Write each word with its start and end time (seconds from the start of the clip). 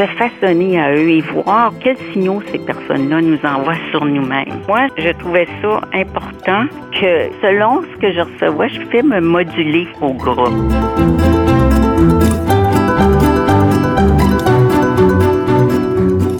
Se 0.00 0.06
façonner 0.16 0.80
à 0.80 0.94
eux 0.94 1.10
et 1.10 1.20
voir 1.20 1.72
quels 1.80 1.98
signaux 2.12 2.42
ces 2.50 2.58
personnes-là 2.58 3.20
nous 3.20 3.38
envoient 3.44 3.74
sur 3.90 4.04
nous-mêmes. 4.04 4.48
Moi, 4.66 4.86
je 4.96 5.10
trouvais 5.10 5.46
ça 5.60 5.80
important 5.92 6.64
que 6.92 7.28
selon 7.42 7.82
ce 7.82 7.98
que 8.00 8.12
je 8.12 8.20
recevais, 8.20 8.68
je 8.70 8.80
fais 8.90 9.02
me 9.02 9.20
moduler 9.20 9.86
au 10.00 10.14
groupe. 10.14 11.39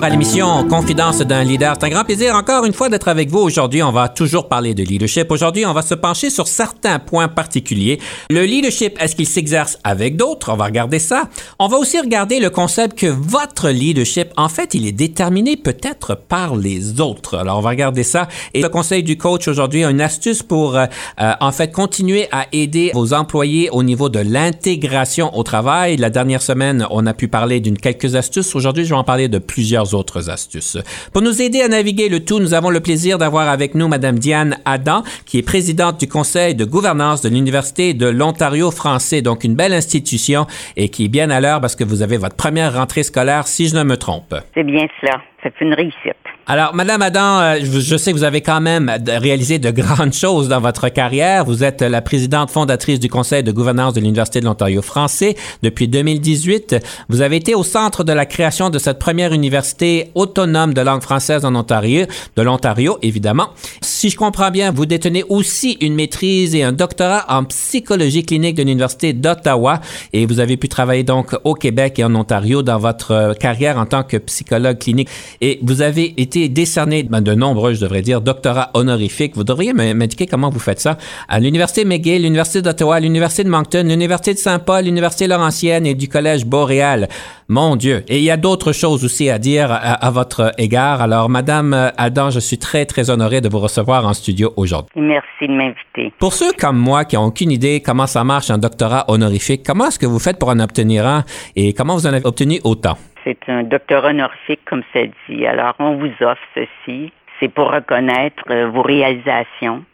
À 0.03 0.09
l'émission 0.09 0.67
Confidence 0.69 1.19
d'un 1.19 1.45
leader. 1.45 1.75
C'est 1.79 1.87
un 1.87 1.91
grand 1.91 2.05
plaisir 2.05 2.35
encore 2.35 2.65
une 2.65 2.73
fois 2.73 2.89
d'être 2.89 3.09
avec 3.09 3.29
vous 3.29 3.41
aujourd'hui. 3.41 3.83
On 3.83 3.93
va 3.93 4.09
toujours 4.09 4.49
parler 4.49 4.73
de 4.73 4.83
leadership. 4.83 5.31
Aujourd'hui, 5.31 5.67
on 5.67 5.73
va 5.73 5.83
se 5.83 5.95
pencher 5.95 6.31
sur 6.31 6.49
certains 6.49 6.99
points 6.99 7.29
particuliers. 7.29 7.99
Le 8.31 8.45
leadership, 8.45 8.97
est-ce 9.01 9.15
qu'il 9.15 9.27
s'exerce 9.27 9.79
avec 9.85 10.17
d'autres? 10.17 10.53
On 10.53 10.57
va 10.57 10.67
regarder 10.67 10.99
ça. 10.99 11.25
On 11.59 11.69
va 11.69 11.77
aussi 11.77 12.01
regarder 12.01 12.41
le 12.41 12.51
concept 12.51 12.99
que 12.99 13.07
votre 13.07 13.69
leadership, 13.69 14.29
en 14.37 14.49
fait, 14.49 14.75
il 14.75 14.87
est 14.87 14.93
déterminé 14.93 15.57
peut-être 15.57 16.15
par 16.15 16.57
les 16.57 17.01
autres. 17.01 17.37
Alors, 17.37 17.59
on 17.59 17.63
va 17.63 17.71
regarder 17.71 18.03
ça. 18.03 18.29
Et 18.55 18.63
le 18.63 18.69
conseil 18.69 19.03
du 19.03 19.19
coach 19.19 19.49
aujourd'hui 19.49 19.85
a 19.85 19.91
une 19.91 20.01
astuce 20.01 20.43
pour, 20.43 20.77
euh, 20.77 20.87
euh, 21.21 21.33
en 21.41 21.53
fait, 21.53 21.73
continuer 21.73 22.29
à 22.33 22.47
aider 22.53 22.93
vos 22.95 23.13
employés 23.13 23.69
au 23.71 23.83
niveau 23.83 24.09
de 24.09 24.21
l'intégration 24.21 25.37
au 25.37 25.43
travail. 25.43 25.97
La 25.97 26.11
dernière 26.11 26.43
semaine, 26.43 26.87
on 26.91 27.07
a 27.07 27.13
pu 27.13 27.29
parler 27.29 27.61
d'une 27.61 27.77
quelques 27.77 28.15
astuces. 28.15 28.55
Aujourd'hui, 28.55 28.85
je 28.85 28.91
vais 28.91 28.97
en 28.97 29.05
parler 29.05 29.29
de 29.29 29.39
plusieurs 29.39 29.90
autres 29.95 30.31
astuces. 30.31 30.79
Pour 31.13 31.23
nous 31.23 31.43
aider 31.43 31.63
à 31.63 31.69
naviguer 31.69 32.09
le 32.09 32.25
tout, 32.25 32.41
nous 32.41 32.55
avons 32.55 32.71
le 32.71 32.81
plaisir 32.81 33.19
d'avoir 33.19 33.49
avec 33.49 33.75
nous 33.75 33.89
Madame 33.89 34.19
Diane 34.19 34.59
Adam, 34.65 35.03
qui 35.27 35.39
est 35.39 35.43
présidente 35.43 36.01
du 36.01 36.09
conseil 36.09 36.55
de 36.55 36.65
gouvernance 36.65 37.23
de 37.23 37.29
l'Université 37.29 37.95
de 37.95 38.07
l'Ontario 38.07 38.71
français, 38.71 39.23
donc 39.23 39.45
une 39.45 39.55
belle 39.55 39.73
institution 39.73 40.47
et 40.77 40.89
qui 40.89 41.07
est 41.07 41.09
bien 41.09 41.31
à 41.31 41.41
l'heure 41.41 41.61
parce 41.61 41.77
que 41.77 41.85
vous 41.85 42.03
avez 42.03 42.17
votre 42.17 42.37
première 42.37 42.75
rentrée 42.75 43.03
scolaire, 43.03 43.47
si 43.47 43.69
je 43.69 43.77
ne 43.77 43.83
me 43.83 43.97
trompe. 43.97 44.35
C'est 44.55 44.65
bien 44.65 44.87
cela. 45.01 45.21
C'est 45.43 45.61
une 45.61 45.75
réussite. 45.75 46.30
Alors, 46.53 46.75
Madame 46.75 47.01
Adam, 47.01 47.39
euh, 47.39 47.59
je 47.63 47.97
sais 47.97 48.11
que 48.11 48.17
vous 48.17 48.25
avez 48.25 48.41
quand 48.41 48.61
même 48.61 48.93
réalisé 49.07 49.61
de 49.61 49.71
grandes 49.71 50.13
choses 50.15 50.49
dans 50.49 50.61
votre 50.61 50.89
carrière. 50.89 51.45
Vous 51.45 51.63
êtes 51.63 51.81
la 51.81 52.03
présidente 52.03 52.51
fondatrice 52.51 52.99
du 52.99 53.09
Conseil 53.09 53.45
de 53.45 53.53
gouvernance 53.53 53.95
de 53.95 54.01
l'Université 54.01 54.41
de 54.41 54.47
l'Ontario 54.47 54.83
français 54.83 55.37
depuis 55.63 55.87
2018. 55.87 56.75
Vous 57.09 57.21
avez 57.21 57.37
été 57.37 57.55
au 57.55 57.63
centre 57.63 58.03
de 58.03 58.13
la 58.13 58.27
création 58.27 58.69
de 58.69 58.81
cette 58.81 58.99
première 58.99 59.33
université 59.33 60.11
autonome 60.17 60.75
de 60.75 60.81
langue 60.81 61.03
française 61.03 61.45
en 61.45 61.55
Ontario, 61.55 62.07
de 62.35 62.43
l'Ontario, 62.43 62.99
évidemment. 63.01 63.51
Si 63.81 64.11
je 64.11 64.17
comprends 64.17 64.51
bien, 64.51 64.73
vous 64.73 64.87
détenez 64.87 65.23
aussi 65.29 65.79
une 65.81 65.95
maîtrise 65.95 66.57
et 66.57 66.65
un 66.65 66.73
doctorat 66.73 67.27
en 67.29 67.45
psychologie 67.45 68.25
clinique 68.25 68.57
de 68.57 68.65
l'Université 68.65 69.13
d'Ottawa 69.13 69.81
et 70.13 70.27
vous 70.27 70.41
avez 70.41 70.57
pu 70.57 70.69
travailler 70.69 71.05
donc 71.05 71.37
au 71.45 71.55
Québec 71.55 72.01
et 72.01 72.05
en 72.05 72.17
Ontario 72.17 72.65
dans 72.65 72.79
votre 72.79 73.13
euh, 73.13 73.35
carrière 73.35 73.79
en 73.79 73.87
tant 73.87 74.03
que 74.03 74.17
psychologue 74.17 74.79
clinique. 74.79 75.09
Et 75.41 75.61
vous 75.63 75.81
avez 75.81 76.21
été 76.21 76.40
décerné 76.49 77.03
ben, 77.03 77.21
de 77.21 77.35
nombreux, 77.35 77.75
je 77.75 77.81
devrais 77.81 78.03
dire, 78.03 78.21
doctorats 78.21 78.71
honorifiques. 78.75 79.37
Vous 79.37 79.45
devriez 79.45 79.73
m'indiquer 79.73 80.27
comment 80.27 80.51
vous 80.51 80.59
faites 80.59 80.81
ça. 80.81 80.97
À 81.29 81.41
l'Université 81.41 81.85
McGill, 81.85 82.23
l'Université 82.23 82.63
d'Ottawa, 82.63 83.01
l'Université 83.01 83.45
de 83.45 83.49
Moncton, 83.49 83.85
l'Université 83.87 84.35
de 84.35 84.39
Saint-Paul, 84.39 84.85
l'Université 84.85 85.27
Laurentienne 85.27 85.87
et 85.87 85.95
du 85.95 86.09
Collège 86.09 86.47
Boréal. 86.47 87.09
Mon 87.49 87.75
Dieu. 87.75 88.05
Et 88.09 88.19
il 88.19 88.23
y 88.23 88.31
a 88.31 88.37
d'autres 88.37 88.73
choses 88.73 89.05
aussi 89.05 89.29
à 89.29 89.39
dire 89.39 89.71
à, 89.73 90.11
votre 90.13 90.53
égard. 90.57 91.03
Alors, 91.03 91.29
Madame 91.29 91.91
Adam, 91.97 92.31
je 92.31 92.39
suis 92.39 92.59
très, 92.59 92.87
très 92.87 93.11
honoré 93.11 93.41
de 93.41 93.49
vous 93.49 93.59
recevoir 93.59 94.07
en 94.07 94.13
studio 94.13 94.53
aujourd'hui. 94.57 94.91
Merci 94.95 95.49
de 95.49 95.53
m'inviter. 95.53 96.15
Pour 96.21 96.33
ceux 96.33 96.53
comme 96.53 96.79
moi 96.79 97.05
qui 97.05 97.17
n'ont 97.17 97.25
aucune 97.25 97.51
idée 97.51 97.81
comment 97.81 98.07
ça 98.07 98.23
marche 98.23 98.51
un 98.51 98.59
doctorat 98.59 99.05
honorifique, 99.09 99.63
comment 99.67 99.87
est-ce 99.87 99.99
que 99.99 100.07
vous 100.07 100.21
faites 100.21 100.39
pour 100.39 100.51
en 100.51 100.61
obtenir 100.61 101.07
un 101.07 101.25
et 101.57 101.73
comment 101.73 101.97
vous 101.97 102.07
en 102.07 102.13
avez 102.13 102.25
obtenu 102.25 102.61
autant? 102.63 102.97
C'est 103.25 103.49
un 103.49 103.65
doctorat 103.65 104.11
honorifique, 104.11 104.61
comme 104.65 104.83
ça 104.93 105.01
dit. 105.29 105.47
Alors, 105.47 105.75
on 105.79 105.97
vous 105.97 106.13
offre 106.21 106.43
ceci. 106.55 107.13
C'est 107.39 107.49
pour 107.49 107.71
reconnaître 107.71 108.43
euh, 108.51 108.69
vos 108.69 108.83
réalisations. 108.83 109.85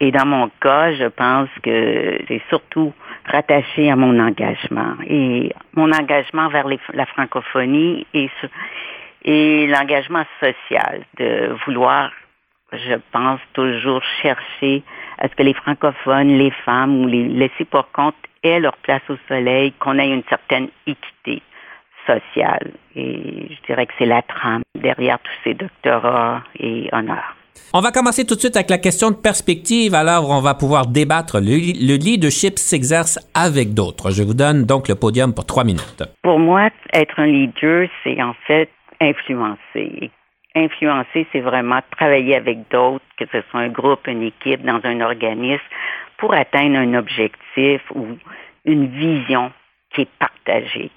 Et 0.00 0.10
dans 0.10 0.26
mon 0.26 0.50
cas, 0.60 0.92
je 0.94 1.06
pense 1.06 1.48
que 1.62 2.18
c'est 2.26 2.42
surtout 2.48 2.92
rattaché 3.26 3.90
à 3.90 3.96
mon 3.96 4.18
engagement. 4.18 4.94
Et 5.06 5.52
mon 5.74 5.92
engagement 5.92 6.48
vers 6.48 6.66
la 6.92 7.06
francophonie 7.06 8.06
et, 8.12 8.28
et 9.24 9.66
l'engagement 9.68 10.24
social 10.40 11.04
de 11.18 11.56
vouloir, 11.64 12.10
je 12.72 12.94
pense, 13.12 13.40
toujours 13.52 14.02
chercher 14.20 14.82
à 15.18 15.28
ce 15.28 15.34
que 15.36 15.44
les 15.44 15.54
francophones, 15.54 16.36
les 16.36 16.50
femmes 16.50 17.02
ou 17.02 17.06
les 17.06 17.28
laissés 17.28 17.64
pour 17.64 17.90
compte 17.92 18.16
aient 18.42 18.60
leur 18.60 18.76
place 18.78 19.02
au 19.08 19.16
soleil, 19.28 19.72
qu'on 19.78 19.98
ait 19.98 20.10
une 20.10 20.24
certaine 20.28 20.68
équité 20.86 21.40
sociale. 22.06 22.72
Et 22.96 23.48
je 23.50 23.66
dirais 23.66 23.86
que 23.86 23.92
c'est 23.98 24.06
la 24.06 24.22
trame 24.22 24.62
derrière 24.74 25.18
tous 25.18 25.32
ces 25.44 25.54
doctorats 25.54 26.42
et 26.58 26.88
honneurs. 26.92 27.36
On 27.72 27.80
va 27.80 27.90
commencer 27.90 28.24
tout 28.24 28.34
de 28.36 28.40
suite 28.40 28.56
avec 28.56 28.70
la 28.70 28.78
question 28.78 29.10
de 29.10 29.16
perspective. 29.16 29.94
Alors, 29.94 30.30
on 30.30 30.40
va 30.40 30.54
pouvoir 30.54 30.86
débattre. 30.86 31.40
Le, 31.40 31.56
le 31.56 31.96
leadership 31.96 32.58
s'exerce 32.58 33.18
avec 33.34 33.74
d'autres. 33.74 34.12
Je 34.12 34.22
vous 34.22 34.34
donne 34.34 34.64
donc 34.64 34.88
le 34.88 34.94
podium 34.94 35.34
pour 35.34 35.44
trois 35.44 35.64
minutes. 35.64 36.04
Pour 36.22 36.38
moi, 36.38 36.70
être 36.92 37.18
un 37.18 37.26
leader, 37.26 37.88
c'est 38.04 38.22
en 38.22 38.34
fait 38.46 38.70
influencer. 39.00 40.10
Influencer, 40.54 41.26
c'est 41.32 41.40
vraiment 41.40 41.80
travailler 41.98 42.36
avec 42.36 42.58
d'autres, 42.70 43.04
que 43.18 43.24
ce 43.32 43.38
soit 43.50 43.60
un 43.60 43.70
groupe, 43.70 44.06
une 44.06 44.22
équipe, 44.22 44.64
dans 44.64 44.80
un 44.84 45.00
organisme, 45.00 45.64
pour 46.18 46.32
atteindre 46.32 46.76
un 46.76 46.94
objectif 46.94 47.80
ou 47.92 48.06
une 48.64 48.86
vision 48.86 49.50
qui 49.92 50.02
est 50.02 50.08
partagée. 50.18 50.90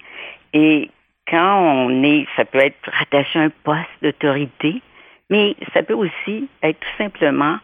Et 0.53 0.90
quand 1.30 1.60
on 1.60 2.04
est, 2.04 2.26
ça 2.36 2.46
peut 2.46 2.60
être 2.60 2.78
rattaché 2.86 3.40
à 3.40 3.44
un 3.44 3.50
poste 3.64 3.88
d'autorité, 4.02 4.82
mais 5.30 5.56
ça 5.74 5.84
peut 5.84 5.94
aussi 5.94 6.48
être 6.64 6.80
tout 6.80 6.98
simplement 6.98 7.58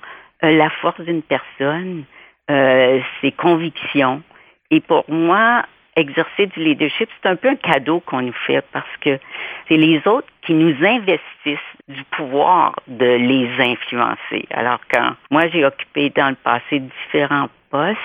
euh, 0.43 0.51
la 0.55 0.69
force 0.69 0.99
d'une 1.01 1.21
personne, 1.21 2.03
euh, 2.51 2.99
ses 3.21 3.31
convictions. 3.31 4.21
Et 4.69 4.81
pour 4.81 5.05
moi, 5.09 5.65
exercer 5.95 6.47
du 6.47 6.59
leadership, 6.59 7.09
c'est 7.21 7.29
un 7.29 7.35
peu 7.35 7.49
un 7.49 7.55
cadeau 7.55 7.99
qu'on 8.01 8.21
nous 8.21 8.35
fait 8.45 8.63
parce 8.71 8.97
que 9.01 9.19
c'est 9.67 9.77
les 9.77 10.01
autres 10.07 10.27
qui 10.41 10.53
nous 10.53 10.75
investissent 10.85 11.59
du 11.87 12.03
pouvoir 12.11 12.75
de 12.87 13.05
les 13.05 13.49
influencer. 13.59 14.45
Alors 14.51 14.79
quand 14.91 15.15
moi 15.29 15.47
j'ai 15.49 15.65
occupé 15.65 16.09
dans 16.09 16.29
le 16.29 16.35
passé 16.35 16.79
différents 16.79 17.49
postes, 17.69 17.97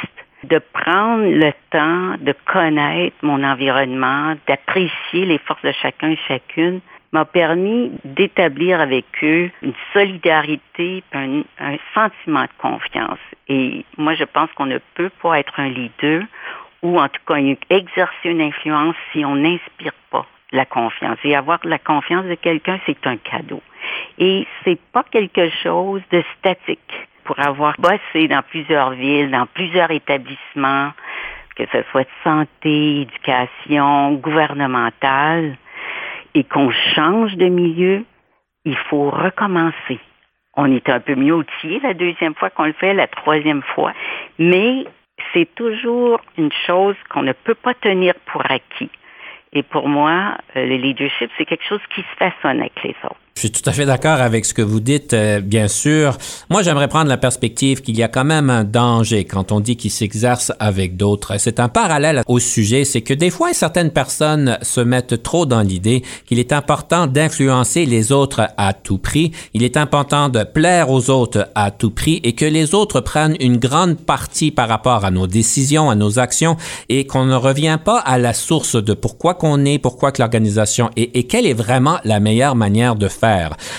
de 0.45 0.59
prendre 0.59 1.25
le 1.25 1.53
temps 1.71 2.17
de 2.21 2.35
connaître 2.45 3.17
mon 3.23 3.43
environnement, 3.43 4.37
d'apprécier 4.47 5.27
les 5.27 5.39
forces 5.39 5.63
de 5.63 5.73
chacun 5.73 6.11
et 6.11 6.19
chacune, 6.29 6.81
m'a 7.13 7.25
permis 7.25 7.91
d'établir 8.05 8.81
avec 8.81 9.07
eux 9.23 9.51
une 9.63 9.73
solidarité, 9.93 11.03
un, 11.13 11.43
sentiment 11.95 12.43
de 12.43 12.51
confiance. 12.59 13.19
Et 13.49 13.85
moi, 13.97 14.15
je 14.15 14.25
pense 14.25 14.51
qu'on 14.53 14.67
ne 14.67 14.79
peut 14.95 15.11
pas 15.23 15.39
être 15.39 15.59
un 15.59 15.69
leader 15.69 16.23
ou 16.83 17.01
en 17.01 17.09
tout 17.09 17.21
cas 17.27 17.37
exercer 17.71 18.29
une 18.29 18.43
influence 18.43 18.95
si 19.13 19.25
on 19.25 19.37
n'inspire 19.37 19.95
pas 20.11 20.27
la 20.53 20.65
confiance. 20.65 21.19
Et 21.25 21.35
avoir 21.35 21.59
la 21.65 21.79
confiance 21.79 22.27
de 22.27 22.35
quelqu'un, 22.35 22.79
c'est 22.87 23.07
un 23.07 23.17
cadeau. 23.17 23.63
Et 24.19 24.47
c'est 24.65 24.81
pas 24.93 25.05
quelque 25.11 25.49
chose 25.63 26.03
de 26.11 26.23
statique 26.39 27.09
pour 27.29 27.39
avoir 27.41 27.75
bossé 27.79 28.27
dans 28.27 28.43
plusieurs 28.43 28.93
villes, 28.93 29.31
dans 29.31 29.45
plusieurs 29.45 29.91
établissements, 29.91 30.93
que 31.57 31.65
ce 31.71 31.83
soit 31.91 32.05
de 32.05 32.09
santé, 32.25 33.03
éducation, 33.03 34.15
gouvernemental, 34.15 35.59
et 36.35 36.45
qu'on 36.45 36.71
change 36.95 37.37
de 37.37 37.49
milieu, 37.49 38.07
il 38.65 38.77
faut 38.89 39.11
recommencer. 39.11 40.01
On 40.57 40.73
est 40.73 40.89
un 40.89 41.01
peu 41.01 41.17
mieux 41.17 41.35
outillé 41.35 41.81
la 41.81 41.93
deuxième 41.93 42.35
fois 42.35 42.49
qu'on 42.49 42.65
le 42.65 42.73
fait, 42.73 42.95
la 42.95 43.07
troisième 43.07 43.63
fois, 43.75 43.93
mais 44.39 44.87
c'est 45.35 45.55
toujours 45.55 46.23
une 46.39 46.53
chose 46.67 46.97
qu'on 47.11 47.23
ne 47.23 47.33
peut 47.33 47.55
pas 47.55 47.75
tenir 47.75 48.15
pour 48.33 48.43
acquis. 48.51 48.91
Et 49.53 49.63
pour 49.63 49.87
moi, 49.89 50.39
euh, 50.57 50.65
le 50.65 50.77
leadership, 50.77 51.31
c'est 51.37 51.45
quelque 51.45 51.65
chose 51.65 51.81
qui 51.95 52.01
se 52.01 52.17
façonne 52.17 52.61
avec 52.61 52.83
les 52.83 52.97
autres. 53.05 53.28
Je 53.39 53.43
suis 53.43 53.53
tout 53.53 53.71
à 53.71 53.73
fait 53.73 53.87
d'accord 53.87 54.21
avec 54.21 54.45
ce 54.45 54.53
que 54.53 54.63
vous 54.63 54.81
dites, 54.81 55.13
euh, 55.13 55.41
bien 55.41 55.69
sûr. 55.69 56.19
Moi, 56.51 56.65
j'aimerais 56.65 56.89
prendre 56.89 57.09
la 57.09 57.17
perspective 57.17 57.83
qu'il 57.83 57.97
y 57.97 58.03
a 58.03 58.09
quand 58.09 58.25
même 58.25 58.51
un 58.51 58.65
danger 58.65 59.25
quand 59.25 59.53
on 59.53 59.61
dit 59.61 59.77
qu'il 59.77 59.93
s'exerce 59.93 60.51
avec 60.59 60.97
d'autres. 60.97 61.39
C'est 61.39 61.61
un 61.61 61.69
parallèle 61.69 62.25
au 62.27 62.41
sujet, 62.41 62.85
c'est 62.85 63.01
que 63.01 63.15
des 63.15 63.31
fois, 63.31 63.53
certaines 63.53 63.93
personnes 63.93 64.59
se 64.63 64.81
mettent 64.81 65.23
trop 65.23 65.47
dans 65.47 65.61
l'idée 65.61 66.03
qu'il 66.27 66.41
est 66.41 66.53
important 66.53 67.07
d'influencer 67.07 67.87
les 67.87 68.11
autres 68.11 68.49
à 68.57 68.73
tout 68.73 68.99
prix, 68.99 69.31
il 69.55 69.63
est 69.63 69.77
important 69.77 70.29
de 70.29 70.43
plaire 70.43 70.91
aux 70.91 71.09
autres 71.09 71.49
à 71.55 71.71
tout 71.71 71.93
prix 71.93 72.21
et 72.25 72.33
que 72.33 72.45
les 72.45 72.75
autres 72.75 73.01
prennent 73.01 73.37
une 73.39 73.59
grande 73.59 73.99
partie 73.99 74.51
par 74.51 74.69
rapport 74.69 75.05
à 75.05 75.13
nos 75.13 75.29
décisions, 75.29 75.91
à 75.91 75.95
nos 75.95 76.19
actions 76.19 76.57
et 76.89 77.07
qu'on 77.07 77.27
ne 77.27 77.37
revient 77.37 77.79
pas 77.85 78.01
à 78.01 78.19
la 78.19 78.35
source 78.35 78.75
de 78.75 78.95
pourquoi 78.95 79.35
qu'on 79.35 79.65
est, 79.65 79.79
pourquoi 79.79 80.11
que 80.11 80.21
l'organisation 80.21 80.91
est 80.97 81.17
et 81.17 81.23
quelle 81.29 81.47
est 81.47 81.55
vraiment 81.55 82.01
la 82.03 82.19
meilleure 82.19 82.57
manière 82.57 82.97
de 82.97 83.07
faire 83.07 83.28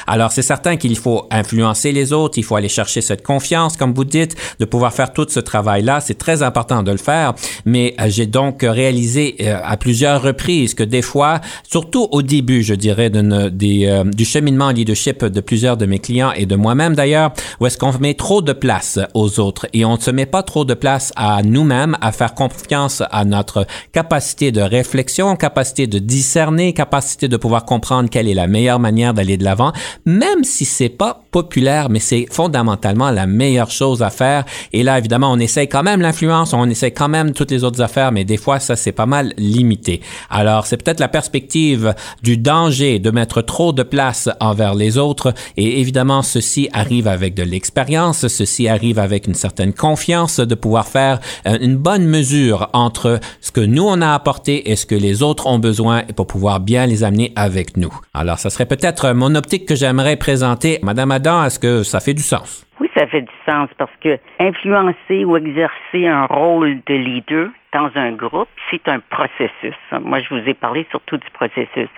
alors, 0.08 0.32
c'est 0.32 0.42
certain 0.42 0.78
qu'il 0.78 0.98
faut 0.98 1.28
influencer 1.32 1.92
les 1.92 2.14
autres, 2.14 2.38
il 2.38 2.44
faut 2.44 2.56
aller 2.56 2.70
chercher 2.70 3.02
cette 3.02 3.24
confiance, 3.24 3.78
comme 3.78 3.94
vous 3.94 4.06
dites, 4.06 4.36
de 4.60 4.66
pouvoir 4.66 4.94
faire 4.94 5.14
tout 5.14 5.26
ce 5.30 5.40
travail-là. 5.40 6.02
C'est 6.02 6.18
très 6.18 6.44
important 6.44 6.84
de 6.84 6.92
le 6.92 6.98
faire, 6.98 7.34
mais 7.66 7.96
euh, 8.00 8.06
j'ai 8.08 8.26
donc 8.26 8.62
réalisé 8.64 9.36
euh, 9.42 9.60
à 9.64 9.78
plusieurs 9.78 10.22
reprises 10.22 10.74
que 10.74 10.84
des 10.84 11.02
fois, 11.02 11.42
surtout 11.70 12.08
au 12.12 12.22
début, 12.22 12.64
je 12.64 12.74
dirais, 12.74 13.12
euh, 13.14 14.04
du 14.04 14.26
cheminement 14.26 14.72
leadership 14.72 15.26
de 15.26 15.42
plusieurs 15.42 15.78
de 15.78 15.86
mes 15.86 16.00
clients 16.00 16.32
et 16.32 16.46
de 16.46 16.56
moi-même 16.56 16.96
d'ailleurs, 16.96 17.32
où 17.60 17.66
est-ce 17.66 17.78
qu'on 17.78 17.98
met 18.00 18.14
trop 18.14 18.42
de 18.42 18.54
place 18.54 19.00
aux 19.14 19.40
autres. 19.40 19.68
Et 19.74 19.86
on 19.86 19.96
ne 19.96 20.02
se 20.02 20.12
met 20.12 20.26
pas 20.26 20.44
trop 20.44 20.66
de 20.66 20.74
place 20.74 21.12
à 21.16 21.42
nous-mêmes, 21.44 21.98
à 22.02 22.12
faire 22.12 22.34
confiance 22.34 23.04
à 23.12 23.26
notre 23.26 23.66
capacité 23.92 24.52
de 24.52 24.62
réflexion, 24.62 25.36
capacité 25.36 25.88
de 25.88 26.00
discerner, 26.00 26.74
capacité 26.74 27.28
de 27.28 27.38
pouvoir 27.38 27.66
comprendre 27.66 28.10
quelle 28.10 28.28
est 28.28 28.34
la 28.34 28.48
meilleure 28.48 28.80
manière 28.80 29.14
d'aller 29.14 29.38
de 29.40 29.44
l'avant, 29.44 29.74
même 30.06 30.44
si 30.44 30.66
c'est 30.66 30.90
pas 30.90 31.24
populaire, 31.32 31.90
mais 31.90 32.00
c'est 32.00 32.28
fondamentalement 32.32 33.10
la 33.10 33.26
meilleure 33.26 33.72
chose 33.72 34.04
à 34.04 34.12
faire. 34.12 34.46
Et 34.74 34.84
là, 34.84 35.00
évidemment, 35.00 35.32
on 35.32 35.40
essaye 35.40 35.68
quand 35.68 35.84
même 35.84 36.02
l'influence, 36.02 36.54
on 36.54 36.70
essaye 36.70 36.94
quand 36.94 37.10
même 37.10 37.34
toutes 37.34 37.50
les 37.50 37.64
autres 37.64 37.82
affaires, 37.82 38.12
mais 38.12 38.24
des 38.24 38.38
fois, 38.38 38.60
ça, 38.60 38.76
c'est 38.76 38.92
pas 38.92 39.06
mal 39.06 39.34
limité. 39.38 40.02
Alors, 40.30 40.66
c'est 40.68 40.78
peut-être 40.78 41.00
la 41.00 41.08
perspective 41.08 41.96
du 42.22 42.38
danger 42.38 43.00
de 43.00 43.10
mettre 43.12 43.42
trop 43.42 43.74
de 43.74 43.84
place 43.84 44.30
envers 44.40 44.76
les 44.76 44.98
autres. 44.98 45.34
Et 45.58 45.80
évidemment, 45.80 46.22
ceci 46.22 46.70
arrive 46.74 47.08
avec 47.08 47.34
de 47.34 47.44
l'expérience, 47.44 48.28
ceci 48.28 48.68
arrive 48.68 49.00
avec 49.00 49.28
une 49.28 49.34
certaine 49.34 49.74
confiance 49.74 50.40
de 50.40 50.56
pouvoir 50.56 50.88
faire 50.88 51.20
euh, 51.48 51.58
une 51.62 51.78
bonne 51.78 52.06
mesure 52.06 52.70
entre 52.74 53.20
ce 53.42 53.52
que 53.52 53.62
nous, 53.62 53.84
on 53.84 54.02
a 54.02 54.14
apporté 54.14 54.72
et 54.72 54.76
ce 54.76 54.86
que 54.86 54.96
les 54.96 55.24
autres 55.24 55.48
ont 55.48 55.60
besoin 55.60 56.04
pour 56.16 56.28
pouvoir 56.28 56.60
bien 56.60 56.86
les 56.86 57.04
amener 57.04 57.32
avec 57.36 57.78
nous. 57.78 57.94
Alors, 58.14 58.40
ça 58.40 58.50
serait 58.50 58.66
peut-être 58.66 59.12
mon 59.14 59.29
optique 59.36 59.68
que 59.68 59.76
j'aimerais 59.76 60.18
présenter. 60.18 60.80
Madame 60.84 61.12
Adam, 61.12 61.44
est-ce 61.44 61.60
que 61.60 61.84
ça 61.84 62.00
fait 62.00 62.14
du 62.14 62.24
sens? 62.24 62.66
Oui, 62.80 62.90
ça 62.96 63.08
fait 63.08 63.22
du 63.22 63.34
sens 63.46 63.70
parce 63.78 63.92
que 64.02 64.18
influencer 64.40 65.26
ou 65.26 65.36
exercer 65.38 66.08
un 66.08 66.26
rôle 66.26 66.80
de 66.86 66.94
leader 66.94 67.50
dans 67.74 67.90
un 67.96 68.12
groupe, 68.14 68.48
c'est 68.72 68.88
un 68.88 69.00
processus. 69.00 69.76
Moi, 70.02 70.22
je 70.22 70.30
vous 70.34 70.50
ai 70.50 70.54
parlé 70.54 70.88
surtout 70.90 71.18
du 71.18 71.30
processus. 71.32 71.90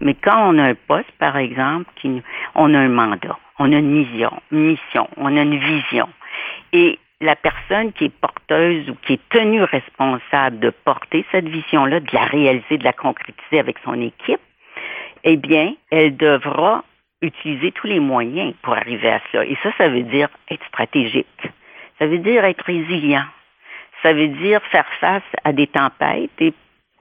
Mais 0.00 0.14
quand 0.14 0.50
on 0.50 0.58
a 0.58 0.64
un 0.64 0.74
poste, 0.74 1.10
par 1.18 1.36
exemple, 1.36 1.86
qui, 1.96 2.22
on 2.54 2.74
a 2.74 2.78
un 2.78 2.88
mandat, 2.88 3.38
on 3.58 3.72
a 3.72 3.76
une 3.76 3.90
mission, 3.90 4.32
mission, 4.50 5.08
on 5.16 5.36
a 5.36 5.42
une 5.42 5.58
vision. 5.58 6.08
Et 6.72 6.98
la 7.20 7.36
personne 7.36 7.92
qui 7.92 8.06
est 8.06 8.20
porteuse 8.20 8.88
ou 8.88 8.94
qui 9.06 9.14
est 9.14 9.28
tenue 9.28 9.62
responsable 9.62 10.58
de 10.58 10.70
porter 10.70 11.24
cette 11.30 11.48
vision-là, 11.48 12.00
de 12.00 12.08
la 12.12 12.24
réaliser, 12.24 12.78
de 12.78 12.84
la 12.84 12.94
concrétiser 12.94 13.58
avec 13.58 13.76
son 13.84 14.00
équipe, 14.00 14.40
eh 15.24 15.36
bien, 15.36 15.74
elle 15.90 16.16
devra 16.16 16.84
utiliser 17.22 17.72
tous 17.72 17.86
les 17.86 18.00
moyens 18.00 18.54
pour 18.62 18.74
arriver 18.74 19.10
à 19.10 19.20
cela. 19.30 19.44
Et 19.44 19.56
ça, 19.62 19.70
ça 19.76 19.88
veut 19.88 20.02
dire 20.02 20.28
être 20.50 20.64
stratégique. 20.66 21.26
Ça 21.98 22.06
veut 22.06 22.18
dire 22.18 22.44
être 22.44 22.64
résilient. 22.64 23.26
Ça 24.02 24.14
veut 24.14 24.28
dire 24.28 24.62
faire 24.70 24.88
face 25.00 25.22
à 25.44 25.52
des 25.52 25.66
tempêtes 25.66 26.30
et 26.40 26.54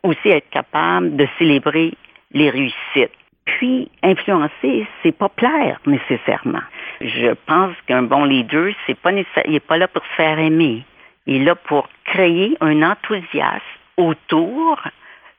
aussi 0.03 0.29
être 0.29 0.49
capable 0.49 1.15
de 1.15 1.27
célébrer 1.37 1.93
les 2.31 2.49
réussites. 2.49 3.13
Puis, 3.45 3.89
influencer, 4.03 4.85
c'est 5.01 5.17
pas 5.17 5.29
plaire 5.29 5.79
nécessairement. 5.85 6.61
Je 7.01 7.33
pense 7.45 7.75
qu'un 7.87 8.03
bon 8.03 8.25
leader, 8.25 8.73
c'est 8.85 8.97
pas 8.97 9.11
il 9.11 9.25
n'est 9.47 9.59
pas 9.59 9.77
là 9.77 9.87
pour 9.87 10.03
se 10.03 10.15
faire 10.15 10.37
aimer. 10.37 10.83
Il 11.25 11.41
est 11.41 11.45
là 11.45 11.55
pour 11.55 11.89
créer 12.05 12.57
un 12.59 12.83
enthousiasme 12.83 13.63
autour 13.97 14.81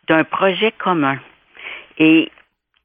d'un 0.09 0.25
projet 0.25 0.73
commun. 0.73 1.19
Et 1.99 2.31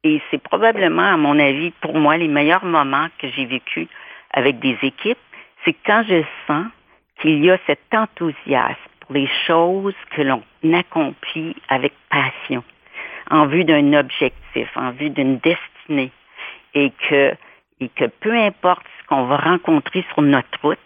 et 0.06 0.22
c'est 0.30 0.40
probablement, 0.42 1.14
à 1.14 1.16
mon 1.16 1.38
avis, 1.38 1.72
pour 1.80 1.98
moi, 1.98 2.16
les 2.16 2.28
meilleurs 2.28 2.64
moments 2.64 3.08
que 3.18 3.28
j'ai 3.28 3.44
vécu 3.44 3.88
avec 4.32 4.60
des 4.60 4.78
équipes, 4.82 5.18
c'est 5.64 5.74
quand 5.84 6.04
je 6.08 6.22
sens 6.46 6.66
qu'il 7.20 7.44
y 7.44 7.50
a 7.50 7.58
cet 7.66 7.80
enthousiasme 7.92 8.76
pour 9.00 9.14
les 9.14 9.28
choses 9.46 9.96
que 10.10 10.22
l'on 10.22 10.42
accomplit 10.72 11.56
avec 11.68 11.92
passion, 12.08 12.62
en 13.30 13.46
vue 13.46 13.64
d'un 13.64 13.94
objectif, 13.94 14.68
en 14.76 14.92
vue 14.92 15.10
d'une 15.10 15.38
destinée, 15.38 16.12
et 16.74 16.92
que, 17.08 17.34
peu 18.20 18.36
importe 18.38 18.86
ce 19.00 19.06
qu'on 19.08 19.24
va 19.24 19.38
rencontrer 19.38 20.04
sur 20.12 20.22
notre 20.22 20.60
route, 20.62 20.78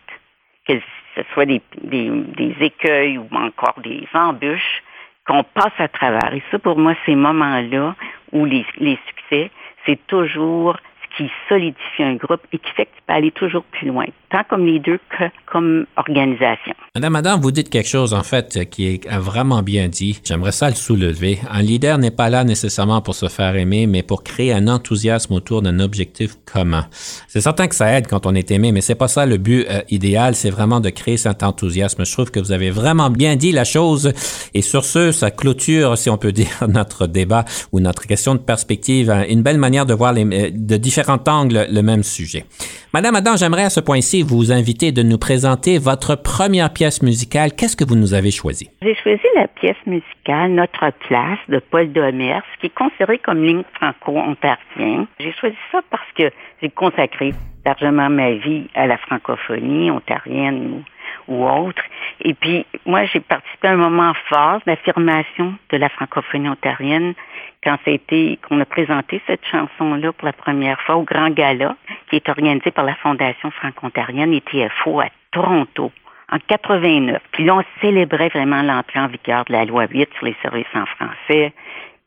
que 0.67 0.81
ce 1.15 1.23
soit 1.35 1.45
des 1.47 2.57
écueils 2.61 3.19
ou 3.19 3.29
encore 3.33 3.81
des 3.83 4.07
embûches, 4.15 4.83
qu'on 5.27 5.43
passe 5.43 5.79
à 5.79 5.89
travers. 5.89 6.35
Et 6.35 6.43
ça, 6.51 6.59
pour 6.59 6.79
moi, 6.79 6.95
ces 7.07 7.15
moments-là 7.15 7.95
où 8.33 8.45
les, 8.45 8.65
les 8.79 8.99
succès, 9.07 9.51
c'est 9.87 10.07
toujours 10.07 10.77
qui 11.17 11.31
solidifie 11.49 12.03
un 12.03 12.15
groupe 12.15 12.41
et 12.53 12.59
qui 12.59 12.71
fait 12.77 12.87
que 12.87 12.91
tu 13.07 13.13
aller 13.13 13.31
toujours 13.33 13.65
plus 13.65 13.89
loin, 13.89 14.07
tant 14.31 14.43
comme 14.49 14.67
leader 14.67 14.99
que 15.11 15.25
comme 15.47 15.87
organisation. 15.97 16.75
Madame 16.95 17.13
Madame, 17.13 17.41
vous 17.41 17.51
dites 17.51 17.71
quelque 17.71 17.89
chose, 17.89 18.15
en 18.15 18.23
fait, 18.23 18.69
qui 18.71 18.87
est 18.87 19.09
vraiment 19.09 19.63
bien 19.63 19.89
dit. 19.89 20.21
J'aimerais 20.25 20.53
ça 20.53 20.69
le 20.69 20.77
soulever. 20.77 21.39
Un 21.51 21.63
leader 21.63 21.99
n'est 21.99 22.11
pas 22.11 22.31
là 22.31 22.45
nécessairement 22.45 23.03
pour 23.03 23.15
se 23.15 23.29
faire 23.29 23.57
aimer, 23.57 23.87
mais 23.87 24.03
pour 24.03 24.23
créer 24.23 24.53
un 24.53 24.69
enthousiasme 24.69 25.35
autour 25.35 25.63
d'un 25.63 25.81
objectif 25.81 26.37
commun. 26.53 26.87
C'est 27.29 27.41
certain 27.41 27.69
que 27.69 27.75
ça 27.75 27.93
aide 27.93 28.07
quand 28.07 28.27
on 28.27 28.35
est 28.35 28.51
aimé, 28.51 28.73
mais 28.73 28.81
c'est 28.81 28.95
pas 28.95 29.09
ça 29.09 29.27
le 29.27 29.37
but 29.37 29.67
euh, 29.69 29.83
idéal. 29.91 30.35
C'est 30.35 30.51
vraiment 30.51 30.81
de 30.81 30.91
créer 30.91 31.17
cet 31.17 31.43
enthousiasme. 31.43 32.05
Je 32.05 32.13
trouve 32.13 32.31
que 32.31 32.41
vous 32.41 32.53
avez 32.53 32.71
vraiment 32.71 33.11
bien 33.11 33.37
dit 33.37 33.53
la 33.53 33.65
chose. 33.65 34.13
Et 34.55 34.63
sur 34.63 34.85
ce, 34.85 35.13
ça 35.13 35.31
clôture, 35.31 35.99
si 35.99 36.11
on 36.11 36.19
peut 36.19 36.33
dire, 36.41 36.67
notre 36.69 37.07
débat 37.07 37.45
ou 37.73 37.81
notre 37.81 38.07
question 38.07 38.35
de 38.35 38.41
perspective. 38.41 39.11
Une 39.29 39.43
belle 39.43 39.59
manière 39.59 39.87
de 39.87 39.95
voir 39.95 40.13
les, 40.13 40.25
euh, 40.25 40.51
de 40.53 40.77
différents 41.01 41.25
angle 41.27 41.67
le 41.71 41.83
même 41.83 42.03
sujet. 42.03 42.45
Madame 42.93 43.15
Adam, 43.15 43.37
j'aimerais 43.37 43.65
à 43.65 43.71
ce 43.71 43.81
point-ci 43.81 44.23
vous 44.23 44.53
inviter 44.53 44.93
de 44.93 45.03
nous 45.03 45.19
présenter 45.19 45.79
votre 45.79 46.17
première 46.17 46.73
pièce 46.73 47.03
musicale. 47.03 47.53
Qu'est-ce 47.57 47.77
que 47.77 47.85
vous 47.85 47.95
nous 47.95 48.15
avez 48.15 48.31
choisi? 48.31 48.69
J'ai 48.83 48.95
choisi 48.95 49.27
la 49.37 49.47
pièce 49.49 49.77
musicale 49.87 50.53
Notre 50.53 50.91
place 51.09 51.39
de 51.49 51.59
Paul 51.59 51.93
Domers, 51.93 52.43
qui 52.61 52.67
est 52.67 52.75
considérée 52.75 53.19
comme 53.19 53.43
ligne 53.45 53.63
franco-ontarienne. 53.75 55.07
J'ai 55.19 55.33
choisi 55.33 55.57
ça 55.73 55.81
parce 55.91 56.11
que 56.19 56.31
j'ai 56.61 56.71
consacré 56.71 57.33
largement 57.65 58.11
ma 58.11 58.33
vie 58.33 58.65
à 58.75 58.87
la 58.87 58.99
francophonie 58.99 59.91
ontarienne 59.91 60.83
ou 61.29 61.47
autre. 61.47 61.83
Et 62.21 62.35
puis, 62.35 62.67
moi, 62.87 63.05
j'ai 63.05 63.21
participé 63.21 63.69
à 63.69 63.73
un 63.73 63.77
moment 63.77 64.13
fort 64.29 64.61
d'affirmation 64.67 65.55
de 65.71 65.77
la 65.77 65.89
francophonie 65.89 66.49
ontarienne 66.49 67.15
quand 67.63 67.77
c'était 67.85 68.39
qu'on 68.47 68.61
a 68.61 68.65
présenté 68.65 69.21
cette 69.27 69.45
chanson-là 69.47 70.13
pour 70.13 70.27
la 70.27 70.33
première 70.33 70.81
fois 70.83 70.97
au 70.97 71.03
Grand 71.03 71.31
Gala, 71.31 71.77
qui 72.09 72.17
est 72.17 72.29
organisé 72.29 72.71
par 72.71 72.85
la 72.85 72.95
Fondation 72.97 73.51
franco-ontarienne 73.51 74.33
et 74.33 74.41
TFO 74.41 75.01
à 75.01 75.09
Toronto 75.33 75.93
en 76.33 76.39
89. 76.39 77.21
Puis 77.33 77.45
là, 77.45 77.57
on 77.57 77.65
célébrait 77.81 78.29
vraiment 78.29 78.63
l'entrée 78.63 79.01
en 79.01 79.09
vigueur 79.09 79.45
de 79.45 79.53
la 79.53 79.65
loi 79.65 79.87
8 79.91 80.09
sur 80.17 80.27
les 80.27 80.37
services 80.43 80.67
en 80.75 80.87
français, 80.87 81.53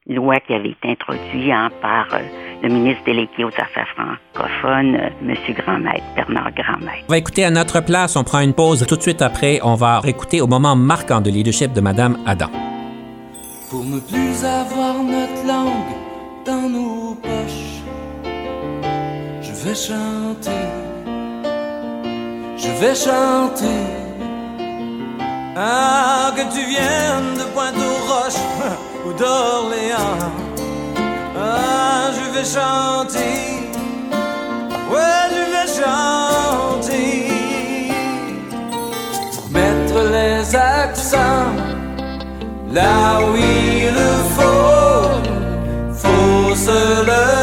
loi 0.07 0.39
qui 0.39 0.53
avait 0.53 0.72
été 0.72 0.89
introduite 0.89 1.51
hein, 1.51 1.69
par 1.81 2.07
euh, 2.13 2.19
le 2.62 2.69
ministre 2.69 3.03
délégué 3.05 3.43
aux 3.43 3.48
Affaires 3.48 3.88
francophones, 3.95 4.95
euh, 4.95 5.10
M. 5.22 5.36
Grandmaître, 5.55 6.03
Bernard 6.15 6.51
Grandmaître. 6.51 7.05
On 7.07 7.12
va 7.12 7.17
écouter 7.17 7.45
à 7.45 7.51
notre 7.51 7.79
place, 7.81 8.15
on 8.15 8.24
prend 8.24 8.41
une 8.41 8.53
pause. 8.53 8.86
Tout 8.88 8.98
de 8.98 9.01
suite 9.01 9.22
après, 9.22 9.60
on 9.63 9.75
va 9.75 10.00
réécouter 10.00 10.41
au 10.41 10.48
moment 10.48 10.75
marquant 10.75 11.22
de 11.22 11.29
leadership 11.29 11.74
de 11.74 11.81
Mme 11.81 12.17
Adam. 12.25 12.50
Pour 13.69 13.83
ne 13.83 14.00
plus 14.00 14.43
avoir 14.45 14.95
notre 15.01 15.48
langue 15.48 15.95
dans 16.45 16.69
nos 16.69 17.15
poches, 17.15 17.81
je 19.41 19.51
vais 19.67 19.75
chanter, 19.75 20.51
je 22.57 22.67
vais 22.81 22.95
chanter. 22.95 24.03
Ah, 25.55 26.31
que 26.36 26.41
tu 26.51 26.65
viennes 26.65 27.38
de 27.38 27.43
Pointe-aux-Roches 27.53 28.89
ou 29.05 29.13
d'Orléans. 29.13 30.31
Ah, 31.38 32.12
je 32.15 32.25
vais 32.33 32.45
chanter, 32.45 33.69
ouais, 34.91 35.24
je 35.36 35.43
vais 35.53 35.69
chanter. 35.81 37.13
Mettre 39.51 40.00
les 40.17 40.55
accents 40.55 41.53
là 42.72 43.19
où 43.22 43.36
il 43.36 43.98
faut, 44.36 45.22
faut 46.01 46.55
se 46.55 47.01
lever 47.01 47.42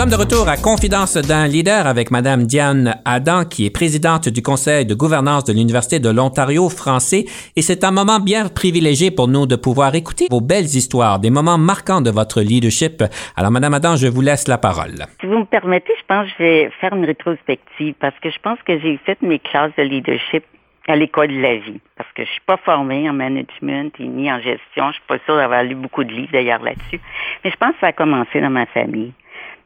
sommes 0.00 0.08
de 0.08 0.16
retour 0.16 0.48
à 0.48 0.56
Confidence 0.56 1.18
d'un 1.18 1.46
leader 1.46 1.86
avec 1.86 2.10
Madame 2.10 2.44
Diane 2.44 2.94
Adam, 3.04 3.44
qui 3.44 3.66
est 3.66 3.70
présidente 3.70 4.30
du 4.30 4.40
conseil 4.40 4.86
de 4.86 4.94
gouvernance 4.94 5.44
de 5.44 5.52
l'Université 5.52 5.98
de 5.98 6.08
l'Ontario 6.08 6.70
français. 6.70 7.26
Et 7.54 7.60
c'est 7.60 7.84
un 7.84 7.90
moment 7.90 8.18
bien 8.18 8.48
privilégié 8.48 9.10
pour 9.10 9.28
nous 9.28 9.44
de 9.44 9.56
pouvoir 9.56 9.94
écouter 9.94 10.28
vos 10.30 10.40
belles 10.40 10.72
histoires, 10.74 11.18
des 11.18 11.28
moments 11.28 11.58
marquants 11.58 12.00
de 12.00 12.10
votre 12.10 12.40
leadership. 12.40 13.04
Alors, 13.36 13.50
Madame 13.50 13.74
Adam, 13.74 13.96
je 13.96 14.06
vous 14.06 14.22
laisse 14.22 14.48
la 14.48 14.56
parole. 14.56 15.04
Si 15.20 15.26
vous 15.26 15.40
me 15.40 15.44
permettez, 15.44 15.92
je 16.00 16.06
pense 16.08 16.26
que 16.28 16.32
je 16.38 16.42
vais 16.44 16.70
faire 16.80 16.94
une 16.94 17.04
rétrospective 17.04 17.92
parce 18.00 18.18
que 18.20 18.30
je 18.30 18.38
pense 18.38 18.58
que 18.66 18.80
j'ai 18.80 18.98
fait 19.04 19.20
mes 19.20 19.38
classes 19.38 19.72
de 19.76 19.82
leadership 19.82 20.44
à 20.88 20.96
l'école 20.96 21.28
de 21.28 21.42
la 21.42 21.56
vie. 21.56 21.80
Parce 21.98 22.10
que 22.14 22.24
je 22.24 22.30
suis 22.30 22.46
pas 22.46 22.56
formée 22.56 23.06
en 23.10 23.12
management 23.12 23.92
ni 23.98 24.32
en 24.32 24.40
gestion. 24.40 24.88
Je 24.88 24.94
suis 24.94 25.06
pas 25.06 25.18
sûre 25.26 25.36
d'avoir 25.36 25.62
lu 25.62 25.74
beaucoup 25.74 26.04
de 26.04 26.12
livres 26.12 26.32
d'ailleurs 26.32 26.62
là-dessus. 26.62 27.00
Mais 27.44 27.50
je 27.50 27.56
pense 27.56 27.72
que 27.72 27.80
ça 27.80 27.88
a 27.88 27.92
commencé 27.92 28.40
dans 28.40 28.48
ma 28.48 28.64
famille. 28.64 29.12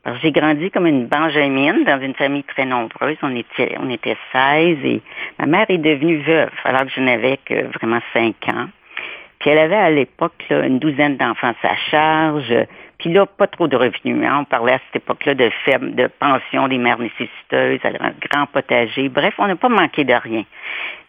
Alors, 0.05 0.19
j'ai 0.23 0.33
grandi 0.33 0.71
comme 0.71 0.87
une 0.87 1.07
benjamine 1.07 1.85
dans 1.85 1.99
une 2.01 2.15
famille 2.15 2.45
très 2.45 2.67
nombreuse. 2.67 3.17
On 3.23 3.35
était, 3.35 3.75
on 3.81 3.89
était 3.89 4.17
16 4.33 4.79
et 4.85 5.01
ma 5.39 5.47
mère 5.47 5.67
est 5.71 5.79
devenue 5.79 6.19
veuve 6.19 6.51
alors 6.65 6.83
que 6.83 6.91
je 6.91 7.01
n'avais 7.01 7.39
que 7.39 7.67
vraiment 7.79 8.01
5 8.13 8.35
ans. 8.49 8.69
Puis 9.39 9.51
elle 9.51 9.59
avait 9.59 9.77
à 9.77 9.91
l'époque 9.91 10.45
une 10.51 10.79
douzaine 10.79 11.17
d'enfants 11.17 11.49
à 11.49 11.69
sa 11.69 11.77
charge. 11.91 12.55
Puis 12.99 13.13
là, 13.13 13.27
pas 13.27 13.47
trop 13.47 13.67
de 13.67 13.77
revenus. 13.77 14.27
Hein. 14.27 14.41
On 14.41 14.45
parlait 14.45 14.75
à 14.75 14.81
cette 14.87 15.03
époque-là 15.03 15.35
de 15.35 15.51
ferme, 15.65 15.93
de 15.93 16.07
pension 16.07 16.69
des 16.69 16.79
mères 16.79 16.99
nécessiteuses, 16.99 17.81
elle 17.83 17.97
avait 17.97 18.05
un 18.05 18.15
grand 18.31 18.47
potager. 18.47 19.09
Bref, 19.09 19.35
on 19.39 19.47
n'a 19.47 19.57
pas 19.57 19.69
manqué 19.69 20.05
de 20.05 20.15
rien. 20.15 20.45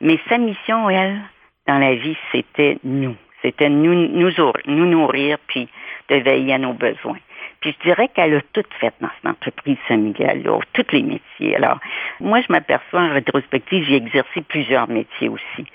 Mais 0.02 0.20
sa 0.30 0.38
mission, 0.38 0.90
elle, 0.90 1.20
dans 1.68 1.80
la 1.80 1.96
vie, 1.96 2.18
c'était 2.32 2.78
nous. 2.84 3.16
C'était 3.42 3.70
nous, 3.70 3.94
nous, 3.94 4.32
nous 4.66 4.86
nourrir, 4.86 5.38
puis 5.48 5.68
de 6.10 6.16
veiller 6.16 6.54
à 6.54 6.58
nos 6.58 6.74
besoins. 6.74 7.20
Je 7.66 7.72
dirais 7.84 8.10
qu'elle 8.10 8.36
a 8.36 8.42
tout 8.54 8.64
fait 8.80 8.94
dans 9.02 9.10
cette 9.16 9.32
entreprise 9.32 9.78
familiale-là, 9.88 10.60
tous 10.74 10.86
les 10.92 11.02
métiers. 11.02 11.56
Alors, 11.56 11.80
moi, 12.20 12.42
je 12.42 12.52
m'aperçois 12.52 13.02
en 13.02 13.14
rétrospective, 13.14 13.86
j'ai 13.88 13.96
exercé 13.96 14.42
plusieurs 14.42 14.88
métiers 14.88 15.30
aussi. 15.30 15.66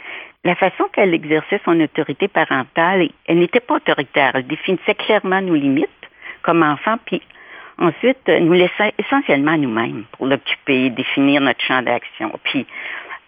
La 0.44 0.54
façon 0.54 0.84
qu'elle 0.92 1.12
exerçait 1.12 1.60
son 1.64 1.78
autorité 1.80 2.28
parentale, 2.28 3.08
elle 3.26 3.38
n'était 3.38 3.60
pas 3.60 3.74
autoritaire. 3.74 4.32
Elle 4.34 4.46
définissait 4.46 4.94
clairement 4.94 5.42
nos 5.42 5.54
limites 5.54 5.88
comme 6.42 6.62
enfants, 6.62 6.96
puis 7.04 7.20
ensuite 7.76 8.28
nous 8.28 8.52
laissait 8.52 8.94
essentiellement 8.98 9.58
nous-mêmes 9.58 10.04
pour 10.12 10.26
l'occuper, 10.26 10.90
définir 10.90 11.40
notre 11.40 11.62
champ 11.62 11.82
d'action. 11.82 12.32
Puis 12.44 12.66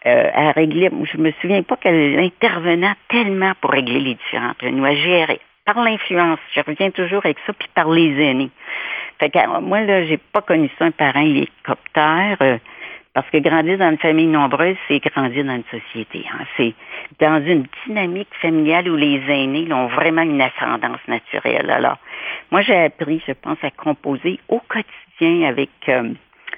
euh, 0.06 0.30
elle 0.34 0.50
réglait, 0.50 0.90
je 1.04 1.18
me 1.18 1.32
souviens 1.40 1.62
pas 1.62 1.76
qu'elle 1.76 2.18
intervenait 2.18 2.94
tellement 3.08 3.52
pour 3.60 3.70
régler 3.70 4.00
les 4.00 4.14
différents 4.14 4.54
nous 4.62 4.84
à 4.84 4.94
gérer. 4.94 5.40
Par 5.64 5.82
l'influence, 5.82 6.40
je 6.54 6.60
reviens 6.60 6.90
toujours 6.90 7.24
avec 7.24 7.38
ça, 7.46 7.52
puis 7.52 7.68
par 7.74 7.88
les 7.88 8.20
aînés. 8.20 8.50
Fait 9.18 9.30
que, 9.30 9.60
moi, 9.60 9.80
là, 9.82 10.04
j'ai 10.04 10.16
pas 10.16 10.42
connu 10.42 10.68
ça, 10.78 10.86
un 10.86 10.90
parent 10.90 11.20
hélicoptère. 11.20 12.36
Euh, 12.40 12.58
parce 13.14 13.28
que 13.28 13.38
grandir 13.38 13.76
dans 13.76 13.90
une 13.90 13.98
famille 13.98 14.26
nombreuse, 14.26 14.76
c'est 14.88 14.98
grandir 14.98 15.44
dans 15.44 15.56
une 15.56 15.80
société. 15.80 16.24
Hein. 16.32 16.44
C'est 16.56 16.74
dans 17.20 17.44
une 17.44 17.66
dynamique 17.86 18.34
familiale 18.40 18.88
où 18.88 18.96
les 18.96 19.20
aînés 19.28 19.70
ont 19.72 19.88
vraiment 19.88 20.22
une 20.22 20.40
ascendance 20.40 21.00
naturelle. 21.06 21.70
Alors, 21.70 21.98
moi, 22.50 22.62
j'ai 22.62 22.84
appris, 22.84 23.22
je 23.26 23.32
pense, 23.32 23.58
à 23.62 23.70
composer 23.70 24.40
au 24.48 24.60
quotidien 24.60 25.46
avec 25.46 25.70
euh, 25.88 26.14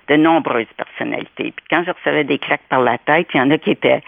de 0.08 0.16
nombreuses 0.16 0.73
personnalités. 0.76 1.52
Puis 1.56 1.66
quand 1.70 1.82
je 1.84 1.90
recevais 1.90 2.25
des 2.25 2.38
claques 2.38 2.68
par 2.68 2.82
la 2.82 2.99
tête, 2.99 3.26
il 3.34 3.38
y 3.38 3.40
en 3.40 3.50
a 3.50 3.58
qui 3.58 3.70
étaient 3.70 4.02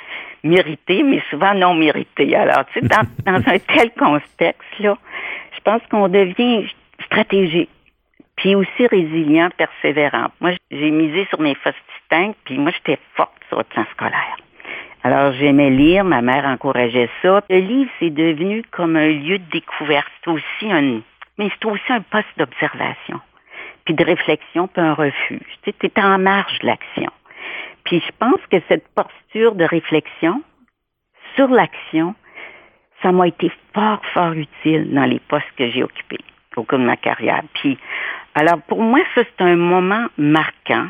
méritées, 0.46 1.02
mais 1.02 1.22
souvent 1.30 1.54
non 1.54 1.74
méritées. 1.74 2.34
Alors, 2.34 2.64
tu 2.72 2.80
sais, 2.80 2.86
dans, 2.86 3.34
un 3.34 3.58
tel 3.58 3.90
contexte-là, 3.98 4.96
je 5.54 5.60
pense 5.62 5.82
qu'on 5.90 6.08
devient 6.08 6.66
stratégique 7.04 7.70
puis 8.36 8.54
aussi 8.54 8.86
résilient, 8.86 9.48
persévérant. 9.56 10.26
Moi, 10.40 10.52
j'ai 10.70 10.90
misé 10.90 11.26
sur 11.30 11.40
mes 11.40 11.54
forces 11.54 11.76
distinctes, 11.94 12.38
puis 12.44 12.58
moi, 12.58 12.70
j'étais 12.70 12.98
forte 13.14 13.32
sur 13.48 13.58
le 13.58 13.64
plan 13.64 13.84
scolaire. 13.92 14.36
Alors, 15.02 15.32
j'aimais 15.32 15.70
lire, 15.70 16.04
ma 16.04 16.20
mère 16.20 16.44
encourageait 16.44 17.08
ça. 17.22 17.42
Le 17.48 17.58
livre, 17.58 17.90
c'est 17.98 18.10
devenu 18.10 18.62
comme 18.70 18.96
un 18.96 19.08
lieu 19.08 19.38
de 19.38 19.50
découverte. 19.52 20.08
C'est 20.22 20.30
aussi 20.30 20.70
un, 20.70 21.00
mais 21.38 21.48
c'est 21.48 21.64
aussi 21.64 21.92
un 21.92 22.00
poste 22.00 22.26
d'observation, 22.36 23.20
puis 23.84 23.94
de 23.94 24.04
réflexion, 24.04 24.68
puis 24.68 24.82
un 24.82 24.94
refuge. 24.94 25.40
Tu 25.62 25.72
sais, 25.80 26.02
en 26.02 26.18
marge 26.18 26.58
de 26.58 26.66
l'action. 26.66 27.10
Puis 27.86 28.02
je 28.04 28.12
pense 28.18 28.40
que 28.50 28.58
cette 28.68 28.86
posture 28.88 29.54
de 29.54 29.64
réflexion 29.64 30.42
sur 31.36 31.48
l'action, 31.48 32.14
ça 33.02 33.12
m'a 33.12 33.28
été 33.28 33.50
fort, 33.72 34.02
fort 34.12 34.32
utile 34.32 34.92
dans 34.92 35.04
les 35.04 35.20
postes 35.20 35.46
que 35.56 35.70
j'ai 35.70 35.82
occupés 35.82 36.18
au 36.56 36.64
cours 36.64 36.78
de 36.78 36.84
ma 36.84 36.96
carrière. 36.96 37.42
Puis 37.54 37.78
alors, 38.34 38.60
pour 38.62 38.82
moi, 38.82 39.00
ça, 39.14 39.22
c'est 39.24 39.44
un 39.44 39.56
moment 39.56 40.06
marquant 40.18 40.88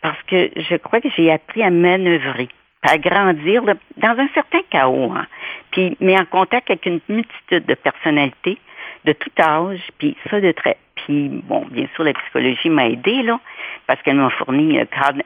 parce 0.00 0.20
que 0.24 0.50
je 0.56 0.76
crois 0.76 1.00
que 1.00 1.10
j'ai 1.16 1.30
appris 1.30 1.62
à 1.62 1.70
manœuvrer, 1.70 2.48
à 2.82 2.98
grandir 2.98 3.62
dans 3.64 4.18
un 4.18 4.28
certain 4.34 4.62
chaos, 4.70 5.12
hein. 5.14 5.26
puis, 5.70 5.96
mais 6.00 6.18
en 6.18 6.24
contact 6.24 6.70
avec 6.70 6.86
une 6.86 7.00
multitude 7.08 7.66
de 7.66 7.74
personnalités 7.74 8.58
de 9.04 9.12
tout 9.12 9.30
âge, 9.38 9.80
puis 9.98 10.16
ça 10.30 10.40
de 10.40 10.52
très... 10.52 10.76
Puis, 10.94 11.28
bon, 11.28 11.66
bien 11.70 11.86
sûr, 11.94 12.04
la 12.04 12.12
psychologie 12.12 12.70
m'a 12.70 12.86
aidé, 12.86 13.22
là, 13.22 13.40
parce 13.86 14.00
qu'elle 14.02 14.16
m'a 14.16 14.30
fourni 14.30 14.78
un 14.78 14.86
cadre 14.86 15.22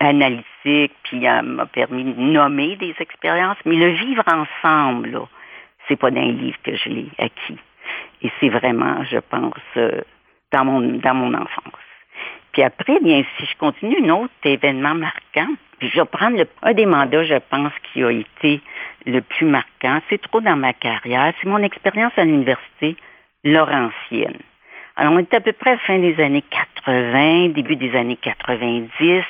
analytique, 0.00 0.92
puis 1.04 1.24
elle 1.24 1.42
m'a 1.42 1.66
permis 1.66 2.04
de 2.04 2.20
nommer 2.20 2.76
des 2.76 2.94
expériences, 2.98 3.58
mais 3.64 3.76
le 3.76 3.90
vivre 3.90 4.24
ensemble, 4.26 5.10
là, 5.10 5.28
c'est 5.86 5.96
pas 5.96 6.10
d'un 6.10 6.32
livre 6.32 6.56
que 6.64 6.74
je 6.74 6.88
l'ai 6.88 7.08
acquis. 7.18 7.58
Et 8.22 8.30
c'est 8.40 8.48
vraiment, 8.48 9.04
je 9.04 9.18
pense, 9.18 9.54
euh, 9.76 10.00
dans 10.52 10.64
mon, 10.64 10.80
dans 10.80 11.14
mon 11.14 11.34
enfance. 11.34 11.85
Puis 12.56 12.62
après, 12.62 12.98
bien, 13.00 13.22
si 13.36 13.44
je 13.44 13.54
continue 13.58 13.98
un 14.02 14.14
autre 14.14 14.32
événement 14.42 14.94
marquant, 14.94 15.52
je 15.82 16.00
vais 16.00 16.06
prendre 16.06 16.42
un 16.62 16.72
des 16.72 16.86
mandats, 16.86 17.22
je 17.22 17.34
pense, 17.50 17.70
qui 17.92 18.02
a 18.02 18.10
été 18.10 18.62
le 19.04 19.20
plus 19.20 19.44
marquant. 19.44 20.00
C'est 20.08 20.22
trop 20.22 20.40
dans 20.40 20.56
ma 20.56 20.72
carrière. 20.72 21.34
C'est 21.38 21.50
mon 21.50 21.62
expérience 21.62 22.14
à 22.16 22.24
l'université 22.24 22.96
Laurentienne. 23.44 24.38
Alors, 24.96 25.12
on 25.12 25.18
est 25.18 25.34
à 25.34 25.40
peu 25.42 25.52
près 25.52 25.72
à 25.72 25.74
la 25.74 25.80
fin 25.80 25.98
des 25.98 26.18
années 26.18 26.44
80, 26.86 27.48
début 27.50 27.76
des 27.76 27.94
années 27.94 28.16
90 28.16 29.22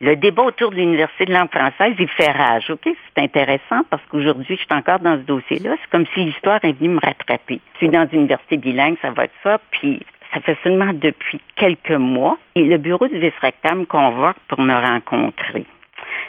le 0.00 0.16
débat 0.16 0.42
autour 0.42 0.70
de 0.70 0.76
l'Université 0.76 1.24
de 1.24 1.32
langue 1.32 1.50
française, 1.50 1.94
il 1.98 2.08
fait 2.08 2.30
rage. 2.30 2.68
OK? 2.68 2.82
C'est 2.84 3.22
intéressant 3.22 3.84
parce 3.88 4.02
qu'aujourd'hui, 4.10 4.56
je 4.56 4.62
suis 4.62 4.74
encore 4.74 4.98
dans 4.98 5.16
ce 5.16 5.22
dossier-là. 5.22 5.76
C'est 5.80 5.90
comme 5.90 6.04
si 6.12 6.24
l'histoire 6.24 6.62
est 6.62 6.72
venue 6.72 6.90
me 6.90 7.00
rattraper. 7.00 7.60
Je 7.74 7.78
suis 7.78 7.88
dans 7.88 8.06
une 8.12 8.20
université 8.20 8.56
bilingue, 8.56 8.96
ça 9.00 9.12
va 9.12 9.24
être 9.24 9.34
ça. 9.42 9.58
Puis, 9.70 10.00
ça 10.34 10.40
fait 10.40 10.58
seulement 10.64 10.92
depuis 10.92 11.40
quelques 11.56 11.90
mois. 11.90 12.36
Et 12.56 12.64
le 12.64 12.76
bureau 12.78 13.06
du 13.08 13.18
vice-recteur 13.18 13.76
me 13.76 13.84
convoque 13.84 14.36
pour 14.48 14.60
me 14.60 14.74
rencontrer. 14.74 15.64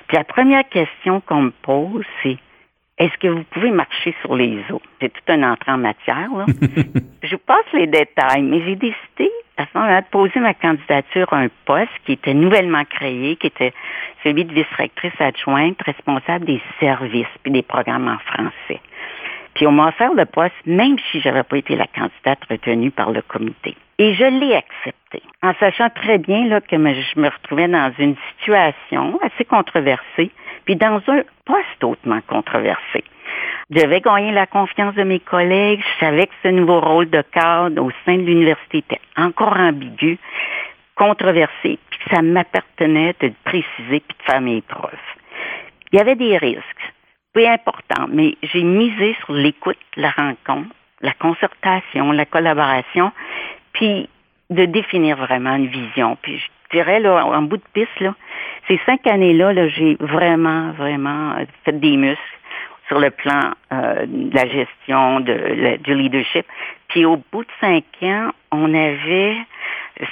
Puis 0.08 0.18
la 0.18 0.24
première 0.24 0.68
question 0.70 1.22
qu'on 1.22 1.42
me 1.42 1.52
pose, 1.64 2.06
c'est 2.22 2.38
est-ce 2.98 3.18
que 3.18 3.28
vous 3.28 3.44
pouvez 3.52 3.72
marcher 3.72 4.16
sur 4.22 4.36
les 4.36 4.60
eaux? 4.72 4.82
C'est 5.02 5.12
tout 5.12 5.32
un 5.32 5.44
entrée 5.44 5.72
en 5.72 5.78
matière, 5.78 6.30
là. 6.34 6.46
je 7.24 7.32
vous 7.36 7.42
passe 7.46 7.66
les 7.74 7.88
détails, 7.88 8.44
mais 8.44 8.62
j'ai 8.64 8.76
décidé 8.76 9.32
à 9.58 9.66
ce 9.66 9.78
moment-là 9.78 10.02
de 10.02 10.08
poser 10.08 10.40
ma 10.40 10.54
candidature 10.54 11.32
à 11.34 11.38
un 11.38 11.50
poste 11.66 11.92
qui 12.06 12.14
était 12.14 12.34
nouvellement 12.34 12.84
créé, 12.86 13.36
qui 13.36 13.48
était 13.48 13.74
celui 14.24 14.46
de 14.46 14.54
vice-rectrice 14.54 15.20
adjointe 15.20 15.82
responsable 15.82 16.46
des 16.46 16.62
services 16.80 17.28
puis 17.44 17.52
des 17.52 17.64
programmes 17.64 18.08
en 18.08 18.18
français. 18.20 18.80
Puis 19.56 19.66
on 19.66 19.72
m'a 19.72 19.88
offert 19.88 20.14
le 20.14 20.26
poste, 20.26 20.54
même 20.66 20.98
si 21.12 21.22
j'avais 21.22 21.44
pas 21.44 21.58
été 21.58 21.76
la 21.76 21.88
candidate 21.88 22.40
retenue 22.50 22.92
par 22.92 23.12
le 23.12 23.22
comité. 23.22 23.76
Et 23.98 24.14
je 24.14 24.26
l'ai 24.26 24.56
accepté, 24.56 25.24
en 25.42 25.54
sachant 25.60 25.90
très 25.90 26.18
bien 26.18 26.48
là, 26.48 26.60
que 26.60 26.76
je 26.76 27.20
me 27.20 27.30
retrouvais 27.30 27.70
dans 27.70 27.92
une 27.98 28.16
situation 28.30 29.18
assez 29.24 29.46
controversée, 29.46 30.32
puis 30.66 30.76
dans 30.76 31.02
un 31.08 31.24
poste 31.46 31.84
hautement 31.84 32.20
controversé. 32.28 33.04
Je 33.70 33.82
devais 33.82 34.02
gagner 34.02 34.32
la 34.32 34.46
confiance 34.46 34.94
de 34.96 35.04
mes 35.04 35.20
collègues. 35.20 35.82
Je 35.82 36.06
savais 36.06 36.28
que 36.28 36.34
ce 36.44 36.50
nouveau 36.50 36.82
rôle 36.82 37.10
de 37.10 37.22
cadre 37.22 37.82
au 37.82 37.92
sein 38.06 38.18
de 38.18 38.24
l'université 38.24 38.80
était 38.80 39.02
encore 39.18 39.58
ambigu, 39.58 40.20
controversé, 40.96 41.80
puis 41.90 42.00
que 42.00 42.16
ça 42.16 42.22
m'appartenait 42.22 43.16
de 43.22 43.32
préciser 43.44 44.02
puis 44.02 44.18
de 44.20 44.24
faire 44.24 44.42
mes 44.42 44.62
preuves. 44.62 44.92
Il 45.92 45.98
y 45.98 46.02
avait 46.02 46.16
des 46.16 46.38
risques, 46.38 46.94
peu 47.36 47.46
importants, 47.46 48.08
mais 48.10 48.38
j'ai 48.42 48.64
misé 48.64 49.16
sur 49.26 49.34
l'écoute, 49.34 49.78
la 49.98 50.10
rencontre, 50.10 50.74
la 51.02 51.12
concertation, 51.12 52.12
la 52.14 52.26
collaboration, 52.26 53.12
puis 53.74 54.10
de 54.50 54.66
définir 54.66 55.18
vraiment 55.18 55.56
une 55.56 55.68
vision. 55.68 56.18
Puis 56.22 56.38
je 56.38 56.78
dirais, 56.78 57.02
là, 57.02 57.26
en 57.26 57.42
bout 57.42 57.58
de 57.58 57.64
piste, 57.74 58.00
là, 58.00 58.16
ces 58.68 58.80
cinq 58.86 59.06
années-là, 59.06 59.54
-là, 59.54 59.68
j'ai 59.68 59.98
vraiment, 60.00 60.72
vraiment 60.72 61.36
fait 61.66 61.78
des 61.78 61.98
muscles 61.98 62.38
sur 62.88 63.00
le 63.00 63.10
plan 63.12 63.52
euh, 63.74 64.06
de 64.08 64.34
la 64.34 64.48
gestion, 64.48 65.20
de, 65.20 65.78
du 65.84 65.94
leadership. 65.94 66.46
Puis 66.88 67.04
au 67.04 67.18
bout 67.32 67.44
de 67.44 67.52
cinq 67.60 67.84
ans, 68.04 68.30
on 68.52 68.74
avait, 68.74 69.36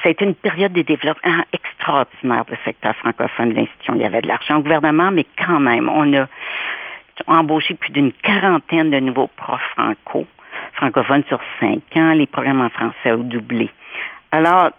ça 0.01 0.09
a 0.09 0.23
une 0.23 0.35
période 0.35 0.73
de 0.73 0.81
développement 0.81 1.43
extraordinaire 1.53 2.43
pour 2.45 2.57
le 2.57 2.65
secteur 2.65 2.95
francophone 2.97 3.49
de 3.51 3.55
l'institution. 3.55 3.93
Il 3.95 4.01
y 4.01 4.05
avait 4.05 4.21
de 4.21 4.27
l'argent 4.27 4.57
au 4.57 4.61
gouvernement, 4.61 5.11
mais 5.11 5.25
quand 5.37 5.59
même, 5.59 5.87
on 5.87 6.11
a 6.13 6.27
embauché 7.27 7.75
plus 7.75 7.91
d'une 7.91 8.11
quarantaine 8.11 8.89
de 8.89 8.99
nouveaux 8.99 9.29
profs 9.35 9.61
franco, 9.75 10.25
francophones 10.73 11.23
sur 11.27 11.39
cinq 11.59 11.81
ans. 11.95 12.13
Les 12.13 12.27
programmes 12.27 12.61
en 12.61 12.69
français 12.69 13.11
ont 13.11 13.23
doublé. 13.23 13.69
Alors, 14.31 14.71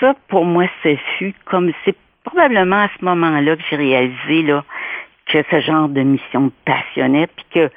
ça, 0.00 0.14
pour 0.28 0.44
moi, 0.44 0.66
ce 0.82 0.96
fut 1.18 1.34
comme, 1.44 1.72
c'est 1.84 1.96
probablement 2.24 2.84
à 2.84 2.88
ce 2.98 3.04
moment-là 3.04 3.56
que 3.56 3.62
j'ai 3.70 3.76
réalisé, 3.76 4.42
là, 4.42 4.64
que 5.26 5.42
ce 5.50 5.60
genre 5.60 5.88
de 5.88 6.00
mission 6.02 6.40
me 6.40 6.50
passionnait, 6.64 7.26
puis 7.26 7.46
que 7.54 7.70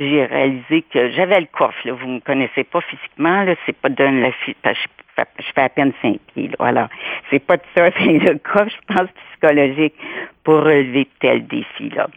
j'ai 0.00 0.24
réalisé 0.24 0.82
que 0.82 1.10
j'avais 1.10 1.40
le 1.40 1.46
coffre. 1.52 1.78
Là. 1.84 1.92
Vous 1.92 2.08
me 2.08 2.20
connaissez 2.20 2.64
pas 2.64 2.80
physiquement, 2.80 3.44
c'est 3.66 3.76
pas 3.76 3.90
de 3.90 4.04
la 4.04 4.30
je, 4.30 5.52
fais 5.54 5.60
à 5.60 5.68
peine 5.68 5.92
cinq 6.00 6.18
pieds. 6.32 6.48
Là. 6.48 6.66
Alors, 6.66 6.88
c'est 7.28 7.38
pas 7.38 7.58
de 7.58 7.62
ça, 7.76 7.90
c'est 7.98 8.18
le 8.18 8.38
coffre, 8.38 8.70
je 8.70 8.94
pense, 8.94 9.08
psychologique 9.30 9.94
pour 10.42 10.62
relever 10.62 11.06
tel 11.20 11.46
défi. 11.46 11.90
Là. 11.90 12.08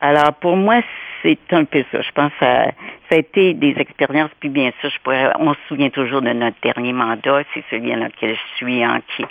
Alors, 0.00 0.32
pour 0.34 0.56
moi, 0.56 0.80
c'est 1.22 1.38
un 1.52 1.64
peu 1.64 1.84
ça. 1.92 2.00
Je 2.00 2.10
pense 2.12 2.32
que 2.32 2.46
ça, 2.46 2.72
a 3.10 3.16
été 3.16 3.54
des 3.54 3.74
expériences, 3.76 4.30
puis 4.40 4.48
bien 4.48 4.70
sûr, 4.80 4.90
je 4.90 4.98
pourrais, 5.00 5.30
on 5.38 5.52
se 5.52 5.60
souvient 5.68 5.90
toujours 5.90 6.22
de 6.22 6.30
notre 6.30 6.56
dernier 6.62 6.92
mandat, 6.92 7.42
c'est 7.52 7.64
celui 7.70 7.90
dans 7.90 8.04
lequel 8.04 8.36
je 8.36 8.56
suis, 8.56 8.86
en 8.86 9.00
qui 9.00 9.24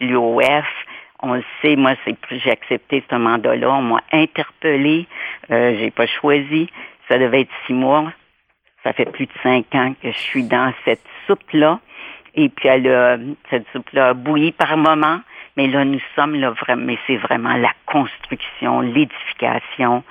l'UOF 0.00 0.64
on 1.22 1.34
le 1.34 1.44
sait, 1.62 1.76
moi, 1.76 1.94
c'est 2.04 2.16
j'ai 2.30 2.50
accepté 2.50 3.02
ce 3.10 3.16
mandat-là. 3.16 3.70
On 3.70 3.82
m'a 3.82 4.00
interpellé. 4.12 5.06
Euh, 5.50 5.76
j'ai 5.78 5.90
pas 5.90 6.06
choisi. 6.06 6.68
Ça 7.08 7.18
devait 7.18 7.42
être 7.42 7.52
six 7.66 7.72
mois. 7.72 8.12
Ça 8.84 8.92
fait 8.92 9.10
plus 9.10 9.26
de 9.26 9.32
cinq 9.42 9.74
ans 9.74 9.94
que 10.00 10.12
je 10.12 10.18
suis 10.18 10.44
dans 10.44 10.72
cette 10.84 11.04
soupe-là. 11.26 11.80
Et 12.34 12.48
puis 12.50 12.68
elle 12.68 12.86
a, 12.88 13.16
cette 13.50 13.66
soupe-là 13.72 14.10
a 14.10 14.14
bouilli 14.14 14.52
par 14.52 14.76
moment. 14.76 15.20
Mais 15.56 15.68
là, 15.68 15.84
nous 15.86 16.00
sommes 16.14 16.34
là 16.34 16.50
vraiment, 16.50 16.84
mais 16.84 16.98
c'est 17.06 17.16
vraiment 17.16 17.56
la 17.56 17.72
construction, 17.86 18.82
l'édification 18.82 20.04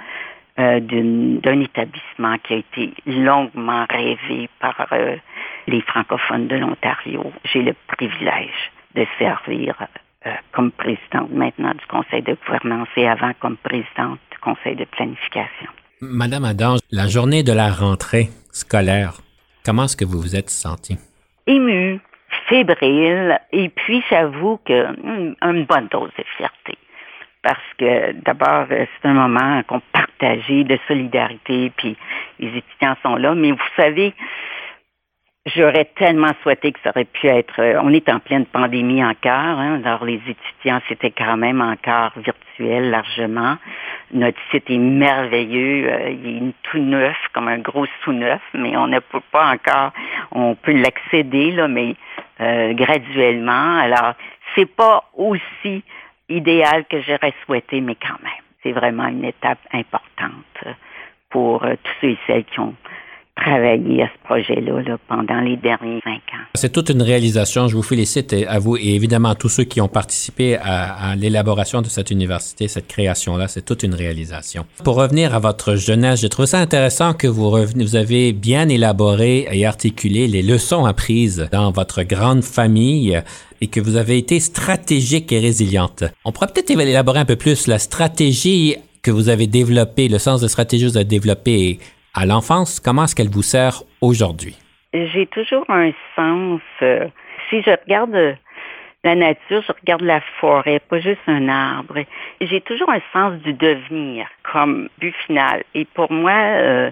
euh, 0.58 0.80
d'un 0.80 1.60
établissement 1.60 2.38
qui 2.44 2.54
a 2.54 2.58
été 2.58 2.94
longuement 3.06 3.86
rêvé 3.89 4.50
par 4.60 4.88
euh, 4.94 5.18
les 5.68 5.82
francophones 5.82 6.48
de 6.48 6.56
l'Ontario. 6.56 7.32
J'ai 7.44 7.62
le 7.62 7.76
privilège 7.88 8.72
de 8.96 9.06
servir 9.20 9.76
euh, 10.26 10.32
comme 10.54 10.72
présidente 10.72 11.30
maintenant 11.32 11.74
du 11.74 11.86
conseil 11.88 12.22
de 12.22 12.38
gouvernance 12.46 12.88
et 12.96 13.08
avant 13.08 13.34
comme 13.39 13.58
présidente 13.58 14.20
du 14.32 14.38
conseil 14.39 14.76
de 14.76 14.86
planification. 14.86 15.70
Madame 16.02 16.46
Adam, 16.46 16.78
la 16.89 17.08
journée 17.08 17.44
de 17.44 17.52
la 17.52 17.70
rentrée 17.70 18.30
scolaire, 18.52 19.15
comment 19.65 19.84
est-ce 19.84 19.98
que 19.98 20.06
vous 20.06 20.22
vous 20.22 20.36
êtes 20.36 20.50
sentie? 20.50 20.98
Émue, 21.48 22.00
fébrile, 22.48 23.39
et 23.52 23.70
puis 23.70 24.02
j'avoue 24.10 24.58
que 24.65 24.91
hmm, 24.91 25.36
une 25.41 25.65
bonne 25.65 25.88
dose 25.91 26.12
de 26.18 26.24
fierté. 26.38 26.78
Parce 27.45 27.73
que 27.77 28.13
d'abord, 28.23 28.65
euh, 28.71 28.86
c'est 28.95 29.08
un 29.08 29.13
moment 29.13 29.62
qu'on 29.67 29.79
partageait 29.93 30.63
de 30.63 30.79
solidarité, 30.88 31.71
puis 31.77 31.95
les 32.39 32.47
étudiants 32.47 32.95
sont 33.03 33.15
là. 33.17 33.36
Mais 33.36 33.51
vous 33.51 33.69
savez, 33.77 34.15
J'aurais 35.53 35.86
tellement 35.95 36.31
souhaité 36.41 36.71
que 36.71 36.79
ça 36.84 36.89
aurait 36.89 37.05
pu 37.05 37.27
être. 37.27 37.60
Euh, 37.60 37.79
on 37.84 37.93
est 37.93 38.10
en 38.10 38.17
pleine 38.17 38.47
pandémie 38.47 39.05
encore. 39.05 39.31
Hein, 39.31 39.79
alors 39.86 40.03
les 40.03 40.19
étudiants, 40.27 40.81
c'était 40.89 41.12
quand 41.12 41.38
même 41.38 41.62
encore 41.62 42.13
virtuel 42.15 42.89
largement. 42.89 43.55
Notre 44.12 44.39
site 44.49 44.67
est 44.71 44.79
merveilleux. 44.79 45.88
Euh, 45.88 46.10
il 46.10 46.47
est 46.47 46.53
tout 46.63 46.79
neuf, 46.79 47.15
comme 47.31 47.47
un 47.47 47.60
gros 47.60 47.86
sous-neuf, 48.03 48.41
mais 48.55 48.75
on 48.75 48.88
ne 48.88 48.97
peut 48.97 49.21
pas 49.31 49.51
encore. 49.51 49.91
On 50.31 50.55
peut 50.55 50.73
l'accéder 50.73 51.51
là, 51.51 51.67
mais 51.67 51.95
euh, 52.41 52.73
graduellement. 52.73 53.77
Alors 53.77 54.15
c'est 54.55 54.75
pas 54.75 55.03
aussi 55.13 55.84
idéal 56.29 56.85
que 56.85 57.01
j'aurais 57.01 57.33
souhaité, 57.45 57.81
mais 57.81 57.95
quand 57.95 58.21
même, 58.23 58.31
c'est 58.63 58.71
vraiment 58.71 59.07
une 59.07 59.25
étape 59.25 59.59
importante 59.71 60.75
pour 61.29 61.61
tous 61.61 61.93
ceux 62.01 62.09
et 62.09 62.17
celles 62.27 62.45
qui 62.45 62.59
ont 62.59 62.75
travaillé 63.36 64.04
à 64.04 64.08
ce 64.08 64.24
projet-là 64.26 64.98
pendant 65.08 65.41
les 65.41 65.58
derniers 65.58 66.00
cinq 66.04 66.21
ans. 66.34 66.45
C'est 66.56 66.71
toute 66.71 66.89
une 66.89 67.02
réalisation. 67.02 67.67
Je 67.67 67.76
vous 67.76 67.84
félicite 67.84 68.34
à 68.48 68.60
vous 68.60 68.78
et 68.78 68.95
évidemment 68.95 69.30
à 69.30 69.36
tous 69.36 69.50
ceux 69.50 69.65
qui 69.65 69.82
ont 69.82 69.88
participé 69.88 70.56
à, 70.56 71.15
l'élaboration 71.15 71.82
de 71.82 71.88
cette 71.88 72.12
université, 72.12 72.67
cette 72.67 72.88
création-là. 72.88 73.48
C'est 73.48 73.63
toute 73.63 73.84
une 73.84 73.93
réalisation. 73.93 74.65
Pour 74.84 74.95
revenir 74.95 75.36
à 75.36 75.39
votre 75.39 75.76
jeunesse, 75.76 76.21
j'ai 76.21 76.30
trouvé 76.30 76.48
ça 76.48 76.60
intéressant 76.60 77.13
que 77.13 77.28
vous, 77.28 77.52
vous 77.52 77.95
avez 77.95 78.34
bien 78.34 78.69
élaboré 78.69 79.48
et 79.52 79.65
articulé 79.65 80.28
les 80.28 80.41
leçons 80.41 80.86
apprises 80.86 81.48
dans 81.52 81.71
votre 81.71 82.04
grande 82.04 82.43
famille 82.43 83.21
et 83.62 83.67
que 83.67 83.80
vous 83.80 83.95
avez 83.95 84.17
été 84.17 84.39
stratégique 84.39 85.32
et 85.32 85.39
résiliente. 85.39 86.04
On 86.24 86.32
pourrait 86.32 86.48
peut-être 86.48 86.71
élaborer 86.71 87.19
un 87.19 87.26
peu 87.26 87.36
plus 87.36 87.67
la 87.67 87.80
stratégie 87.80 88.76
que 89.02 89.12
vous 89.12 89.30
avez 89.30 89.45
développée, 89.45 90.08
le 90.08 90.17
sens 90.17 90.41
de 90.41 90.48
stratégie 90.48 90.86
que 90.86 90.89
vous 90.89 90.98
avez 90.98 91.06
développé 91.06 91.80
à 92.15 92.25
l'enfance, 92.25 92.80
comment 92.80 93.04
est-ce 93.04 93.15
qu'elle 93.15 93.30
vous 93.30 93.43
sert 93.43 93.84
aujourd'hui? 94.01 94.58
J'ai 94.93 95.28
toujours 95.28 95.65
un 95.69 95.91
sens. 96.15 96.62
Euh, 96.82 97.08
si 97.49 97.62
je 97.62 97.71
regarde 97.71 98.15
euh, 98.15 98.34
la 99.04 99.15
nature, 99.15 99.62
je 99.67 99.73
regarde 99.73 100.01
la 100.01 100.21
forêt, 100.39 100.80
pas 100.80 100.99
juste 100.99 101.19
un 101.28 101.49
arbre. 101.49 101.99
J'ai 102.39 102.62
toujours 102.62 102.89
un 102.89 103.01
sens 103.12 103.34
du 103.41 103.54
devenir 103.54 104.28
comme 104.49 104.88
but 104.97 105.13
final. 105.28 105.63
Et 105.73 105.84
pour 105.84 106.10
moi, 106.12 106.32
euh, 106.32 106.91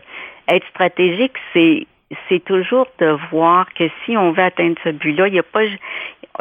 être 0.49 0.67
stratégique, 0.67 1.37
c'est 1.53 1.87
c'est 2.29 2.43
toujours 2.43 2.85
de 2.99 3.17
voir 3.31 3.73
que 3.73 3.85
si 4.05 4.15
on 4.15 4.33
veut 4.33 4.43
atteindre 4.43 4.75
ce 4.83 4.89
but-là, 4.89 5.27
il 5.29 5.33
n'y 5.33 5.39
a 5.39 5.43
pas 5.43 5.63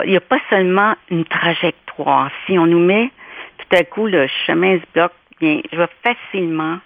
il 0.04 0.10
y 0.10 0.16
a 0.16 0.20
pas 0.20 0.40
seulement 0.50 0.94
une 1.08 1.24
trajectoire. 1.24 2.30
Si 2.44 2.58
on 2.58 2.66
nous 2.66 2.84
met 2.84 3.10
tout 3.58 3.76
à 3.76 3.84
coup 3.84 4.06
le 4.06 4.26
chemin 4.44 4.78
se 4.78 4.84
bloque, 4.92 5.12
bien, 5.40 5.60
je 5.72 5.78
vais 5.78 5.88
facilement 6.02 6.78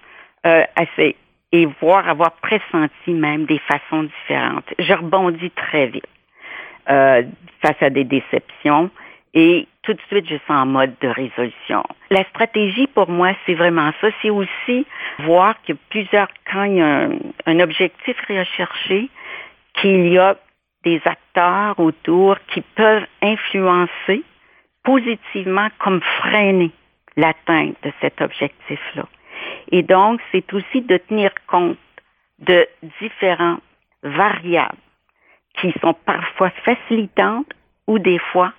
assez 0.44 1.16
et 1.52 1.66
voir 1.80 2.08
avoir 2.08 2.32
pressenti 2.32 3.12
même 3.12 3.46
des 3.46 3.58
façons 3.60 4.04
différentes. 4.04 4.66
Je 4.78 4.92
rebondis 4.92 5.50
très 5.50 5.86
vite 5.86 6.06
euh, 6.90 7.22
face 7.62 7.80
à 7.80 7.90
des 7.90 8.04
déceptions 8.04 8.90
et 9.36 9.68
tout 9.82 9.92
de 9.92 10.00
suite, 10.08 10.26
je 10.28 10.36
suis 10.36 10.52
en 10.52 10.64
mode 10.64 10.94
de 11.02 11.08
résolution. 11.08 11.84
La 12.10 12.24
stratégie, 12.24 12.86
pour 12.86 13.08
moi, 13.10 13.32
c'est 13.44 13.54
vraiment 13.54 13.92
ça. 14.00 14.08
C'est 14.22 14.30
aussi 14.30 14.86
voir 15.20 15.54
que 15.62 15.74
plusieurs, 15.90 16.28
quand 16.50 16.64
il 16.64 16.76
y 16.76 16.80
a 16.80 17.08
un, 17.44 17.60
objectif 17.60 18.16
recherché, 18.28 19.10
qu'il 19.74 20.08
y 20.08 20.18
a 20.18 20.36
des 20.84 21.00
acteurs 21.04 21.78
autour 21.78 22.38
qui 22.46 22.62
peuvent 22.62 23.06
influencer 23.22 24.22
positivement 24.82 25.68
comme 25.78 26.00
freiner 26.00 26.70
l'atteinte 27.16 27.76
de 27.82 27.92
cet 28.00 28.22
objectif-là. 28.22 29.04
Et 29.70 29.82
donc, 29.82 30.20
c'est 30.32 30.52
aussi 30.52 30.82
de 30.82 30.96
tenir 30.96 31.30
compte 31.46 31.78
de 32.38 32.66
différentes 33.00 33.62
variables 34.02 34.78
qui 35.58 35.72
sont 35.80 35.94
parfois 35.94 36.50
facilitantes 36.64 37.52
ou 37.86 37.98
des 37.98 38.18
fois 38.18 38.52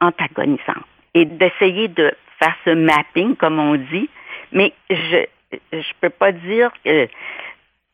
antagonisantes. 0.00 0.86
Et 1.14 1.24
d'essayer 1.24 1.88
de 1.88 2.12
faire 2.38 2.56
ce 2.64 2.70
mapping, 2.70 3.36
comme 3.36 3.58
on 3.58 3.74
dit, 3.74 4.08
mais 4.52 4.72
je 4.90 5.26
je 5.72 5.92
peux 6.00 6.10
pas 6.10 6.32
dire 6.32 6.70
que 6.84 7.08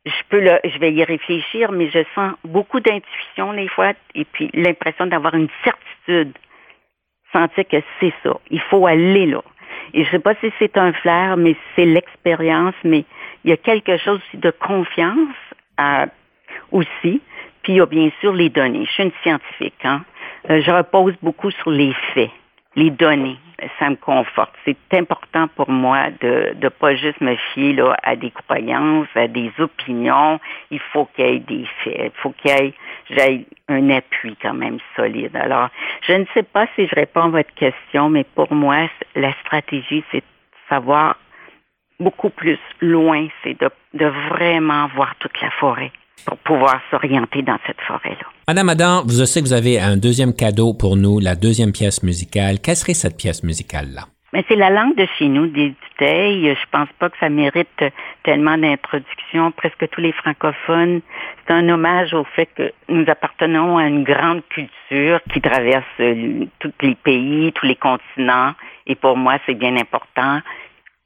je 0.04 0.22
peux 0.28 0.40
le, 0.40 0.58
je 0.64 0.78
vais 0.78 0.92
y 0.92 1.04
réfléchir, 1.04 1.72
mais 1.72 1.90
je 1.90 2.04
sens 2.14 2.32
beaucoup 2.44 2.80
d'intuition 2.80 3.52
des 3.52 3.68
fois 3.68 3.92
et 4.14 4.24
puis 4.24 4.50
l'impression 4.54 5.06
d'avoir 5.06 5.34
une 5.34 5.48
certitude, 5.64 6.36
sentir 7.32 7.66
que 7.68 7.82
c'est 8.00 8.14
ça, 8.22 8.38
il 8.50 8.60
faut 8.60 8.86
aller 8.86 9.26
là. 9.26 9.42
Et 9.94 10.04
je 10.04 10.10
sais 10.10 10.18
pas 10.18 10.34
si 10.36 10.52
c'est 10.58 10.76
un 10.76 10.92
flair, 10.92 11.36
mais 11.36 11.56
c'est 11.74 11.86
l'expérience, 11.86 12.74
mais 12.84 13.04
il 13.44 13.50
y 13.50 13.52
a 13.52 13.56
quelque 13.56 13.96
chose 13.96 14.20
de 14.34 14.50
confiance 14.50 15.36
euh, 15.80 16.06
aussi. 16.72 17.20
Puis 17.62 17.74
il 17.74 17.76
y 17.76 17.80
a 17.80 17.86
bien 17.86 18.10
sûr 18.20 18.32
les 18.32 18.48
données. 18.48 18.84
Je 18.86 18.92
suis 18.92 19.02
une 19.04 19.12
scientifique. 19.22 19.84
Hein? 19.84 20.02
Euh, 20.50 20.60
je 20.60 20.70
repose 20.70 21.14
beaucoup 21.22 21.50
sur 21.50 21.70
les 21.70 21.92
faits, 22.14 22.30
les 22.76 22.90
données. 22.90 23.36
Ça 23.78 23.90
me 23.90 23.96
conforte. 23.96 24.54
C'est 24.64 24.76
important 24.92 25.48
pour 25.48 25.68
moi 25.68 26.10
de 26.20 26.54
ne 26.62 26.68
pas 26.68 26.94
juste 26.94 27.20
me 27.20 27.34
fier 27.52 27.72
là, 27.72 27.96
à 28.04 28.14
des 28.14 28.30
croyances, 28.30 29.08
à 29.16 29.26
des 29.26 29.50
opinions. 29.58 30.38
Il 30.70 30.78
faut 30.78 31.06
qu'il 31.16 31.26
y 31.26 31.28
ait 31.28 31.38
des 31.40 31.66
faits. 31.82 32.12
Il 32.14 32.20
faut 32.22 32.30
qu'il 32.30 32.52
y 32.52 32.54
ait 32.54 32.74
j'ai 33.10 33.46
un 33.68 33.90
appui 33.90 34.36
quand 34.40 34.54
même 34.54 34.78
solide. 34.96 35.34
Alors, 35.34 35.68
je 36.06 36.12
ne 36.14 36.24
sais 36.34 36.42
pas 36.42 36.66
si 36.74 36.86
je 36.86 36.94
réponds 36.94 37.24
à 37.24 37.28
votre 37.28 37.54
question, 37.54 38.08
mais 38.10 38.24
pour 38.24 38.52
moi, 38.52 38.88
la 39.14 39.32
stratégie, 39.44 40.04
c'est 40.10 40.18
de 40.18 40.24
savoir 40.68 41.16
beaucoup 42.00 42.30
plus 42.30 42.58
loin, 42.80 43.28
c'est 43.42 43.56
de, 43.60 44.06
vraiment 44.30 44.88
voir 44.94 45.14
toute 45.18 45.40
la 45.40 45.50
forêt 45.50 45.90
pour 46.24 46.36
pouvoir 46.38 46.80
s'orienter 46.90 47.42
dans 47.42 47.58
cette 47.66 47.80
forêt-là. 47.80 48.26
Madame 48.48 48.68
Adam, 48.68 49.04
je 49.08 49.24
sais 49.24 49.40
que 49.40 49.46
vous 49.46 49.52
avez 49.52 49.78
un 49.78 49.96
deuxième 49.96 50.34
cadeau 50.34 50.74
pour 50.74 50.96
nous, 50.96 51.20
la 51.20 51.34
deuxième 51.34 51.72
pièce 51.72 52.02
musicale. 52.02 52.60
Quelle 52.60 52.76
serait 52.76 52.94
cette 52.94 53.16
pièce 53.16 53.42
musicale-là? 53.42 54.06
Mais 54.32 54.44
c'est 54.46 54.56
la 54.56 54.68
langue 54.68 54.94
de 54.94 55.06
chez 55.18 55.26
nous, 55.28 55.46
des 55.46 55.70
Dutheil. 55.70 56.54
Je 56.54 56.66
pense 56.70 56.88
pas 56.98 57.08
que 57.08 57.16
ça 57.18 57.30
mérite 57.30 57.82
tellement 58.24 58.58
d'introduction. 58.58 59.50
Presque 59.52 59.88
tous 59.88 60.02
les 60.02 60.12
francophones, 60.12 61.00
c'est 61.46 61.54
un 61.54 61.66
hommage 61.70 62.12
au 62.12 62.24
fait 62.24 62.46
que 62.54 62.70
nous 62.90 63.04
appartenons 63.08 63.78
à 63.78 63.84
une 63.84 64.04
grande 64.04 64.42
culture 64.48 65.20
qui 65.32 65.40
traverse 65.40 65.86
tous 66.58 66.72
les 66.82 66.94
pays, 66.94 67.52
tous 67.52 67.64
les 67.64 67.76
continents. 67.76 68.52
Et 68.86 68.96
pour 68.96 69.16
moi, 69.16 69.38
c'est 69.46 69.54
bien 69.54 69.76
important. 69.76 70.40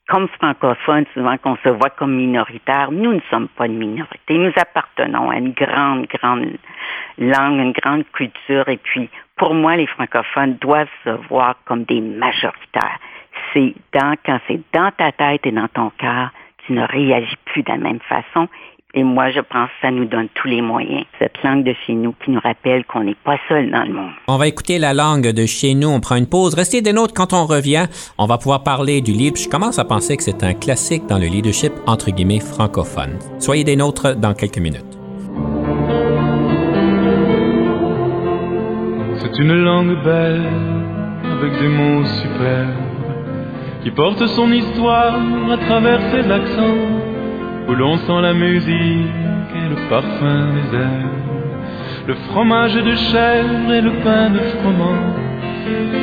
Comme 0.09 0.29
francophones, 0.29 1.07
souvent 1.15 1.39
qu'on 1.39 1.57
se 1.57 1.69
voit 1.69 1.91
comme 1.91 2.17
minoritaire, 2.17 2.91
nous 2.91 3.15
ne 3.15 3.21
sommes 3.31 3.49
pas 3.49 3.67
une 3.67 3.79
minorité. 3.79 4.37
Nous 4.37 4.53
appartenons 4.57 5.31
à 5.31 5.37
une 5.37 5.53
grande, 5.53 6.07
grande 6.07 6.59
langue, 7.19 7.59
une 7.61 7.73
grande 7.73 8.05
culture. 8.13 8.69
Et 8.69 8.79
puis, 8.79 9.09
pour 9.37 9.55
moi, 9.55 9.77
les 9.77 9.87
francophones 9.87 10.57
doivent 10.61 10.89
se 11.05 11.11
voir 11.29 11.55
comme 11.65 11.85
des 11.85 12.01
majoritaires 12.01 12.99
c'est 13.53 13.75
dans, 13.93 14.15
quand 14.25 14.39
c'est 14.47 14.61
dans 14.73 14.91
ta 14.93 15.13
tête 15.13 15.47
et 15.47 15.53
dans 15.53 15.69
ton 15.69 15.91
cœur, 15.91 16.31
tu 16.67 16.73
ne 16.73 16.87
réagis 16.87 17.37
plus 17.45 17.63
de 17.63 17.71
la 17.71 17.79
même 17.79 18.01
façon. 18.01 18.49
Et 18.95 19.05
moi, 19.05 19.31
je 19.31 19.41
pense 19.41 19.69
que 19.69 19.87
ça 19.87 19.91
nous 19.91 20.05
donne 20.05 20.29
tous 20.35 20.49
les 20.49 20.61
moyens. 20.61 21.05
Cette 21.19 21.43
langue 21.43 21.65
de 21.65 21.73
chez 21.87 21.95
nous 21.95 22.15
qui 22.23 22.31
nous 22.31 22.41
rappelle 22.41 22.85
qu'on 22.85 23.05
n'est 23.05 23.17
pas 23.25 23.39
seul 23.49 23.71
dans 23.71 23.85
le 23.85 23.93
monde. 23.95 24.11
On 24.29 24.37
va 24.37 24.49
écouter 24.49 24.79
la 24.79 24.93
langue 24.93 25.29
de 25.29 25.47
chez 25.47 25.73
nous. 25.73 25.89
On 25.89 26.01
prend 26.01 26.17
une 26.17 26.29
pause. 26.29 26.55
Restez 26.55 26.83
des 26.83 26.93
nôtres 26.93 27.15
quand 27.15 27.33
on 27.33 27.47
revient. 27.47 27.87
On 28.19 28.27
va 28.27 28.37
pouvoir 28.37 28.63
parler 28.63 29.01
du 29.01 29.13
livre. 29.13 29.37
Je 29.37 29.49
commence 29.49 29.79
à 29.79 29.87
penser 29.87 30.19
que 30.19 30.23
c'est 30.23 30.45
un 30.45 30.53
classique 30.53 31.07
dans 31.07 31.19
le 31.19 31.25
leadership, 31.27 31.73
entre 31.87 32.11
guillemets, 32.11 32.41
francophone. 32.41 33.19
Soyez 33.39 33.65
des 33.65 33.77
nôtres 33.77 34.15
dans 34.15 34.35
quelques 34.35 34.59
minutes. 34.59 34.99
C'est 39.17 39.39
une 39.39 39.55
langue 39.55 40.05
belle, 40.05 40.47
avec 41.25 41.59
des 41.61 41.69
mots 41.69 42.05
superbes 42.05 42.77
qui 43.83 43.91
porte 43.91 44.27
son 44.27 44.53
histoire 44.53 45.19
à 45.51 45.57
travers 45.57 46.01
ses 46.13 46.31
accents, 46.31 47.12
où 47.73 47.75
l'on 47.75 47.97
sent 47.97 48.21
la 48.21 48.35
musique 48.35 49.09
et 49.57 49.69
le 49.71 49.89
parfum 49.89 50.41
des 50.55 50.77
airs, 50.77 52.07
le 52.07 52.15
fromage 52.29 52.75
de 52.75 52.95
chèvre 52.95 53.73
et 53.73 53.81
le 53.81 53.93
pain 54.05 54.29
de 54.29 54.41
froment, 54.57 55.15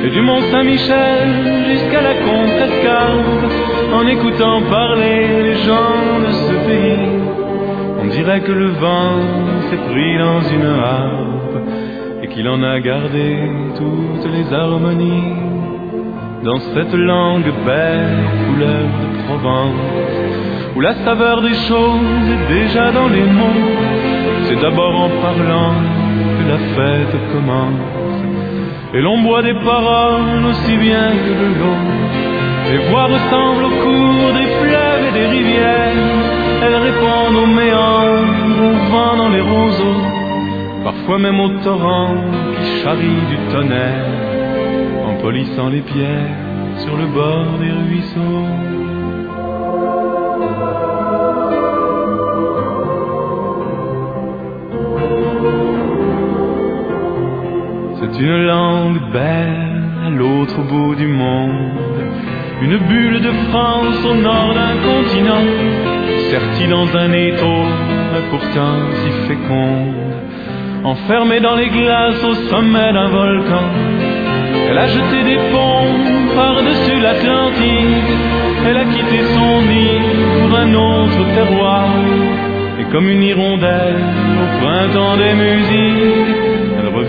et 0.04 0.10
du 0.10 0.22
Mont 0.22 0.42
Saint-Michel 0.52 1.28
jusqu'à 1.70 2.02
la 2.02 2.16
Contrescarpe, 2.26 3.52
en 3.94 4.08
écoutant 4.08 4.62
parler 4.64 5.44
les 5.44 5.56
gens 5.68 6.00
de 6.26 6.32
ce 6.32 6.54
pays, 6.70 7.10
on 8.02 8.08
dirait 8.08 8.42
que 8.42 8.52
le 8.52 8.70
vent 8.70 9.20
s'est 9.70 9.84
pris 9.92 10.18
dans 10.18 10.42
une 10.42 10.66
harpe 10.66 11.58
et 12.24 12.28
qu'il 12.30 12.48
en 12.48 12.64
a 12.64 12.80
gardé 12.80 13.28
toutes 13.78 14.32
les 14.34 14.52
harmonies. 14.52 15.36
Dans 16.44 16.60
cette 16.74 16.94
langue 16.94 17.52
belle, 17.66 18.18
couleur 18.48 18.86
de 19.04 19.28
Provence, 19.28 20.19
où 20.80 20.82
la 20.82 20.96
saveur 21.04 21.42
des 21.42 21.56
choses 21.68 22.26
est 22.36 22.54
déjà 22.54 22.90
dans 22.94 23.10
les 23.10 23.26
mots. 23.40 23.68
C'est 24.46 24.62
d'abord 24.62 24.96
en 24.96 25.10
parlant 25.22 25.74
que 26.38 26.44
la 26.54 26.60
fête 26.74 27.16
commence, 27.34 28.24
et 28.94 29.02
l'on 29.02 29.22
boit 29.22 29.44
des 29.44 29.56
paroles 29.56 30.46
aussi 30.46 30.78
bien 30.78 31.10
que 31.24 31.34
de 31.42 31.50
l'eau. 31.60 31.80
Les 32.72 32.78
voix 32.90 33.08
ressemblent 33.16 33.66
au 33.66 33.76
cours 33.84 34.32
des 34.40 34.50
fleuves 34.62 35.04
et 35.10 35.14
des 35.20 35.28
rivières. 35.38 35.98
Elles 36.64 36.82
répondent 36.90 37.40
aux 37.44 37.54
méandres, 37.62 38.62
au 38.70 38.92
vent 38.92 39.18
dans 39.18 39.30
les 39.36 39.42
roseaux, 39.42 40.02
parfois 40.86 41.20
même 41.20 41.42
au 41.42 41.50
torrent 41.62 42.16
qui 42.62 42.84
charrie 42.84 43.24
du 43.32 43.38
tonnerre, 43.52 44.06
en 45.10 45.22
polissant 45.22 45.68
les 45.68 45.82
pierres 45.82 46.38
sur 46.78 46.96
le 46.96 47.08
bord 47.08 47.48
des 47.60 47.72
ruisseaux. 47.72 48.89
Une 58.22 58.48
langue 58.48 59.00
belle 59.14 59.82
à 60.06 60.10
l'autre 60.10 60.62
bout 60.64 60.94
du 60.94 61.08
monde, 61.08 61.72
une 62.62 62.76
bulle 62.76 63.22
de 63.22 63.32
France 63.50 64.04
au 64.04 64.14
nord 64.14 64.54
d'un 64.54 64.76
continent, 64.90 65.46
sertie 66.30 66.68
dans 66.68 66.98
un 66.98 67.14
étau, 67.14 67.64
pourtant 68.30 68.76
si 68.96 69.10
féconde, 69.26 69.94
enfermée 70.84 71.40
dans 71.40 71.56
les 71.56 71.70
glaces 71.70 72.22
au 72.26 72.34
sommet 72.50 72.92
d'un 72.92 73.08
volcan. 73.08 73.64
Elle 74.70 74.78
a 74.78 74.88
jeté 74.88 75.24
des 75.24 75.40
ponts 75.54 76.36
par-dessus 76.36 77.00
l'Atlantique, 77.00 78.12
elle 78.68 78.78
a 78.80 78.84
quitté 78.84 79.20
son 79.34 79.62
nid 79.62 80.02
pour 80.42 80.58
un 80.58 80.74
autre 80.74 81.24
terroir, 81.36 81.88
et 82.82 82.84
comme 82.92 83.08
une 83.08 83.24
hirondelle 83.24 84.04
au 84.44 84.62
printemps 84.62 85.16
des 85.16 85.34
musiques, 85.36 86.59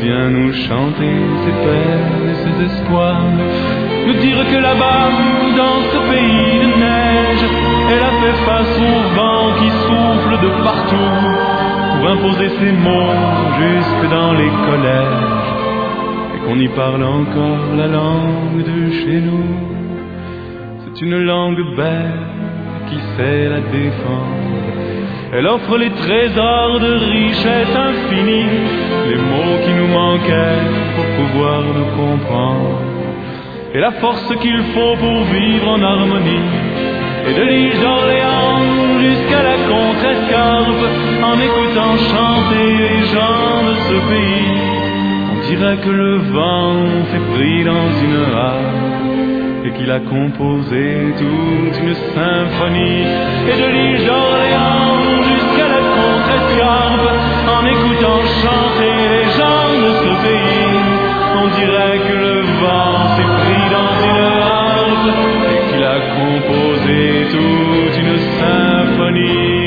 revient 0.01 0.33
nous 0.33 0.53
chanter 0.53 1.15
ses 1.45 1.53
peines 1.65 2.29
et 2.31 2.35
ses 2.35 2.65
espoirs, 2.65 3.23
nous 4.07 4.15
dire 4.15 4.39
que 4.51 4.57
là-bas, 4.57 5.11
dans 5.57 5.83
ce 5.93 5.99
pays 6.11 6.59
de 6.59 6.71
neige, 6.79 7.45
elle 7.91 8.03
a 8.03 8.13
fait 8.21 8.39
face 8.47 8.79
au 8.79 8.97
vent 9.17 9.47
qui 9.59 9.71
souffle 9.85 10.35
de 10.45 10.51
partout 10.65 11.13
pour 11.97 12.09
imposer 12.09 12.49
ses 12.49 12.73
mots 12.73 13.13
jusque 13.61 14.11
dans 14.11 14.33
les 14.33 14.51
collèges. 14.69 15.51
Et 16.35 16.39
qu'on 16.47 16.59
y 16.59 16.69
parle 16.69 17.05
encore 17.05 17.75
la 17.77 17.87
langue 17.87 18.65
de 18.65 18.91
chez 18.91 19.21
nous. 19.21 19.55
C'est 20.85 21.05
une 21.05 21.25
langue 21.25 21.77
belle 21.77 22.27
qui 22.89 22.99
sait 23.17 23.49
la 23.49 23.61
défendre. 23.61 24.51
Elle 25.33 25.47
offre 25.47 25.77
les 25.77 25.91
trésors 25.91 26.81
de 26.81 26.93
richesse 27.13 27.77
infinie, 27.77 28.90
les 29.11 29.17
mots 29.17 29.59
qui 29.65 29.73
nous 29.73 29.89
manquaient 29.89 30.63
pour 30.95 31.07
pouvoir 31.19 31.63
nous 31.63 31.91
comprendre, 32.01 32.79
et 33.75 33.81
la 33.81 33.93
force 34.03 34.33
qu'il 34.43 34.63
faut 34.73 34.97
pour 35.05 35.19
vivre 35.37 35.69
en 35.69 35.83
harmonie. 35.83 36.47
Et 37.29 37.35
de 37.35 37.43
l'île 37.43 37.81
d'Orléans 37.81 38.61
jusqu'à 39.05 39.43
la 39.51 39.57
contrescarpe, 39.73 40.85
en 41.31 41.37
écoutant 41.49 41.95
chanter 42.13 42.67
les 42.85 42.99
gens 43.15 43.53
de 43.69 43.75
ce 43.89 43.97
pays, 44.13 44.59
on 45.33 45.39
dirait 45.49 45.79
que 45.85 45.91
le 45.91 46.17
vent 46.37 46.77
s'est 47.11 47.27
pris 47.35 47.65
dans 47.65 47.89
une 48.07 48.21
harpe 48.35 49.67
et 49.67 49.71
qu'il 49.73 49.91
a 49.91 50.01
composé 50.01 51.15
toute 51.19 51.77
une 51.83 51.97
symphonie. 52.15 53.07
Et 53.51 53.57
de 53.63 53.69
l'île 53.75 54.07
d'Orléans 54.07 54.91
en 57.49 57.65
écoutant 57.67 58.23
chanter 58.43 58.95
les 59.15 59.25
gens 59.39 59.69
de 59.85 59.91
ce 60.03 60.13
pays. 60.27 60.79
On 61.43 61.49
dirait 61.59 61.99
que 62.09 62.13
le 62.13 62.41
vent 62.61 63.17
s'est 63.17 63.33
pris 63.41 63.65
dans 63.77 63.93
une 64.09 64.25
harpe 64.43 65.09
et 65.53 65.61
qu'il 65.69 65.85
a 65.85 65.99
composé 66.19 67.27
toute 67.31 67.97
une 67.99 68.19
symphonie. 68.39 69.60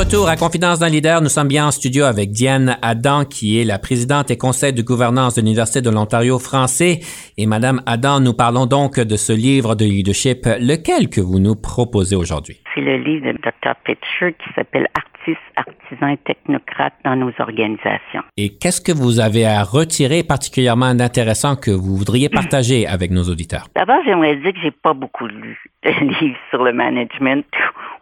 À 0.00 0.36
Confidence 0.36 0.78
d'un 0.78 0.90
leader. 0.90 1.20
Nous 1.22 1.28
sommes 1.28 1.48
bien 1.48 1.66
en 1.66 1.70
studio 1.72 2.04
avec 2.04 2.30
Diane 2.30 2.78
Adam, 2.82 3.24
qui 3.24 3.60
est 3.60 3.64
la 3.64 3.80
présidente 3.80 4.30
et 4.30 4.38
conseil 4.38 4.72
de 4.72 4.80
gouvernance 4.80 5.34
de 5.34 5.40
l'Université 5.40 5.80
de 5.80 5.90
l'Ontario 5.90 6.38
français. 6.38 7.00
Et 7.36 7.46
Madame 7.46 7.82
Adam, 7.84 8.20
nous 8.20 8.32
parlons 8.32 8.66
donc 8.66 9.00
de 9.00 9.16
ce 9.16 9.32
livre 9.32 9.74
de 9.74 9.84
leadership, 9.84 10.46
lequel 10.60 11.08
que 11.08 11.20
vous 11.20 11.40
nous 11.40 11.56
proposez 11.56 12.14
aujourd'hui? 12.14 12.60
C'est 12.76 12.80
le 12.80 12.96
livre 12.96 13.26
de 13.26 13.38
Dr. 13.38 13.74
Pitcher 13.84 14.34
qui 14.34 14.54
s'appelle 14.54 14.86
Artistes, 14.94 15.40
artisans 15.56 16.10
et 16.10 16.16
technocrates 16.18 16.94
dans 17.04 17.16
nos 17.16 17.32
organisations. 17.40 18.22
Et 18.36 18.56
qu'est-ce 18.56 18.80
que 18.80 18.92
vous 18.92 19.18
avez 19.18 19.46
à 19.46 19.64
retirer 19.64 20.22
particulièrement 20.22 20.94
d'intéressant 20.94 21.56
que 21.56 21.72
vous 21.72 21.96
voudriez 21.96 22.28
partager 22.28 22.86
avec 22.86 23.10
nos 23.10 23.24
auditeurs? 23.24 23.66
D'abord, 23.74 23.98
j'aimerais 24.04 24.36
dire 24.36 24.52
que 24.52 24.60
j'ai 24.62 24.70
pas 24.70 24.94
beaucoup 24.94 25.26
lu 25.26 25.58
de 25.82 25.90
livres 26.20 26.38
sur 26.50 26.62
le 26.62 26.72
management 26.72 27.44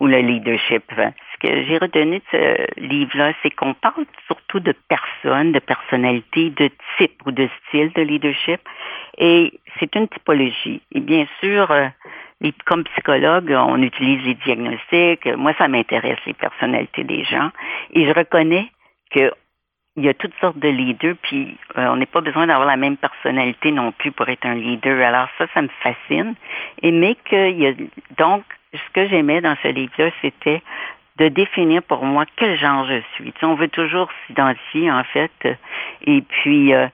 ou 0.01 0.07
le 0.07 0.19
leadership 0.19 0.85
ce 1.37 1.49
que 1.49 1.65
j'ai 1.65 1.79
retenu 1.79 2.19
de 2.19 2.23
ce 2.31 2.81
livre-là, 2.81 3.33
c'est 3.43 3.51
qu'on 3.51 3.75
parle 3.75 4.05
surtout 4.27 4.61
de 4.61 4.75
personnes, 4.89 5.53
de 5.53 5.59
personnalités, 5.59 6.51
de 6.51 6.71
type 6.97 7.21
ou 7.27 7.33
de 7.33 7.49
style 7.69 7.93
de 7.93 8.03
leadership. 8.03 8.61
Et 9.19 9.53
c'est 9.79 9.95
une 9.97 10.09
typologie. 10.09 10.83
Et 10.93 11.01
bien 11.01 11.27
sûr, 11.41 11.71
euh, 11.71 11.89
comme 12.65 12.85
psychologue, 12.85 13.55
on 13.57 13.83
utilise 13.83 14.25
les 14.25 14.35
diagnostics. 14.35 15.27
Moi, 15.37 15.55
ça 15.59 15.69
m'intéresse, 15.69 16.19
les 16.27 16.35
personnalités 16.35 17.05
des 17.05 17.25
gens. 17.25 17.51
Et 17.93 18.07
je 18.07 18.13
reconnais 18.13 18.71
que 19.11 19.33
il 19.99 20.05
y 20.05 20.11
a 20.11 20.15
toutes 20.15 20.35
sortes 20.43 20.59
de 20.59 20.69
leaders, 20.69 21.17
puis 21.23 21.57
euh, 21.79 21.87
on 21.89 21.97
n'est 21.97 22.05
pas 22.05 22.21
besoin 22.21 22.47
d'avoir 22.47 22.67
la 22.67 22.77
même 22.77 22.99
personnalité 22.99 23.73
non 23.73 23.93
plus 23.93 24.13
pour 24.13 24.29
être 24.29 24.45
un 24.45 24.55
leader. 24.55 25.01
Alors 25.01 25.29
ça, 25.39 25.47
ça 25.55 25.63
me 25.63 25.71
fascine. 25.81 26.35
Et 26.83 26.93
mais 26.93 27.17
qu'il 27.25 27.59
y 27.59 27.67
a 27.67 27.73
donc 28.19 28.45
ce 28.75 28.93
que 28.93 29.09
j'aimais 29.09 29.41
dans 29.41 29.57
ce 29.63 29.69
livre-là, 29.69 30.11
c'était 30.21 30.63
de 31.19 31.29
définir 31.29 31.83
pour 31.83 32.05
moi 32.05 32.25
quel 32.37 32.59
genre 32.59 32.87
je 32.87 33.01
suis. 33.15 33.33
Tu 33.33 33.41
sais, 33.41 33.47
on 33.47 33.55
veut 33.55 33.69
toujours 33.69 34.09
s'identifier, 34.27 34.91
en 34.91 35.05
fait. 35.05 35.31
Et 36.05 36.23
puis, 36.23 36.75
euh, 36.75 36.87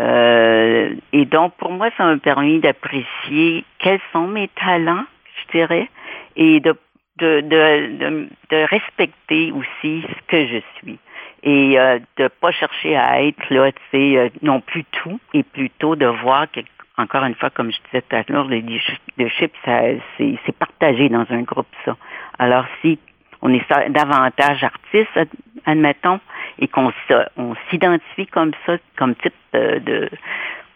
euh, 0.00 0.94
et 1.12 1.24
donc, 1.24 1.54
pour 1.56 1.70
moi, 1.70 1.90
ça 1.96 2.04
m'a 2.04 2.16
permis 2.16 2.60
d'apprécier 2.60 3.64
quels 3.78 4.00
sont 4.12 4.26
mes 4.26 4.48
talents, 4.48 5.04
je 5.36 5.58
dirais, 5.58 5.88
et 6.36 6.60
de, 6.60 6.74
de, 7.18 7.40
de, 7.40 8.28
de, 8.50 8.56
respecter 8.68 9.52
aussi 9.52 10.02
ce 10.02 10.26
que 10.26 10.46
je 10.46 10.58
suis. 10.78 10.98
Et 11.44 11.78
euh, 11.78 11.98
de 12.16 12.28
pas 12.28 12.50
chercher 12.50 12.96
à 12.96 13.22
être, 13.22 13.50
là, 13.50 13.70
tu 13.70 13.82
sais, 13.92 14.16
euh, 14.16 14.28
non 14.42 14.60
plus 14.60 14.84
tout, 14.84 15.20
et 15.32 15.42
plutôt 15.42 15.94
de 15.94 16.06
voir 16.06 16.50
que, 16.50 16.60
encore 16.96 17.24
une 17.24 17.34
fois, 17.34 17.50
comme 17.50 17.70
je 17.70 17.78
disais 17.86 18.02
tout 18.02 18.16
à 18.16 18.24
l'heure, 18.28 18.46
le 18.46 18.56
leadership, 18.56 19.52
c'est 19.64 20.58
partagé 20.58 21.08
dans 21.08 21.26
un 21.30 21.42
groupe, 21.42 21.68
ça. 21.84 21.96
Alors, 22.38 22.64
si 22.80 22.98
on 23.44 23.52
est 23.52 23.90
davantage 23.90 24.64
artiste, 24.64 25.30
admettons, 25.66 26.18
et 26.58 26.66
qu'on 26.66 26.92
on 27.36 27.54
s'identifie 27.68 28.26
comme 28.26 28.52
ça, 28.66 28.78
comme 28.96 29.14
type 29.16 29.34
euh, 29.54 29.78
de 29.80 30.10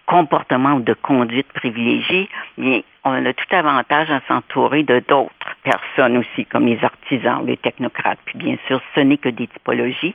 comportement 0.06 0.74
ou 0.74 0.80
de 0.80 0.94
conduite 0.94 1.50
privilégiée, 1.52 2.28
bien, 2.56 2.80
on 3.04 3.24
a 3.24 3.32
tout 3.32 3.54
avantage 3.54 4.10
à 4.10 4.20
s'entourer 4.28 4.82
de 4.82 5.00
d'autres 5.00 5.56
personnes 5.62 6.18
aussi, 6.18 6.44
comme 6.46 6.66
les 6.66 6.82
artisans, 6.82 7.44
les 7.44 7.56
technocrates. 7.56 8.18
Puis 8.26 8.38
bien 8.38 8.56
sûr, 8.66 8.80
ce 8.94 9.00
n'est 9.00 9.16
que 9.16 9.30
des 9.30 9.46
typologies. 9.46 10.14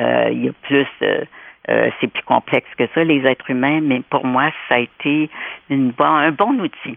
Euh, 0.00 0.28
il 0.30 0.44
y 0.44 0.48
a 0.48 0.52
plus, 0.62 0.86
euh, 1.02 1.24
euh, 1.68 1.90
c'est 2.00 2.08
plus 2.08 2.22
complexe 2.22 2.68
que 2.78 2.84
ça, 2.94 3.02
les 3.02 3.26
êtres 3.26 3.50
humains, 3.50 3.80
mais 3.80 4.02
pour 4.08 4.24
moi, 4.24 4.50
ça 4.68 4.76
a 4.76 4.78
été 4.78 5.30
une 5.68 5.90
bon, 5.90 6.04
un 6.04 6.30
bon 6.30 6.60
outil 6.60 6.96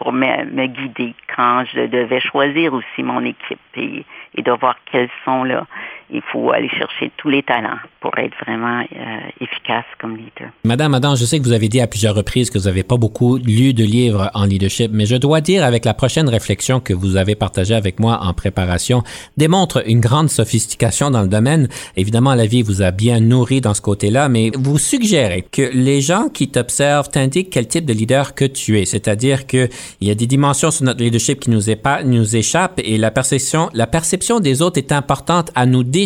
pour 0.00 0.12
me, 0.12 0.44
me, 0.46 0.66
guider 0.66 1.14
quand 1.36 1.64
je 1.72 1.86
devais 1.86 2.20
choisir 2.20 2.72
aussi 2.72 3.02
mon 3.02 3.22
équipe 3.24 3.60
et, 3.76 4.04
et 4.34 4.42
de 4.42 4.50
voir 4.52 4.76
quels 4.90 5.10
sont 5.26 5.44
là 5.44 5.66
il 6.12 6.22
faut 6.32 6.50
aller 6.50 6.68
chercher 6.68 7.10
tous 7.16 7.28
les 7.28 7.42
talents 7.42 7.78
pour 8.00 8.16
être 8.18 8.34
vraiment 8.44 8.80
euh, 8.80 9.18
efficace 9.40 9.84
comme 10.00 10.16
leader. 10.16 10.50
Madame 10.64 10.94
Adam, 10.94 11.14
je 11.14 11.24
sais 11.24 11.38
que 11.38 11.44
vous 11.44 11.52
avez 11.52 11.68
dit 11.68 11.80
à 11.80 11.86
plusieurs 11.86 12.14
reprises 12.14 12.50
que 12.50 12.58
vous 12.58 12.64
n'avez 12.64 12.82
pas 12.82 12.96
beaucoup 12.96 13.36
lu 13.36 13.72
de 13.74 13.84
livres 13.84 14.30
en 14.34 14.44
leadership, 14.44 14.90
mais 14.92 15.06
je 15.06 15.16
dois 15.16 15.40
dire 15.40 15.64
avec 15.64 15.84
la 15.84 15.94
prochaine 15.94 16.28
réflexion 16.28 16.80
que 16.80 16.92
vous 16.92 17.16
avez 17.16 17.34
partagée 17.34 17.74
avec 17.74 18.00
moi 18.00 18.20
en 18.22 18.32
préparation, 18.34 19.02
démontre 19.36 19.82
une 19.86 20.00
grande 20.00 20.30
sophistication 20.30 21.10
dans 21.10 21.22
le 21.22 21.28
domaine. 21.28 21.68
Évidemment, 21.96 22.34
la 22.34 22.46
vie 22.46 22.62
vous 22.62 22.82
a 22.82 22.90
bien 22.90 23.20
nourri 23.20 23.60
dans 23.60 23.74
ce 23.74 23.80
côté-là, 23.80 24.28
mais 24.28 24.50
vous 24.54 24.78
suggérez 24.78 25.42
que 25.42 25.70
les 25.72 26.00
gens 26.00 26.28
qui 26.28 26.48
t'observent 26.50 27.08
t'indiquent 27.08 27.50
quel 27.50 27.68
type 27.68 27.84
de 27.84 27.92
leader 27.92 28.34
que 28.34 28.44
tu 28.44 28.78
es, 28.80 28.84
c'est-à-dire 28.84 29.46
qu'il 29.46 29.68
y 30.00 30.10
a 30.10 30.14
des 30.14 30.26
dimensions 30.26 30.70
sur 30.70 30.84
notre 30.84 31.02
leadership 31.02 31.40
qui 31.40 31.50
nous, 31.50 31.62
nous 32.04 32.36
échappent 32.36 32.80
et 32.82 32.98
la 32.98 33.10
perception, 33.10 33.68
la 33.74 33.86
perception 33.86 34.40
des 34.40 34.62
autres 34.62 34.78
est 34.78 34.92
importante 34.92 35.50
à 35.54 35.66
nous 35.66 35.84
définir 35.84 35.99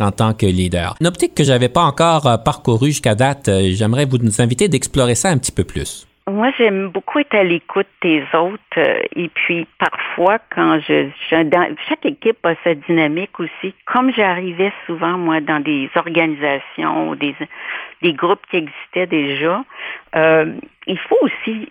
en 0.00 0.10
tant 0.10 0.34
que 0.34 0.46
leader. 0.46 0.94
Une 1.00 1.06
optique 1.06 1.34
que 1.34 1.44
j'avais 1.44 1.68
pas 1.68 1.82
encore 1.82 2.26
euh, 2.26 2.36
parcourue 2.36 2.88
jusqu'à 2.88 3.14
date, 3.14 3.48
euh, 3.48 3.70
j'aimerais 3.72 4.04
vous 4.04 4.18
inviter 4.40 4.68
d'explorer 4.68 5.14
ça 5.14 5.30
un 5.30 5.38
petit 5.38 5.52
peu 5.52 5.64
plus. 5.64 6.06
Moi, 6.30 6.52
j'aime 6.56 6.88
beaucoup 6.88 7.18
être 7.18 7.34
à 7.34 7.42
l'écoute 7.42 7.88
des 8.00 8.22
autres. 8.34 8.62
Euh, 8.76 9.00
et 9.16 9.28
puis, 9.28 9.66
parfois, 9.78 10.38
quand 10.54 10.78
je, 10.86 11.08
chaque 11.28 12.04
équipe 12.04 12.44
a 12.44 12.54
sa 12.62 12.74
dynamique 12.74 13.40
aussi. 13.40 13.74
Comme 13.86 14.12
j'arrivais 14.12 14.72
souvent, 14.86 15.18
moi, 15.18 15.40
dans 15.40 15.60
des 15.60 15.90
organisations, 15.96 17.16
des, 17.16 17.34
des 18.02 18.12
groupes 18.12 18.46
qui 18.50 18.58
existaient 18.58 19.08
déjà, 19.08 19.64
il 20.86 20.98
faut 21.08 21.18
aussi 21.22 21.68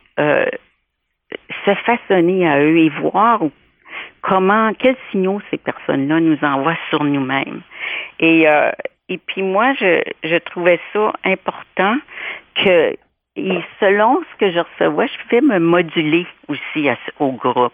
se 1.66 1.74
façonner 1.86 2.48
à 2.48 2.60
eux 2.62 2.78
et 2.78 2.90
voir 2.90 3.42
comment, 4.22 4.74
quels 4.74 4.98
signaux 5.12 5.42
ces 5.50 5.58
personnes-là 5.58 6.20
nous 6.20 6.38
envoient 6.44 6.78
sur 6.90 7.04
nous-mêmes. 7.04 7.62
Et, 8.20 8.48
euh, 8.48 8.72
et 9.10 9.18
puis 9.18 9.42
moi, 9.42 9.74
je, 9.80 10.02
je 10.24 10.36
trouvais 10.38 10.80
ça 10.94 11.14
important 11.24 11.98
que, 12.56 12.96
et 13.36 13.60
selon 13.80 14.22
ce 14.32 14.38
que 14.38 14.52
je 14.52 14.60
recevais, 14.60 15.08
je 15.08 15.24
pouvais 15.24 15.42
me 15.42 15.60
moduler 15.60 16.26
aussi 16.48 16.90
au 17.20 17.32
groupe. 17.32 17.74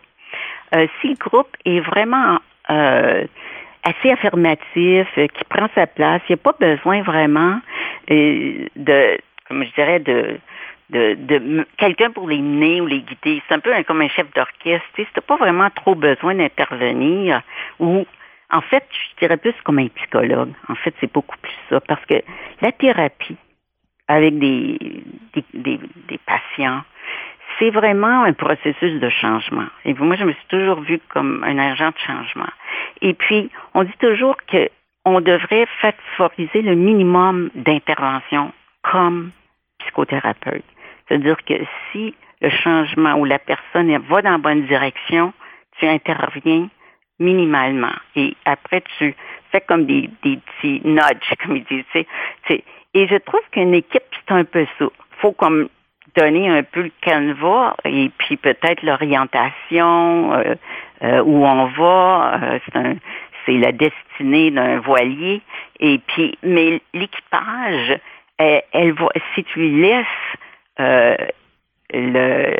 Euh, 0.75 0.87
si 0.99 1.09
le 1.09 1.15
groupe 1.15 1.49
est 1.65 1.79
vraiment 1.79 2.39
euh, 2.69 3.25
assez 3.83 4.11
affirmatif, 4.11 5.07
euh, 5.17 5.27
qui 5.27 5.43
prend 5.49 5.67
sa 5.75 5.87
place, 5.87 6.21
il 6.27 6.33
n'y 6.33 6.41
a 6.41 6.51
pas 6.51 6.55
besoin 6.59 7.01
vraiment 7.03 7.59
euh, 8.11 8.67
de, 8.75 9.17
comme 9.47 9.63
je 9.63 9.73
dirais, 9.73 9.99
de 9.99 10.39
de, 10.89 11.15
de 11.15 11.67
quelqu'un 11.77 12.11
pour 12.11 12.27
les 12.27 12.41
mener 12.41 12.81
ou 12.81 12.87
les 12.87 13.01
guider. 13.01 13.41
C'est 13.47 13.55
un 13.55 13.59
peu 13.59 13.71
comme 13.83 14.01
un 14.01 14.09
chef 14.09 14.31
d'orchestre. 14.33 14.87
Tu 14.95 15.03
sais, 15.03 15.21
pas 15.21 15.35
vraiment 15.35 15.69
trop 15.69 15.95
besoin 15.95 16.35
d'intervenir 16.35 17.41
ou 17.79 18.05
en 18.49 18.61
fait, 18.61 18.87
je 18.91 19.19
dirais 19.19 19.37
plus 19.37 19.53
comme 19.63 19.79
un 19.79 19.89
psychologue. 19.89 20.53
En 20.69 20.75
fait, 20.75 20.93
c'est 21.01 21.11
beaucoup 21.11 21.37
plus 21.41 21.55
ça. 21.69 21.81
Parce 21.81 22.05
que 22.05 22.15
la 22.61 22.71
thérapie 22.71 23.37
avec 24.07 24.39
des, 24.39 25.03
des, 25.33 25.43
des, 25.53 25.79
des 26.07 26.17
patients, 26.19 26.81
c'est 27.59 27.69
vraiment 27.71 28.23
un 28.23 28.33
processus 28.33 28.99
de 28.99 29.09
changement. 29.09 29.67
Et 29.83 29.93
moi, 29.93 30.15
je 30.15 30.23
me 30.23 30.31
suis 30.31 30.47
toujours 30.47 30.79
vue 30.81 30.99
comme 31.09 31.43
un 31.43 31.57
agent 31.57 31.89
de 31.89 31.97
changement. 31.97 32.49
Et 33.01 33.13
puis, 33.13 33.49
on 33.73 33.83
dit 33.83 33.97
toujours 33.99 34.37
que 34.47 34.69
on 35.05 35.21
devrait 35.21 35.67
favoriser 35.81 36.61
le 36.61 36.75
minimum 36.75 37.49
d'intervention 37.55 38.51
comme 38.83 39.31
psychothérapeute. 39.79 40.65
C'est-à-dire 41.07 41.37
que 41.45 41.53
si 41.91 42.13
le 42.41 42.49
changement 42.49 43.15
ou 43.15 43.25
la 43.25 43.39
personne 43.39 43.95
va 44.09 44.21
dans 44.21 44.31
la 44.31 44.37
bonne 44.37 44.65
direction, 44.65 45.33
tu 45.79 45.87
interviens 45.87 46.69
minimalement. 47.19 47.93
Et 48.15 48.35
après, 48.45 48.83
tu 48.97 49.15
fais 49.51 49.61
comme 49.61 49.85
des, 49.85 50.09
des 50.23 50.37
petits 50.37 50.81
nudges, 50.83 51.33
comme 51.43 51.57
ils 51.57 51.63
disent. 51.65 52.05
Et 52.93 53.07
je 53.07 53.15
trouve 53.17 53.41
qu'une 53.51 53.73
équipe, 53.73 54.03
c'est 54.13 54.33
un 54.33 54.43
peu 54.43 54.65
ça. 54.77 54.85
faut 55.19 55.31
comme 55.31 55.69
donner 56.15 56.49
un 56.49 56.63
peu 56.63 56.83
le 56.83 56.91
canevas 57.01 57.75
et 57.85 58.09
puis 58.17 58.37
peut-être 58.37 58.81
l'orientation, 58.81 60.33
euh, 60.33 60.55
euh, 61.03 61.21
où 61.21 61.45
on 61.45 61.65
va. 61.65 62.39
Euh, 62.41 62.59
c'est 62.65 62.75
un 62.75 62.95
c'est 63.45 63.57
la 63.57 63.71
destinée 63.71 64.51
d'un 64.51 64.79
voilier. 64.79 65.41
Et 65.79 65.99
puis, 65.99 66.37
mais 66.43 66.81
l'équipage, 66.93 67.99
elle, 68.37 68.61
elle 68.73 68.91
va, 68.93 69.07
si 69.33 69.43
tu 69.45 69.59
lui 69.59 69.81
laisses 69.81 70.05
euh, 70.79 71.15
le, 71.93 72.53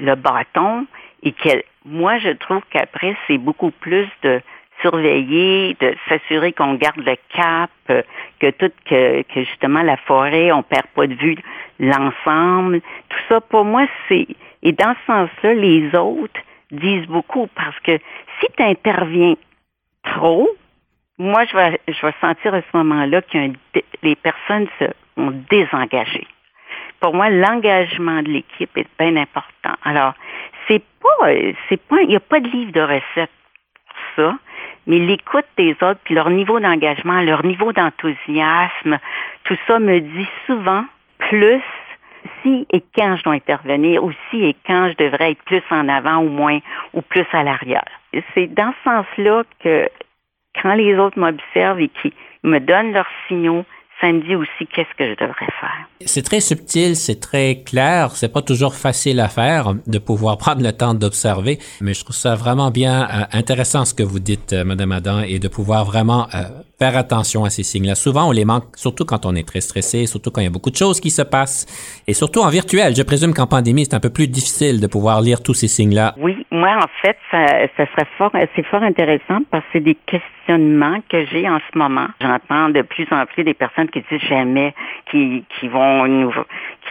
le 0.00 0.14
bâton 0.14 0.86
et 1.22 1.32
qu'elle, 1.32 1.62
moi, 1.84 2.18
je 2.18 2.30
trouve 2.30 2.62
qu'après, 2.70 3.16
c'est 3.26 3.38
beaucoup 3.38 3.70
plus 3.70 4.08
de 4.22 4.40
surveiller, 4.80 5.76
de 5.80 5.94
s'assurer 6.08 6.52
qu'on 6.52 6.74
garde 6.74 6.96
le 7.04 7.16
cap, 7.34 7.70
que 8.40 8.50
tout, 8.50 8.72
que, 8.86 9.22
que 9.22 9.44
justement 9.44 9.82
la 9.82 9.96
forêt, 9.98 10.52
on 10.52 10.62
perd 10.62 10.86
pas 10.94 11.06
de 11.06 11.14
vue 11.14 11.36
l'ensemble. 11.78 12.80
Tout 13.08 13.18
ça, 13.28 13.40
pour 13.40 13.64
moi, 13.64 13.86
c'est, 14.08 14.26
et 14.62 14.72
dans 14.72 14.94
ce 15.00 15.12
sens-là, 15.12 15.54
les 15.54 15.94
autres 15.94 16.40
disent 16.70 17.06
beaucoup 17.06 17.46
parce 17.54 17.78
que 17.80 17.98
si 18.40 18.46
tu 18.56 18.62
interviens 18.62 19.34
trop, 20.04 20.48
moi, 21.18 21.44
je 21.44 21.56
vais, 21.56 21.80
je 21.88 22.06
vais 22.06 22.14
sentir 22.20 22.54
à 22.54 22.62
ce 22.62 22.76
moment-là 22.76 23.20
que 23.20 23.38
les 24.02 24.16
personnes 24.16 24.66
se 24.78 24.86
ont 25.16 25.32
désengagé. 25.50 26.26
Pour 27.00 27.14
moi, 27.14 27.30
l'engagement 27.30 28.22
de 28.22 28.28
l'équipe 28.28 28.76
est 28.76 28.88
bien 28.98 29.16
important. 29.16 29.74
Alors, 29.84 30.14
c'est 30.68 30.82
pas, 31.00 31.28
c'est 31.68 31.80
pas, 31.80 32.02
il 32.02 32.08
n'y 32.08 32.16
a 32.16 32.20
pas 32.20 32.40
de 32.40 32.48
livre 32.48 32.72
de 32.72 32.80
recettes 32.80 33.30
pour 33.86 33.96
ça, 34.16 34.38
mais 34.86 34.98
l'écoute 34.98 35.46
des 35.56 35.72
autres, 35.82 36.00
puis 36.04 36.14
leur 36.14 36.30
niveau 36.30 36.60
d'engagement, 36.60 37.20
leur 37.22 37.44
niveau 37.44 37.72
d'enthousiasme, 37.72 38.98
tout 39.44 39.56
ça 39.66 39.78
me 39.78 40.00
dit 40.00 40.28
souvent 40.46 40.84
plus 41.18 41.62
si 42.42 42.66
et 42.70 42.82
quand 42.94 43.16
je 43.16 43.22
dois 43.24 43.34
intervenir, 43.34 44.04
ou 44.04 44.12
si 44.28 44.44
et 44.44 44.56
quand 44.66 44.90
je 44.90 45.04
devrais 45.04 45.32
être 45.32 45.42
plus 45.44 45.62
en 45.70 45.88
avant 45.88 46.18
ou 46.18 46.28
moins, 46.28 46.58
ou 46.92 47.02
plus 47.02 47.26
à 47.32 47.42
l'arrière. 47.42 47.84
C'est 48.34 48.48
dans 48.48 48.72
ce 48.84 48.90
sens-là 48.90 49.44
que 49.62 49.88
quand 50.60 50.74
les 50.74 50.98
autres 50.98 51.18
m'observent 51.18 51.80
et 51.80 51.88
qui 51.88 52.12
me 52.42 52.58
donnent 52.58 52.92
leurs 52.92 53.08
signaux, 53.28 53.64
aussi 54.08 54.66
qu'est-ce 54.74 54.94
que 54.96 55.06
je 55.10 55.14
devrais 55.14 55.52
faire. 55.60 55.88
C'est 56.06 56.22
très 56.22 56.40
subtil, 56.40 56.96
c'est 56.96 57.20
très 57.20 57.62
clair, 57.62 58.12
c'est 58.12 58.32
pas 58.32 58.42
toujours 58.42 58.74
facile 58.74 59.20
à 59.20 59.28
faire 59.28 59.74
de 59.86 59.98
pouvoir 59.98 60.38
prendre 60.44 60.62
le 60.62 60.72
temps 60.72 60.94
d'observer, 60.94 61.58
mais 61.80 61.94
je 61.94 62.04
trouve 62.04 62.16
ça 62.16 62.34
vraiment 62.34 62.70
bien 62.70 63.02
euh, 63.02 63.24
intéressant 63.32 63.84
ce 63.84 63.94
que 63.94 64.02
vous 64.02 64.20
dites, 64.20 64.52
euh, 64.52 64.64
Madame 64.64 64.92
Adam, 64.92 65.20
et 65.20 65.38
de 65.38 65.48
pouvoir 65.48 65.84
vraiment 65.84 66.26
euh, 66.34 66.44
faire 66.80 66.96
attention 66.96 67.44
à 67.44 67.50
ces 67.50 67.62
signes-là. 67.62 67.94
Souvent, 67.94 68.28
on 68.28 68.32
les 68.32 68.46
manque, 68.46 68.64
surtout 68.74 69.04
quand 69.04 69.26
on 69.26 69.34
est 69.34 69.46
très 69.46 69.60
stressé, 69.60 70.06
surtout 70.06 70.30
quand 70.30 70.40
il 70.40 70.44
y 70.44 70.46
a 70.46 70.50
beaucoup 70.50 70.70
de 70.70 70.76
choses 70.76 70.98
qui 70.98 71.10
se 71.10 71.20
passent, 71.20 71.66
et 72.06 72.14
surtout 72.14 72.40
en 72.40 72.48
virtuel. 72.48 72.96
Je 72.96 73.02
présume 73.02 73.34
qu'en 73.34 73.46
pandémie, 73.46 73.84
c'est 73.84 73.94
un 73.94 74.00
peu 74.00 74.08
plus 74.08 74.28
difficile 74.28 74.80
de 74.80 74.86
pouvoir 74.86 75.20
lire 75.20 75.42
tous 75.42 75.52
ces 75.52 75.68
signes-là. 75.68 76.14
Oui, 76.16 76.46
moi, 76.50 76.78
en 76.78 76.88
fait, 77.02 77.18
ça, 77.30 77.68
serait 77.76 78.08
fort, 78.16 78.32
c'est 78.56 78.66
fort 78.66 78.82
intéressant 78.82 79.40
parce 79.50 79.62
que 79.64 79.70
c'est 79.74 79.80
des 79.80 79.98
questionnements 80.06 81.00
que 81.10 81.26
j'ai 81.26 81.46
en 81.50 81.58
ce 81.70 81.76
moment. 81.76 82.08
J'entends 82.22 82.70
de 82.70 82.80
plus 82.80 83.06
en 83.10 83.26
plus 83.26 83.44
des 83.44 83.52
personnes 83.52 83.90
qui 83.90 84.02
disent 84.10 84.26
jamais, 84.26 84.74
qui, 85.10 85.44
qui 85.60 85.68
vont 85.68 86.06
nous, 86.06 86.32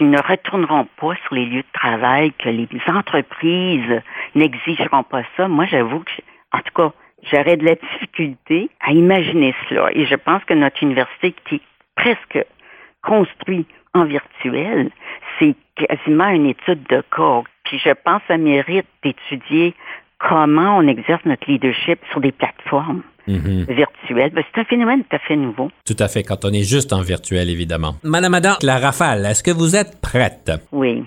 ne 0.01 0.22
retourneront 0.22 0.88
pas 1.01 1.14
sur 1.26 1.34
les 1.34 1.45
lieux 1.47 1.64
de 1.64 1.74
travail, 1.74 2.32
que 2.34 2.49
les 2.49 2.68
entreprises 2.88 4.01
n'exigeront 4.36 5.01
pas 5.01 5.24
ça. 5.36 5.47
Moi, 5.47 5.66
j'avoue 5.66 6.01
que, 6.01 6.11
en 6.53 6.59
tout 6.59 6.74
cas, 6.76 6.93
j'aurais 7.32 7.57
de 7.57 7.65
la 7.65 7.76
difficulté 7.76 8.70
à 8.82 8.91
imaginer 8.91 9.53
cela. 9.67 9.89
Et 9.93 10.05
je 10.05 10.15
pense 10.15 10.43
que 10.45 10.53
notre 10.53 10.82
université 10.84 11.34
qui 11.47 11.55
est 11.55 11.61
presque 11.95 12.45
construite 13.03 13.70
en 13.93 14.05
virtuel, 14.05 14.89
c'est 15.39 15.55
quasiment 15.76 16.30
une 16.30 16.47
étude 16.47 16.84
de 16.89 17.03
cas. 17.15 17.41
Puis 17.65 17.80
je 17.84 17.91
pense 18.03 18.22
que 18.22 18.28
ça 18.30 18.38
mérite 18.38 18.88
d'étudier 19.03 19.74
comment 20.20 20.78
on 20.78 20.88
exerce 20.88 21.24
notre 21.26 21.49
leadership 21.49 21.99
sur 22.11 22.20
des 22.20 22.32
plateformes 22.32 23.03
virtuelles. 23.28 24.32
Ben, 24.34 24.43
c'est 24.53 24.61
un 24.61 24.65
phénomène 24.65 25.03
tout 25.03 25.15
à 25.15 25.20
fait 25.20 25.36
nouveau. 25.36 25.72
Tout 25.86 25.95
à 25.99 26.07
fait, 26.07 26.24
quand 26.24 26.45
on 26.45 26.49
est 26.51 26.63
juste 26.63 26.93
en 26.93 27.01
virtuel, 27.01 27.49
évidemment. 27.49 27.95
Madame 28.03 28.34
Adam, 28.34 28.55
la 28.63 28.80
rafale, 28.80 29.26
est-ce 29.26 29.43
que 29.43 29.51
vous 29.51 29.76
êtes 29.76 30.01
prête? 30.01 30.51
Oui. 30.72 31.03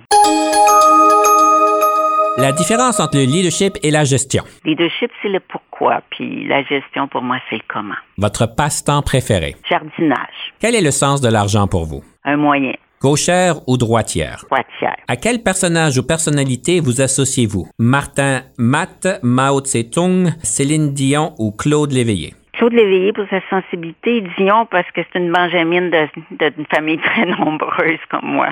La 2.38 2.52
différence 2.52 2.98
entre 2.98 3.18
le 3.18 3.24
leadership 3.24 3.74
et 3.82 3.90
la 3.90 4.04
gestion. 4.04 4.42
Leadership, 4.64 5.10
c'est 5.20 5.28
le 5.28 5.40
pourquoi, 5.40 6.00
puis 6.10 6.46
la 6.48 6.62
gestion, 6.64 7.06
pour 7.08 7.22
moi, 7.22 7.36
c'est 7.50 7.56
le 7.56 7.62
comment. 7.68 7.94
Votre 8.18 8.46
passe-temps 8.46 9.02
préféré. 9.02 9.54
Jardinage, 9.68 10.52
Quel 10.60 10.74
est 10.74 10.80
le 10.80 10.90
sens 10.90 11.20
de 11.20 11.28
l'argent 11.28 11.66
pour 11.66 11.84
vous? 11.84 12.02
un 12.24 12.36
moyen. 12.36 12.72
Gauchère 13.00 13.56
ou 13.68 13.76
droitière? 13.76 14.44
Droitière. 14.48 14.96
À 15.08 15.16
quel 15.16 15.42
personnage 15.42 15.98
ou 15.98 16.06
personnalité 16.06 16.78
vous 16.80 17.00
associez-vous? 17.00 17.66
Martin 17.78 18.42
Matt, 18.58 19.08
Mao 19.24 19.60
Tse-tung, 19.60 20.30
Céline 20.42 20.94
Dion 20.94 21.34
ou 21.38 21.50
Claude 21.50 21.90
Léveillé? 21.92 22.34
Claude 22.52 22.72
Léveillé 22.74 23.12
pour 23.12 23.24
sa 23.28 23.40
sensibilité, 23.50 24.22
Dion 24.38 24.66
parce 24.70 24.86
que 24.94 25.00
c'est 25.12 25.18
une 25.18 25.32
benjamine 25.32 25.90
d'une 26.30 26.66
famille 26.72 26.98
très 27.04 27.26
nombreuse 27.26 27.98
comme 28.08 28.24
moi. 28.24 28.50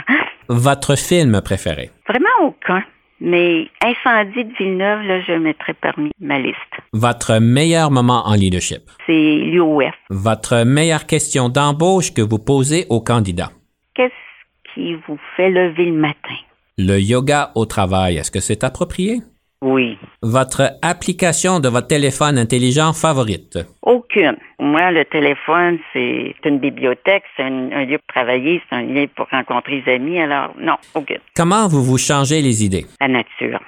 Votre 0.49 0.97
film 0.97 1.41
préféré? 1.43 1.91
Vraiment 2.09 2.29
aucun. 2.49 2.83
Mais 3.21 3.69
Incendie 3.83 4.45
de 4.45 4.53
Villeneuve, 4.59 5.03
là, 5.03 5.21
je 5.21 5.33
mettrais 5.33 5.75
parmi 5.75 6.11
ma 6.21 6.39
liste. 6.39 6.57
Votre 6.93 7.39
meilleur 7.39 7.91
moment 7.91 8.27
en 8.27 8.35
leadership? 8.35 8.83
C'est 9.07 9.13
l'UOF. 9.13 9.95
Votre 10.09 10.65
meilleure 10.65 11.07
question 11.07 11.49
d'embauche 11.51 12.15
que 12.15 12.23
vous 12.23 12.39
posez 12.39 12.87
aux 12.89 13.01
candidats? 13.01 13.53
Qu'est-ce 13.95 14.73
qui 14.75 14.95
vous 15.07 15.19
fait 15.37 15.51
lever 15.51 15.87
le 15.87 15.99
matin? 15.99 16.37
Le 16.79 16.99
yoga 16.99 17.51
au 17.57 17.67
travail, 17.67 18.17
est-ce 18.17 18.31
que 18.31 18.41
c'est 18.41 18.65
approprié? 18.65 19.21
Oui. 19.63 19.99
Votre 20.23 20.73
application 20.81 21.61
de 21.61 21.69
votre 21.69 21.89
téléphone 21.89 22.39
intelligent 22.39 22.93
favorite? 22.95 23.59
Aucune. 23.83 24.37
Moi, 24.59 24.91
le 24.91 25.05
téléphone, 25.05 25.79
c'est 25.93 26.35
une 26.45 26.59
bibliothèque, 26.59 27.25
c'est 27.37 27.43
un, 27.43 27.85
lieu 27.85 27.99
pour 27.99 28.15
travailler, 28.15 28.63
c'est 28.69 28.77
un 28.77 28.83
lieu 28.83 29.09
pour 29.15 29.27
rencontrer 29.31 29.83
des 29.83 29.93
amis. 29.93 30.19
Alors, 30.19 30.55
non, 30.59 30.77
aucune. 30.95 31.19
Comment 31.37 31.69
vous 31.69 31.83
vous 31.83 31.99
changez 31.99 32.41
les 32.41 32.65
idées? 32.65 32.87
La 33.01 33.09
nature. 33.09 33.61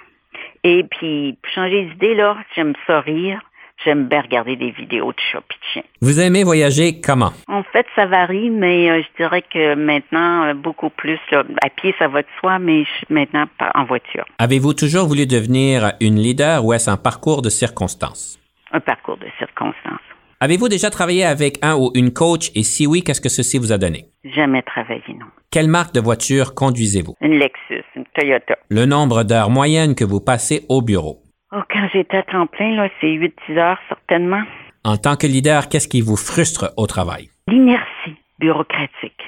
Et 0.64 0.84
puis, 0.84 1.36
pour 1.42 1.52
changer 1.52 1.84
les 1.84 1.92
idées, 1.92 2.14
là, 2.14 2.36
j'aime 2.54 2.72
ça 2.86 3.00
rire. 3.00 3.40
J'aime 3.84 4.06
bien 4.06 4.20
regarder 4.20 4.56
des 4.56 4.70
vidéos 4.70 5.12
de 5.12 5.18
chats 5.30 5.38
et 5.38 5.54
de 5.54 5.72
chiens. 5.72 5.82
Vous 6.00 6.20
aimez 6.20 6.44
voyager 6.44 7.00
comment? 7.00 7.32
En 7.48 7.62
fait, 7.64 7.86
ça 7.96 8.06
varie, 8.06 8.50
mais 8.50 8.90
euh, 8.90 9.02
je 9.02 9.22
dirais 9.22 9.42
que 9.42 9.74
maintenant, 9.74 10.44
euh, 10.44 10.54
beaucoup 10.54 10.90
plus. 10.90 11.18
à 11.32 11.70
pied, 11.70 11.94
ça 11.98 12.08
va 12.08 12.22
de 12.22 12.28
soi, 12.40 12.58
mais 12.58 12.84
je 12.84 12.90
suis 12.90 13.06
maintenant 13.10 13.46
en 13.74 13.84
voiture. 13.84 14.24
Avez-vous 14.38 14.74
toujours 14.74 15.06
voulu 15.06 15.26
devenir 15.26 15.92
une 16.00 16.16
leader 16.16 16.64
ou 16.64 16.72
est-ce 16.72 16.90
un 16.90 16.96
parcours 16.96 17.42
de 17.42 17.50
circonstances? 17.50 18.38
Un 18.72 18.80
parcours 18.80 19.16
de 19.16 19.26
circonstances. 19.38 20.00
Avez-vous 20.40 20.68
déjà 20.68 20.90
travaillé 20.90 21.24
avec 21.24 21.58
un 21.62 21.76
ou 21.76 21.92
une 21.94 22.12
coach? 22.12 22.50
Et 22.56 22.64
si 22.64 22.86
oui, 22.86 23.02
qu'est-ce 23.02 23.20
que 23.20 23.28
ceci 23.28 23.58
vous 23.58 23.70
a 23.72 23.78
donné? 23.78 24.06
Jamais 24.24 24.62
travaillé, 24.62 25.02
non. 25.08 25.26
Quelle 25.52 25.68
marque 25.68 25.94
de 25.94 26.00
voiture 26.00 26.54
conduisez-vous? 26.54 27.14
Une 27.20 27.38
Lexus, 27.38 27.84
une 27.94 28.04
Toyota. 28.14 28.56
Le 28.68 28.86
nombre 28.86 29.22
d'heures 29.22 29.50
moyennes 29.50 29.94
que 29.94 30.04
vous 30.04 30.20
passez 30.20 30.64
au 30.68 30.82
bureau? 30.82 31.21
Oh, 31.54 31.60
quand 31.70 31.86
j'étais 31.92 32.16
à 32.16 32.22
temps 32.22 32.46
plein, 32.46 32.74
là, 32.76 32.88
c'est 32.98 33.08
8-10 33.08 33.58
heures 33.58 33.78
certainement. 33.86 34.42
En 34.84 34.96
tant 34.96 35.16
que 35.16 35.26
leader, 35.26 35.68
qu'est-ce 35.68 35.86
qui 35.86 36.00
vous 36.00 36.16
frustre 36.16 36.72
au 36.78 36.86
travail? 36.86 37.28
L'inertie 37.46 38.16
bureaucratique. 38.38 39.20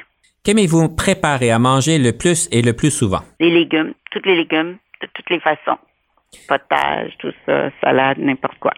Qu'aimez-vous 0.42 0.88
préparer 0.88 1.50
à 1.50 1.58
manger 1.58 1.98
le 1.98 2.16
plus 2.16 2.48
et 2.50 2.62
le 2.62 2.72
plus 2.72 2.90
souvent? 2.90 3.20
Les 3.40 3.50
légumes, 3.50 3.92
tous 4.10 4.22
les 4.24 4.36
légumes, 4.36 4.78
de 5.02 5.08
toutes 5.12 5.28
les 5.28 5.40
façons. 5.40 5.78
Potage, 6.48 7.12
tout 7.18 7.32
ça, 7.44 7.70
salade, 7.82 8.16
n'importe 8.18 8.58
quoi. 8.58 8.72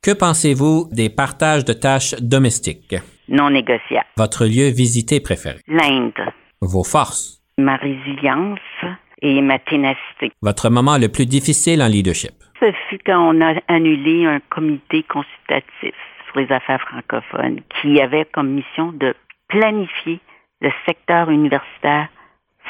Que 0.00 0.12
pensez-vous 0.12 0.88
des 0.92 1.10
partages 1.10 1.64
de 1.64 1.72
tâches 1.72 2.14
domestiques? 2.20 2.94
Non 3.28 3.50
négociables. 3.50 4.06
Votre 4.16 4.46
lieu 4.46 4.68
visité 4.68 5.18
préféré? 5.18 5.58
L'Inde. 5.66 6.12
Vos 6.60 6.84
forces? 6.84 7.42
Ma 7.58 7.76
résilience 7.76 8.60
et 9.22 9.42
ma 9.42 9.58
ténacité. 9.58 10.30
Votre 10.40 10.70
moment 10.70 10.98
le 10.98 11.08
plus 11.08 11.26
difficile 11.26 11.82
en 11.82 11.88
leadership? 11.88 12.32
Ce 12.60 12.72
fut 12.88 13.00
quand 13.04 13.34
on 13.34 13.40
a 13.40 13.54
annulé 13.68 14.26
un 14.26 14.40
comité 14.50 15.02
consultatif 15.04 15.94
sur 16.26 16.40
les 16.40 16.52
affaires 16.52 16.80
francophones 16.82 17.60
qui 17.80 18.00
avait 18.00 18.26
comme 18.32 18.50
mission 18.50 18.92
de 18.92 19.14
planifier 19.48 20.20
le 20.60 20.70
secteur 20.86 21.30
universitaire 21.30 22.08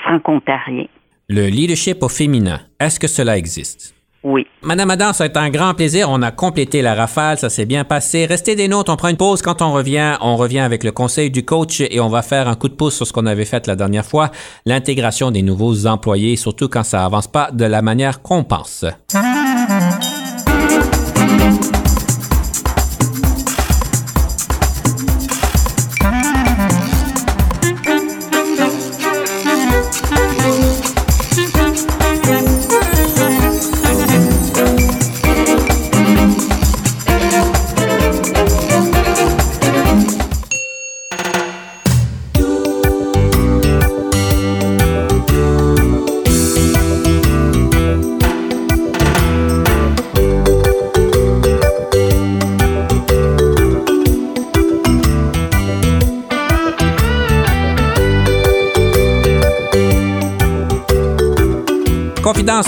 franco-ontarien. 0.02 0.86
Le 1.28 1.46
leadership 1.46 2.02
au 2.02 2.08
féminin, 2.08 2.60
est-ce 2.78 2.98
que 2.98 3.06
cela 3.06 3.36
existe? 3.36 3.94
Oui. 4.22 4.46
Madame 4.62 4.90
Adam, 4.90 5.14
ça 5.14 5.24
a 5.24 5.26
été 5.28 5.38
un 5.38 5.48
grand 5.48 5.72
plaisir. 5.72 6.08
On 6.10 6.20
a 6.20 6.30
complété 6.30 6.82
la 6.82 6.94
rafale, 6.94 7.38
ça 7.38 7.48
s'est 7.48 7.64
bien 7.64 7.84
passé. 7.84 8.26
Restez 8.26 8.54
des 8.54 8.68
notes, 8.68 8.90
on 8.90 8.96
prend 8.96 9.08
une 9.08 9.16
pause. 9.16 9.40
Quand 9.40 9.62
on 9.62 9.72
revient, 9.72 10.16
on 10.20 10.36
revient 10.36 10.58
avec 10.58 10.84
le 10.84 10.92
conseil 10.92 11.30
du 11.30 11.44
coach 11.44 11.80
et 11.80 12.00
on 12.00 12.10
va 12.10 12.20
faire 12.20 12.46
un 12.46 12.54
coup 12.54 12.68
de 12.68 12.74
pouce 12.74 12.96
sur 12.96 13.06
ce 13.06 13.14
qu'on 13.14 13.24
avait 13.24 13.46
fait 13.46 13.66
la 13.66 13.76
dernière 13.76 14.04
fois, 14.04 14.30
l'intégration 14.66 15.30
des 15.30 15.40
nouveaux 15.40 15.86
employés, 15.86 16.36
surtout 16.36 16.68
quand 16.68 16.82
ça 16.82 17.04
avance 17.04 17.28
pas 17.28 17.50
de 17.50 17.64
la 17.64 17.80
manière 17.80 18.20
qu'on 18.20 18.44
pense. 18.44 18.84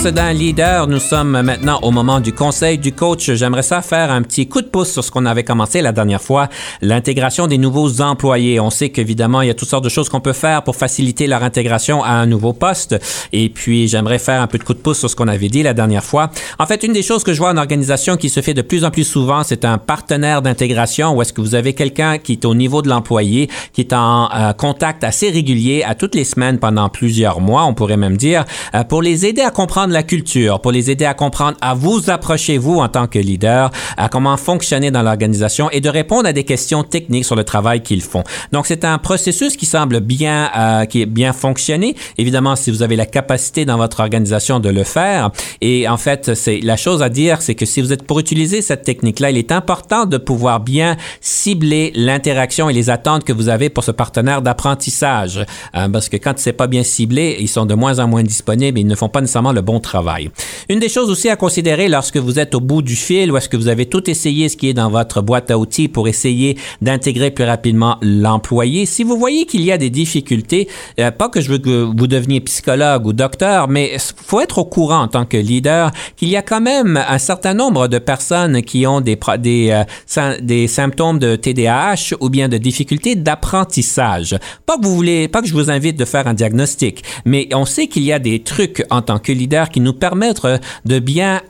D'un 0.03 0.33
leader, 0.33 0.87
nous 0.87 0.99
sommes 0.99 1.41
maintenant 1.43 1.79
au 1.81 1.89
moment 1.89 2.19
du 2.19 2.33
conseil 2.33 2.77
du 2.77 2.91
coach. 2.91 3.31
J'aimerais 3.31 3.63
ça 3.63 3.81
faire 3.81 4.11
un 4.11 4.21
petit 4.21 4.49
coup 4.49 4.61
de 4.61 4.67
pouce 4.67 4.91
sur 4.91 5.01
ce 5.01 5.09
qu'on 5.09 5.25
avait 5.25 5.45
commencé 5.45 5.81
la 5.81 5.93
dernière 5.93 6.21
fois, 6.21 6.49
l'intégration 6.81 7.47
des 7.47 7.57
nouveaux 7.57 8.01
employés. 8.01 8.59
On 8.59 8.69
sait 8.69 8.89
qu'évidemment, 8.89 9.41
il 9.41 9.47
y 9.47 9.49
a 9.49 9.53
toutes 9.53 9.69
sortes 9.69 9.85
de 9.85 9.89
choses 9.89 10.09
qu'on 10.09 10.19
peut 10.19 10.33
faire 10.33 10.63
pour 10.63 10.75
faciliter 10.75 11.25
leur 11.25 11.41
intégration 11.41 12.03
à 12.03 12.09
un 12.09 12.25
nouveau 12.25 12.51
poste. 12.51 12.97
Et 13.31 13.47
puis, 13.47 13.87
j'aimerais 13.87 14.19
faire 14.19 14.41
un 14.41 14.47
peu 14.47 14.57
de 14.57 14.63
coup 14.65 14.73
de 14.73 14.79
pouce 14.79 14.99
sur 14.99 15.09
ce 15.09 15.15
qu'on 15.15 15.29
avait 15.29 15.47
dit 15.47 15.63
la 15.63 15.73
dernière 15.73 16.03
fois. 16.03 16.31
En 16.59 16.65
fait, 16.65 16.83
une 16.83 16.91
des 16.91 17.01
choses 17.01 17.23
que 17.23 17.31
je 17.31 17.39
vois 17.39 17.51
en 17.51 17.57
organisation 17.57 18.17
qui 18.17 18.27
se 18.27 18.41
fait 18.41 18.53
de 18.53 18.61
plus 18.61 18.83
en 18.83 18.91
plus 18.91 19.05
souvent, 19.05 19.43
c'est 19.45 19.63
un 19.63 19.77
partenaire 19.77 20.41
d'intégration 20.41 21.15
où 21.15 21.21
est-ce 21.21 21.31
que 21.31 21.39
vous 21.39 21.55
avez 21.55 21.73
quelqu'un 21.73 22.17
qui 22.17 22.33
est 22.33 22.43
au 22.43 22.55
niveau 22.55 22.81
de 22.81 22.89
l'employé, 22.89 23.49
qui 23.71 23.79
est 23.79 23.93
en 23.93 24.29
euh, 24.35 24.51
contact 24.51 25.05
assez 25.05 25.29
régulier 25.29 25.81
à 25.87 25.95
toutes 25.95 26.13
les 26.13 26.25
semaines 26.25 26.59
pendant 26.59 26.89
plusieurs 26.89 27.39
mois, 27.39 27.63
on 27.63 27.73
pourrait 27.73 27.95
même 27.95 28.17
dire, 28.17 28.43
euh, 28.75 28.83
pour 28.83 29.01
les 29.01 29.25
aider 29.25 29.41
à 29.41 29.49
comprendre 29.49 29.92
la 29.93 30.03
culture, 30.03 30.59
pour 30.59 30.71
les 30.71 30.91
aider 30.91 31.05
à 31.05 31.13
comprendre, 31.13 31.57
à 31.61 31.73
vous 31.73 32.09
approcher, 32.09 32.57
vous, 32.57 32.79
en 32.79 32.89
tant 32.89 33.07
que 33.07 33.19
leader, 33.19 33.71
à 33.97 34.09
comment 34.09 34.35
fonctionner 34.37 34.91
dans 34.91 35.01
l'organisation 35.01 35.69
et 35.71 35.79
de 35.79 35.89
répondre 35.89 36.27
à 36.27 36.33
des 36.33 36.43
questions 36.43 36.83
techniques 36.83 37.25
sur 37.25 37.35
le 37.35 37.43
travail 37.43 37.81
qu'ils 37.81 38.01
font. 38.01 38.23
Donc, 38.51 38.65
c'est 38.67 38.83
un 38.83 38.97
processus 38.97 39.55
qui 39.55 39.65
semble 39.65 40.01
bien, 40.01 40.51
euh, 40.57 40.85
qui 40.85 41.01
est 41.01 41.05
bien 41.05 41.31
fonctionné. 41.33 41.95
Évidemment, 42.17 42.55
si 42.55 42.71
vous 42.71 42.83
avez 42.83 42.95
la 42.95 43.05
capacité 43.05 43.65
dans 43.65 43.77
votre 43.77 43.99
organisation 43.99 44.59
de 44.59 44.69
le 44.69 44.83
faire. 44.83 45.31
Et 45.61 45.87
en 45.87 45.97
fait, 45.97 46.33
c'est 46.33 46.59
la 46.61 46.75
chose 46.75 47.01
à 47.01 47.09
dire, 47.09 47.41
c'est 47.41 47.55
que 47.55 47.65
si 47.65 47.81
vous 47.81 47.93
êtes 47.93 48.03
pour 48.03 48.19
utiliser 48.19 48.61
cette 48.61 48.83
technique-là, 48.83 49.29
il 49.29 49.37
est 49.37 49.51
important 49.51 50.05
de 50.05 50.17
pouvoir 50.17 50.59
bien 50.59 50.97
cibler 51.21 51.91
l'interaction 51.95 52.69
et 52.69 52.73
les 52.73 52.89
attentes 52.89 53.23
que 53.23 53.33
vous 53.33 53.49
avez 53.49 53.69
pour 53.69 53.83
ce 53.83 53.91
partenaire 53.91 54.41
d'apprentissage. 54.41 55.45
Euh, 55.75 55.87
parce 55.89 56.09
que 56.09 56.17
quand 56.17 56.33
c'est 56.37 56.53
pas 56.53 56.67
bien 56.67 56.83
ciblé, 56.83 57.37
ils 57.39 57.47
sont 57.47 57.65
de 57.65 57.75
moins 57.75 57.99
en 57.99 58.07
moins 58.07 58.23
disponibles 58.23 58.77
et 58.77 58.81
ils 58.81 58.87
ne 58.87 58.95
font 58.95 59.09
pas 59.09 59.21
nécessairement 59.21 59.51
le 59.51 59.61
bon 59.61 59.79
travail. 59.83 60.31
Une 60.69 60.79
des 60.79 60.89
choses 60.89 61.11
aussi 61.11 61.29
à 61.29 61.35
considérer 61.35 61.87
lorsque 61.87 62.17
vous 62.17 62.39
êtes 62.39 62.55
au 62.55 62.59
bout 62.59 62.81
du 62.81 62.95
fil 62.95 63.31
ou 63.31 63.37
est-ce 63.37 63.49
que 63.49 63.57
vous 63.57 63.67
avez 63.67 63.85
tout 63.85 64.09
essayé 64.09 64.49
ce 64.49 64.57
qui 64.57 64.69
est 64.69 64.73
dans 64.73 64.89
votre 64.89 65.21
boîte 65.21 65.51
à 65.51 65.59
outils 65.59 65.87
pour 65.87 66.07
essayer 66.07 66.57
d'intégrer 66.81 67.29
plus 67.29 67.43
rapidement 67.43 67.97
l'employé, 68.01 68.85
si 68.85 69.03
vous 69.03 69.17
voyez 69.17 69.45
qu'il 69.45 69.61
y 69.61 69.71
a 69.71 69.77
des 69.77 69.89
difficultés, 69.89 70.67
euh, 70.99 71.11
pas 71.11 71.29
que 71.29 71.41
je 71.41 71.49
veux 71.49 71.57
que 71.59 71.83
vous 71.83 72.07
deveniez 72.07 72.41
psychologue 72.41 73.05
ou 73.05 73.13
docteur, 73.13 73.67
mais 73.67 73.97
faut 74.25 74.41
être 74.41 74.57
au 74.57 74.65
courant 74.65 75.01
en 75.01 75.07
tant 75.07 75.25
que 75.25 75.37
leader 75.37 75.91
qu'il 76.15 76.29
y 76.29 76.35
a 76.35 76.41
quand 76.41 76.61
même 76.61 76.97
un 77.07 77.17
certain 77.17 77.53
nombre 77.53 77.87
de 77.87 77.99
personnes 77.99 78.61
qui 78.61 78.87
ont 78.87 79.01
des, 79.01 79.17
euh, 79.37 80.33
des 80.41 80.67
symptômes 80.67 81.19
de 81.19 81.35
TDAH 81.35 82.15
ou 82.19 82.29
bien 82.29 82.49
de 82.49 82.57
difficultés 82.57 83.15
d'apprentissage. 83.15 84.37
Pas 84.65 84.77
que 84.77 85.27
pas 85.27 85.41
que 85.41 85.47
je 85.47 85.53
vous 85.53 85.69
invite 85.69 85.97
de 85.97 86.05
faire 86.05 86.27
un 86.27 86.33
diagnostic, 86.33 87.03
mais 87.25 87.49
on 87.53 87.65
sait 87.65 87.87
qu'il 87.87 88.03
y 88.03 88.13
a 88.13 88.19
des 88.19 88.39
trucs 88.39 88.85
en 88.89 89.01
tant 89.01 89.19
que 89.19 89.31
leader 89.31 89.69
qui 89.73 89.81
nous 89.81 89.93
permettent 89.93 90.47
de 90.85 90.99
bien 90.99 91.41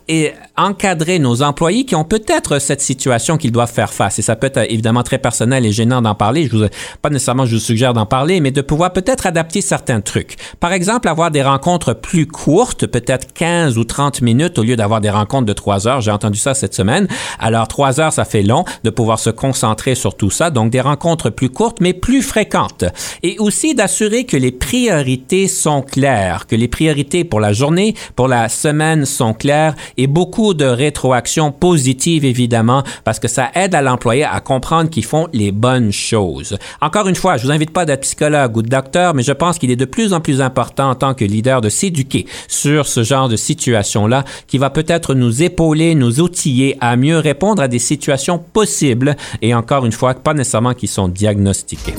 encadrer 0.57 1.19
nos 1.19 1.43
employés 1.43 1.85
qui 1.85 1.95
ont 1.95 2.03
peut-être 2.03 2.57
cette 2.57 2.81
situation 2.81 3.37
qu'ils 3.37 3.51
doivent 3.51 3.71
faire 3.71 3.93
face. 3.93 4.17
Et 4.17 4.21
ça 4.23 4.35
peut 4.35 4.47
être 4.47 4.71
évidemment 4.71 5.03
très 5.03 5.19
personnel 5.19 5.65
et 5.65 5.71
gênant 5.71 6.01
d'en 6.01 6.15
parler. 6.15 6.47
Je 6.47 6.57
vous, 6.57 6.65
pas 7.01 7.09
nécessairement 7.09 7.45
je 7.45 7.55
vous 7.55 7.61
suggère 7.61 7.93
d'en 7.93 8.05
parler, 8.05 8.39
mais 8.39 8.51
de 8.51 8.61
pouvoir 8.61 8.93
peut-être 8.93 9.27
adapter 9.27 9.61
certains 9.61 10.01
trucs. 10.01 10.37
Par 10.59 10.73
exemple, 10.73 11.07
avoir 11.07 11.29
des 11.29 11.43
rencontres 11.43 11.93
plus 11.93 12.25
courtes, 12.25 12.87
peut-être 12.87 13.33
15 13.33 13.77
ou 13.77 13.83
30 13.83 14.21
minutes 14.21 14.57
au 14.57 14.63
lieu 14.63 14.75
d'avoir 14.75 15.01
des 15.01 15.09
rencontres 15.09 15.45
de 15.45 15.53
3 15.53 15.87
heures. 15.87 16.01
J'ai 16.01 16.11
entendu 16.11 16.39
ça 16.39 16.53
cette 16.53 16.73
semaine. 16.73 17.07
Alors, 17.39 17.67
3 17.67 17.99
heures, 17.99 18.13
ça 18.13 18.25
fait 18.25 18.43
long 18.43 18.63
de 18.83 18.89
pouvoir 18.89 19.19
se 19.19 19.29
concentrer 19.29 19.95
sur 19.95 20.15
tout 20.15 20.31
ça. 20.31 20.49
Donc, 20.49 20.71
des 20.71 20.81
rencontres 20.81 21.29
plus 21.29 21.49
courtes, 21.49 21.79
mais 21.81 21.93
plus 21.93 22.21
fréquentes. 22.21 22.85
Et 23.21 23.37
aussi 23.39 23.75
d'assurer 23.75 24.25
que 24.25 24.37
les 24.37 24.51
priorités 24.51 25.47
sont 25.47 25.81
claires, 25.81 26.47
que 26.47 26.55
les 26.55 26.67
priorités 26.67 27.23
pour 27.23 27.39
la 27.39 27.53
journée, 27.53 27.95
pour 28.15 28.27
la 28.27 28.49
semaine 28.49 29.05
sont 29.05 29.33
claires 29.33 29.75
et 29.97 30.07
beaucoup 30.07 30.53
de 30.53 30.65
rétroactions 30.65 31.51
positives, 31.51 32.25
évidemment, 32.25 32.83
parce 33.03 33.19
que 33.19 33.27
ça 33.27 33.49
aide 33.55 33.75
à 33.75 33.81
l'employé 33.81 34.23
à 34.23 34.39
comprendre 34.39 34.89
qu'ils 34.89 35.05
font 35.05 35.27
les 35.33 35.51
bonnes 35.51 35.91
choses. 35.91 36.57
Encore 36.81 37.07
une 37.07 37.15
fois, 37.15 37.37
je 37.37 37.45
vous 37.45 37.51
invite 37.51 37.71
pas 37.71 37.85
d'être 37.85 38.01
psychologue 38.01 38.57
ou 38.57 38.61
de 38.61 38.69
docteur, 38.69 39.13
mais 39.13 39.23
je 39.23 39.31
pense 39.31 39.57
qu'il 39.57 39.71
est 39.71 39.75
de 39.75 39.85
plus 39.85 40.13
en 40.13 40.21
plus 40.21 40.41
important 40.41 40.89
en 40.89 40.95
tant 40.95 41.13
que 41.13 41.25
leader 41.25 41.61
de 41.61 41.69
s'éduquer 41.69 42.25
sur 42.47 42.87
ce 42.87 43.03
genre 43.03 43.29
de 43.29 43.35
situation-là 43.35 44.23
qui 44.47 44.57
va 44.57 44.69
peut-être 44.69 45.13
nous 45.13 45.43
épauler, 45.43 45.95
nous 45.95 46.21
outiller 46.21 46.77
à 46.79 46.95
mieux 46.95 47.17
répondre 47.17 47.61
à 47.61 47.67
des 47.67 47.79
situations 47.79 48.39
possibles 48.39 49.15
et 49.41 49.53
encore 49.53 49.85
une 49.85 49.91
fois, 49.91 50.13
pas 50.13 50.33
nécessairement 50.33 50.73
qui 50.73 50.87
sont 50.87 51.07
diagnostiquées. 51.07 51.95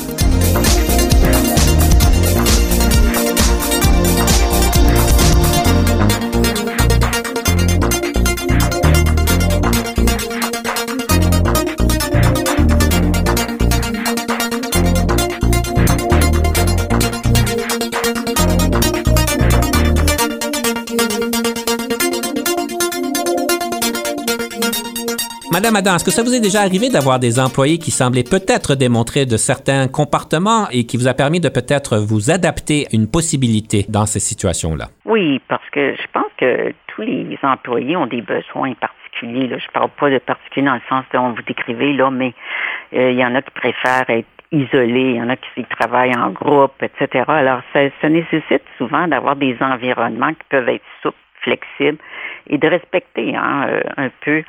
Madame 25.54 25.76
Adam, 25.76 25.94
est-ce 25.94 26.04
que 26.04 26.10
ça 26.10 26.24
vous 26.24 26.34
est 26.34 26.40
déjà 26.40 26.62
arrivé 26.62 26.88
d'avoir 26.90 27.20
des 27.20 27.38
employés 27.38 27.78
qui 27.78 27.92
semblaient 27.92 28.24
peut-être 28.28 28.74
démontrer 28.74 29.24
de 29.24 29.36
certains 29.36 29.86
comportements 29.86 30.66
et 30.72 30.84
qui 30.84 30.96
vous 30.96 31.06
a 31.06 31.14
permis 31.14 31.38
de 31.38 31.48
peut-être 31.48 31.98
vous 31.98 32.32
adapter 32.32 32.86
à 32.86 32.96
une 32.96 33.08
possibilité 33.08 33.86
dans 33.88 34.04
ces 34.04 34.18
situations-là? 34.18 34.86
Oui, 35.04 35.40
parce 35.46 35.62
que 35.70 35.94
je 35.94 36.06
pense 36.12 36.32
que 36.38 36.74
tous 36.88 37.02
les 37.02 37.38
employés 37.44 37.96
ont 37.96 38.08
des 38.08 38.20
besoins 38.20 38.74
particuliers. 38.74 39.46
Je 39.46 39.54
ne 39.54 39.72
parle 39.72 39.90
pas 39.90 40.10
de 40.10 40.18
particulier 40.18 40.66
dans 40.66 40.74
le 40.74 40.88
sens 40.88 41.04
dont 41.14 41.30
vous 41.30 41.42
décrivez, 41.46 41.92
là, 41.92 42.10
mais 42.10 42.34
euh, 42.92 43.12
il 43.12 43.16
y 43.16 43.24
en 43.24 43.36
a 43.36 43.40
qui 43.40 43.52
préfèrent 43.52 44.10
être 44.10 44.26
isolés, 44.50 45.10
il 45.10 45.16
y 45.18 45.22
en 45.22 45.28
a 45.28 45.36
qui 45.36 45.64
travaillent 45.70 46.16
en 46.16 46.30
groupe, 46.30 46.82
etc. 46.82 47.26
Alors, 47.28 47.60
ça, 47.72 48.08
nécessite 48.08 48.64
souvent 48.76 49.06
d'avoir 49.06 49.36
des 49.36 49.56
environnements 49.60 50.34
qui 50.34 50.46
peuvent 50.50 50.68
être 50.68 50.82
souples, 51.00 51.16
flexibles 51.44 51.98
et 52.48 52.58
de 52.58 52.66
respecter 52.66 53.36
hein, 53.36 53.66
euh, 53.68 53.82
un 53.96 54.08
peu 54.24 54.42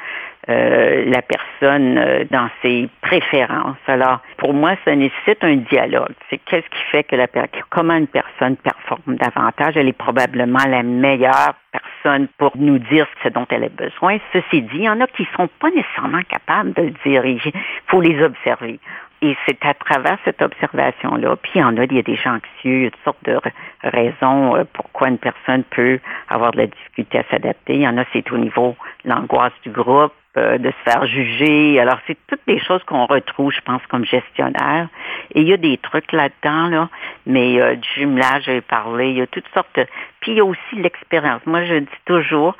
euh, 0.47 1.05
la 1.05 1.21
personne 1.21 1.97
euh, 1.97 2.23
dans 2.29 2.49
ses 2.61 2.87
préférences. 3.01 3.77
Alors, 3.87 4.19
pour 4.37 4.53
moi, 4.53 4.75
ça 4.85 4.95
nécessite 4.95 5.43
un 5.43 5.55
dialogue. 5.55 6.13
C'est 6.29 6.37
qu'est-ce 6.37 6.67
qui 6.69 6.83
fait 6.91 7.03
que 7.03 7.15
la 7.15 7.27
comment 7.69 7.95
une 7.95 8.07
personne 8.07 8.55
performe 8.57 9.15
davantage? 9.15 9.75
Elle 9.75 9.87
est 9.87 9.93
probablement 9.93 10.63
la 10.67 10.83
meilleure 10.83 11.55
personne 11.71 12.27
pour 12.37 12.51
nous 12.57 12.77
dire 12.77 13.07
ce 13.23 13.29
dont 13.29 13.47
elle 13.49 13.63
a 13.63 13.69
besoin. 13.69 14.17
Ceci 14.33 14.61
dit, 14.61 14.69
il 14.75 14.83
y 14.83 14.89
en 14.89 15.01
a 15.01 15.07
qui 15.07 15.27
sont 15.35 15.49
pas 15.59 15.69
nécessairement 15.71 16.21
capables 16.29 16.73
de 16.73 16.83
le 16.83 16.93
dire. 17.03 17.25
Il 17.25 17.51
faut 17.87 18.01
les 18.01 18.21
observer. 18.23 18.79
Et 19.21 19.35
c'est 19.47 19.65
à 19.65 19.73
travers 19.73 20.17
cette 20.25 20.41
observation-là, 20.41 21.35
puis 21.37 21.53
il 21.55 21.61
y 21.61 21.63
en 21.63 21.75
a, 21.77 21.85
il 21.85 21.93
y 21.93 21.99
a 21.99 22.03
des 22.03 22.15
gens 22.15 22.35
anxieux, 22.35 22.77
il 22.77 22.83
y 22.83 22.85
a 22.87 22.91
toutes 22.91 23.03
sortes 23.03 23.25
de 23.25 23.39
raisons 23.81 24.55
euh, 24.55 24.65
pourquoi 24.73 25.07
une 25.07 25.17
personne 25.17 25.63
peut 25.63 25.99
avoir 26.29 26.51
de 26.51 26.57
la 26.57 26.67
difficulté 26.67 27.19
à 27.19 27.23
s'adapter. 27.31 27.73
Il 27.75 27.81
y 27.81 27.87
en 27.87 27.97
a, 27.97 28.03
c'est 28.13 28.29
au 28.31 28.37
niveau 28.37 28.75
de 29.03 29.09
l'angoisse 29.09 29.53
du 29.63 29.71
groupe, 29.71 30.13
euh, 30.37 30.57
de 30.57 30.69
se 30.69 30.91
faire 30.91 31.05
juger. 31.05 31.79
Alors, 31.79 31.97
c'est 32.07 32.17
toutes 32.27 32.45
des 32.47 32.59
choses 32.59 32.83
qu'on 32.83 33.05
retrouve, 33.05 33.51
je 33.51 33.61
pense, 33.61 33.81
comme 33.87 34.05
gestionnaire. 34.05 34.89
Et 35.33 35.41
il 35.41 35.47
y 35.47 35.53
a 35.53 35.57
des 35.57 35.77
trucs 35.77 36.11
là-dedans, 36.11 36.67
là, 36.67 36.89
mais 37.25 37.61
euh, 37.61 37.75
du 37.75 37.87
jumelage, 37.95 38.43
j'ai 38.45 38.61
parlé, 38.61 39.11
il 39.11 39.17
y 39.17 39.21
a 39.21 39.27
toutes 39.27 39.47
sortes. 39.53 39.79
Puis 40.19 40.33
il 40.33 40.37
y 40.37 40.41
a 40.41 40.45
aussi 40.45 40.75
l'expérience. 40.75 41.41
Moi, 41.45 41.63
je 41.65 41.75
dis 41.75 42.01
toujours, 42.05 42.55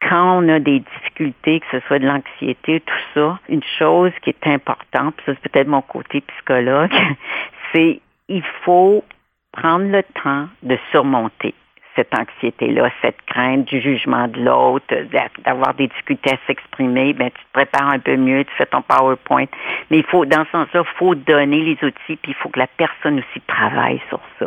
quand 0.00 0.38
on 0.38 0.48
a 0.48 0.58
des 0.58 0.80
difficultés, 0.80 1.60
que 1.60 1.66
ce 1.70 1.86
soit 1.86 1.98
de 1.98 2.06
l'anxiété, 2.06 2.80
tout 2.80 2.94
ça, 3.14 3.38
une 3.48 3.62
chose 3.78 4.12
qui 4.22 4.30
est 4.30 4.46
importante, 4.46 5.14
puis 5.16 5.26
ça 5.26 5.32
c'est 5.42 5.50
peut-être 5.50 5.68
mon 5.68 5.82
côté 5.82 6.20
psychologue, 6.20 6.92
c'est 7.72 8.00
il 8.28 8.42
faut 8.64 9.04
prendre 9.52 9.90
le 9.90 10.02
temps 10.22 10.48
de 10.62 10.78
surmonter 10.90 11.54
cette 11.96 12.14
anxiété-là, 12.14 12.90
cette 13.02 13.20
crainte 13.26 13.64
du 13.64 13.80
jugement 13.80 14.28
de 14.28 14.40
l'autre, 14.40 14.86
d'avoir 15.44 15.74
des 15.74 15.88
difficultés 15.88 16.32
à 16.32 16.46
s'exprimer, 16.46 17.12
ben 17.14 17.30
tu 17.30 17.44
te 17.44 17.52
prépares 17.52 17.88
un 17.88 17.98
peu 17.98 18.16
mieux, 18.16 18.44
tu 18.44 18.54
fais 18.56 18.66
ton 18.66 18.82
PowerPoint. 18.82 19.46
Mais 19.90 19.98
il 19.98 20.04
faut, 20.04 20.24
dans 20.24 20.44
ce 20.44 20.50
sens-là, 20.52 20.82
il 20.84 20.98
faut 20.98 21.14
donner 21.14 21.62
les 21.62 21.78
outils, 21.82 22.16
puis 22.16 22.32
il 22.32 22.34
faut 22.34 22.50
que 22.50 22.60
la 22.60 22.68
personne 22.68 23.18
aussi 23.18 23.40
travaille 23.46 24.00
sur 24.08 24.20
ça 24.38 24.46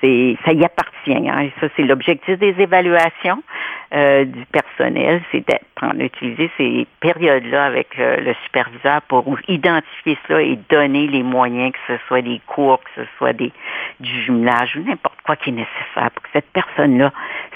c'est 0.00 0.36
ça 0.44 0.52
y 0.52 0.64
appartient. 0.64 1.28
Hein, 1.28 1.40
et 1.40 1.52
ça, 1.60 1.68
c'est 1.76 1.82
l'objectif 1.82 2.38
des 2.38 2.54
évaluations 2.58 3.42
euh, 3.94 4.24
du 4.24 4.44
personnel, 4.46 5.22
c'est 5.32 5.44
d'utiliser 5.94 6.50
ces 6.56 6.86
périodes-là 7.00 7.64
avec 7.64 7.98
euh, 7.98 8.16
le 8.16 8.34
superviseur 8.44 9.00
pour 9.02 9.24
identifier 9.48 10.18
cela 10.26 10.42
et 10.42 10.58
donner 10.68 11.06
les 11.06 11.22
moyens, 11.22 11.72
que 11.72 11.94
ce 11.94 12.06
soit 12.06 12.22
des 12.22 12.40
cours, 12.46 12.80
que 12.80 13.02
ce 13.02 13.08
soit 13.16 13.32
des, 13.32 13.52
du 14.00 14.22
jumelage 14.24 14.76
ou 14.76 14.82
n'importe 14.82 15.20
quoi 15.24 15.36
qui 15.36 15.50
est 15.50 15.52
nécessaire 15.52 16.10
pour 16.14 16.22
que 16.22 16.28
cette 16.32 16.50
personne-là 16.52 17.12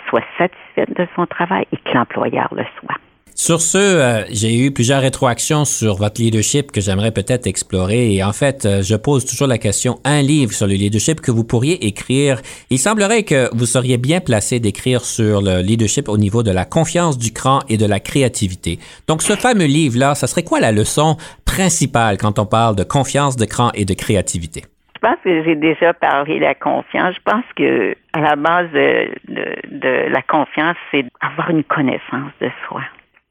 soit 0.08 0.24
satisfaite 0.38 0.96
de 0.96 1.06
son 1.14 1.26
travail 1.26 1.66
et 1.72 1.76
que 1.76 1.94
l'employeur 1.94 2.48
le 2.52 2.64
soit. 2.80 2.96
Sur 3.44 3.60
ce, 3.60 3.76
euh, 3.76 4.24
j'ai 4.30 4.56
eu 4.56 4.70
plusieurs 4.70 5.00
rétroactions 5.00 5.64
sur 5.64 5.96
votre 5.96 6.22
leadership 6.22 6.70
que 6.70 6.80
j'aimerais 6.80 7.10
peut-être 7.10 7.48
explorer. 7.48 8.14
Et 8.14 8.22
en 8.22 8.32
fait, 8.32 8.64
euh, 8.64 8.82
je 8.82 8.94
pose 8.94 9.26
toujours 9.26 9.48
la 9.48 9.58
question, 9.58 9.96
un 10.04 10.22
livre 10.22 10.52
sur 10.52 10.68
le 10.68 10.74
leadership 10.74 11.20
que 11.20 11.32
vous 11.32 11.42
pourriez 11.42 11.84
écrire. 11.84 12.40
Il 12.70 12.78
semblerait 12.78 13.24
que 13.24 13.52
vous 13.52 13.66
seriez 13.66 13.98
bien 13.98 14.20
placé 14.20 14.60
d'écrire 14.60 15.00
sur 15.00 15.42
le 15.42 15.60
leadership 15.60 16.08
au 16.08 16.18
niveau 16.18 16.44
de 16.44 16.52
la 16.52 16.64
confiance 16.64 17.18
du 17.18 17.32
cran 17.32 17.58
et 17.68 17.76
de 17.78 17.84
la 17.84 17.98
créativité. 17.98 18.78
Donc, 19.08 19.22
ce 19.22 19.32
fameux 19.32 19.66
livre-là, 19.66 20.14
ça 20.14 20.28
serait 20.28 20.44
quoi 20.44 20.60
la 20.60 20.70
leçon 20.70 21.16
principale 21.44 22.18
quand 22.18 22.38
on 22.38 22.46
parle 22.46 22.76
de 22.76 22.84
confiance, 22.84 23.34
de 23.34 23.46
cran 23.46 23.72
et 23.74 23.84
de 23.84 23.94
créativité? 23.94 24.62
Je 24.94 25.00
pense 25.00 25.18
que 25.24 25.42
j'ai 25.42 25.56
déjà 25.56 25.92
parlé 25.94 26.36
de 26.36 26.44
la 26.44 26.54
confiance. 26.54 27.16
Je 27.16 27.22
pense 27.24 27.44
que 27.56 27.96
à 28.12 28.20
la 28.20 28.36
base 28.36 28.70
de, 28.70 29.10
de 29.26 30.12
la 30.12 30.22
confiance, 30.22 30.76
c'est 30.92 31.06
avoir 31.20 31.50
une 31.50 31.64
connaissance 31.64 32.30
de 32.40 32.48
soi 32.68 32.82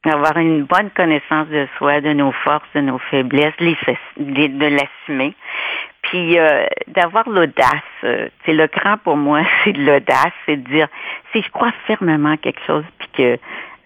avoir 0.09 0.37
une 0.37 0.63
bonne 0.63 0.89
connaissance 0.91 1.47
de 1.49 1.67
soi, 1.77 2.01
de 2.01 2.13
nos 2.13 2.31
forces, 2.31 2.67
de 2.73 2.81
nos 2.81 2.97
faiblesses, 2.97 3.53
de 3.57 4.65
l'assumer, 4.65 5.35
puis 6.01 6.39
euh, 6.39 6.65
d'avoir 6.87 7.29
l'audace. 7.29 7.83
Euh, 8.03 8.27
c'est 8.45 8.53
le 8.53 8.67
grand 8.67 8.97
pour 8.97 9.17
moi, 9.17 9.41
c'est 9.63 9.73
de 9.73 9.85
l'audace, 9.85 10.33
c'est 10.45 10.57
de 10.57 10.67
dire 10.69 10.87
si 11.31 11.41
je 11.41 11.49
crois 11.49 11.71
fermement 11.85 12.31
à 12.31 12.37
quelque 12.37 12.61
chose, 12.65 12.83
puis 12.97 13.09
que 13.13 13.37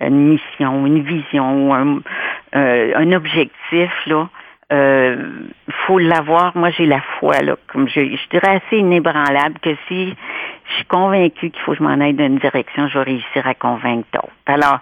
une 0.01 0.27
mission, 0.29 0.85
une 0.85 1.01
vision, 1.03 1.73
un, 1.73 1.99
euh, 2.55 2.93
un 2.95 3.11
objectif 3.11 3.91
là. 4.05 4.29
Euh, 4.73 5.15
faut 5.85 5.99
l'avoir. 5.99 6.57
Moi, 6.57 6.71
j'ai 6.71 6.87
la 6.87 7.01
foi, 7.19 7.39
là, 7.41 7.55
comme 7.67 7.87
je, 7.87 8.01
je 8.01 8.29
dirais 8.29 8.61
assez 8.65 8.79
inébranlable 8.79 9.59
que 9.61 9.75
si 9.87 10.15
je 10.69 10.73
suis 10.73 10.85
convaincue 10.85 11.51
qu'il 11.51 11.61
faut 11.61 11.73
que 11.73 11.77
je 11.77 11.83
m'en 11.83 11.99
aille 12.01 12.15
dans 12.15 12.25
une 12.25 12.39
direction, 12.39 12.87
je 12.87 12.97
vais 12.97 13.03
réussir 13.05 13.45
à 13.45 13.53
convaincre 13.53 14.07
d'autres. 14.11 14.33
Alors, 14.47 14.79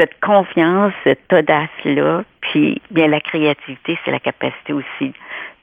cette 0.00 0.18
confiance, 0.20 0.94
cette 1.04 1.30
audace-là, 1.30 2.24
puis 2.40 2.80
bien 2.90 3.06
la 3.08 3.20
créativité, 3.20 3.98
c'est 4.04 4.10
la 4.10 4.18
capacité 4.18 4.72
aussi 4.72 5.12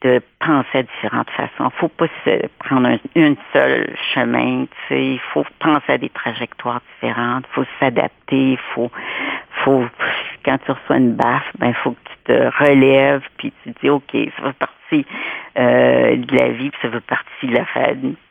de 0.02 0.22
penser 0.40 0.78
à 0.78 0.84
différentes 0.84 1.30
façons. 1.32 1.72
Faut 1.80 1.88
pas 1.88 2.06
se 2.24 2.48
prendre 2.60 2.88
un, 2.88 2.98
une 3.16 3.36
seule 3.52 3.96
chemin, 4.14 4.66
tu 4.66 4.88
sais, 4.88 5.06
il 5.06 5.20
faut 5.34 5.44
penser 5.60 5.94
à 5.94 5.98
des 5.98 6.10
trajectoires 6.10 6.82
différentes, 6.94 7.46
faut 7.52 7.66
s'adapter, 7.80 8.52
il 8.52 8.60
faut, 8.76 8.92
faut, 9.64 9.86
quand 10.46 10.60
tu 10.64 10.72
reçois 10.72 10.98
une 10.98 11.14
baffe, 11.14 11.52
ben, 11.58 11.74
faut 11.74 11.92
que 11.92 12.10
tu 12.10 12.18
te 12.26 12.64
relèves, 12.64 13.24
puis 13.38 13.52
tu 13.64 13.74
dis, 13.82 13.90
OK, 13.90 14.12
ça 14.14 14.44
fait 14.44 14.60
partie 14.60 15.06
euh, 15.58 16.16
de 16.16 16.38
la 16.38 16.50
vie, 16.50 16.70
puis 16.70 16.80
ça 16.84 16.92
fait 16.92 17.00
partie 17.02 17.48
de 17.48 17.56
la 17.56 17.66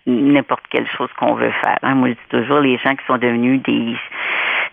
n'importe 0.06 0.62
quelle 0.70 0.86
chose 0.96 1.10
qu'on 1.18 1.34
veut 1.34 1.52
faire. 1.64 1.78
Hein. 1.82 1.96
Moi, 1.96 2.10
je 2.10 2.14
dis 2.14 2.42
toujours, 2.42 2.60
les 2.60 2.78
gens 2.78 2.94
qui 2.94 3.04
sont 3.06 3.18
devenus 3.18 3.60
des 3.62 3.96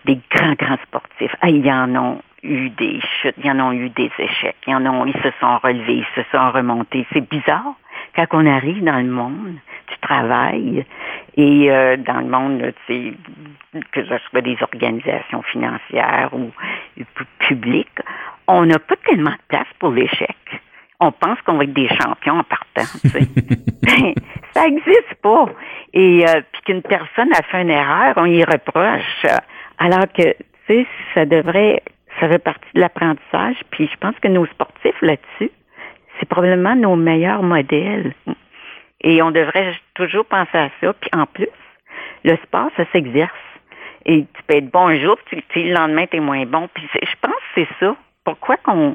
des 0.04 0.18
grands, 0.30 0.54
grands 0.54 0.78
sportifs. 0.84 1.34
Ah, 1.40 1.48
il 1.48 1.64
y 1.64 1.72
en 1.72 1.94
a 1.94 2.16
eu 2.42 2.70
des 2.70 3.00
chutes, 3.00 3.34
il 3.38 3.46
y 3.46 3.50
en 3.50 3.58
a 3.58 3.72
eu 3.74 3.88
des 3.90 4.10
échecs, 4.18 4.56
il 4.66 4.70
y 4.70 4.74
en 4.74 4.84
a, 4.84 5.06
ils 5.06 5.22
se 5.22 5.30
sont 5.40 5.58
relevés, 5.58 6.04
ils 6.04 6.06
se 6.14 6.22
sont 6.30 6.50
remontés. 6.50 7.06
C'est 7.12 7.28
bizarre 7.28 7.74
quand 8.14 8.26
on 8.32 8.46
arrive 8.46 8.82
dans 8.84 8.98
le 8.98 9.10
monde 9.10 9.54
du 9.88 9.98
travail 10.00 10.84
et 11.36 11.70
euh, 11.70 11.96
dans 11.96 12.20
le 12.20 12.26
monde, 12.26 12.72
tu 12.86 13.16
que 13.90 14.04
ce 14.04 14.18
soit 14.30 14.40
des 14.40 14.56
organisations 14.60 15.42
financières 15.42 16.30
ou 16.32 16.52
publiques, 17.40 17.98
on 18.46 18.66
n'a 18.66 18.78
pas 18.78 18.94
tellement 19.04 19.32
de 19.32 19.36
place 19.48 19.66
pour 19.78 19.90
l'échec. 19.90 20.36
On 21.00 21.10
pense 21.10 21.40
qu'on 21.42 21.54
va 21.54 21.64
être 21.64 21.72
des 21.72 21.88
champions 21.88 22.38
en 22.38 22.44
partant. 22.44 22.84
ça 24.52 24.68
n'existe 24.68 25.14
pas. 25.22 25.46
Et 25.92 26.24
euh, 26.28 26.40
puis 26.52 26.62
qu'une 26.62 26.82
personne 26.82 27.32
a 27.32 27.42
fait 27.42 27.62
une 27.62 27.70
erreur, 27.70 28.14
on 28.16 28.26
y 28.26 28.44
reproche. 28.44 29.26
Alors 29.78 30.06
que, 30.12 30.32
tu 30.32 30.44
sais, 30.66 30.86
ça 31.14 31.26
devrait, 31.26 31.82
ça 32.20 32.28
fait 32.28 32.38
partie 32.38 32.68
de 32.74 32.80
l'apprentissage. 32.80 33.56
Puis 33.70 33.88
je 33.92 33.96
pense 33.98 34.14
que 34.20 34.28
nos 34.28 34.46
sportifs 34.46 35.00
là-dessus, 35.02 35.50
c'est 36.18 36.28
probablement 36.28 36.74
nos 36.74 36.96
meilleurs 36.96 37.42
modèles. 37.42 38.14
Et 39.00 39.20
on 39.22 39.30
devrait 39.30 39.74
toujours 39.94 40.24
penser 40.24 40.56
à 40.56 40.70
ça. 40.80 40.92
Puis 40.94 41.10
en 41.12 41.26
plus, 41.26 41.48
le 42.24 42.36
sport, 42.36 42.70
ça 42.76 42.84
s'exerce. 42.92 43.32
Et 44.06 44.22
tu 44.22 44.42
peux 44.46 44.56
être 44.56 44.70
bon 44.70 44.88
un 44.88 45.00
jour, 45.00 45.16
puis 45.24 45.42
le 45.54 45.74
lendemain, 45.74 46.06
tu 46.06 46.18
es 46.18 46.20
moins 46.20 46.44
bon. 46.44 46.68
Puis 46.74 46.88
je 46.94 47.14
pense 47.20 47.32
que 47.32 47.62
c'est 47.62 47.68
ça. 47.80 47.96
Pourquoi 48.24 48.56
qu'on 48.58 48.94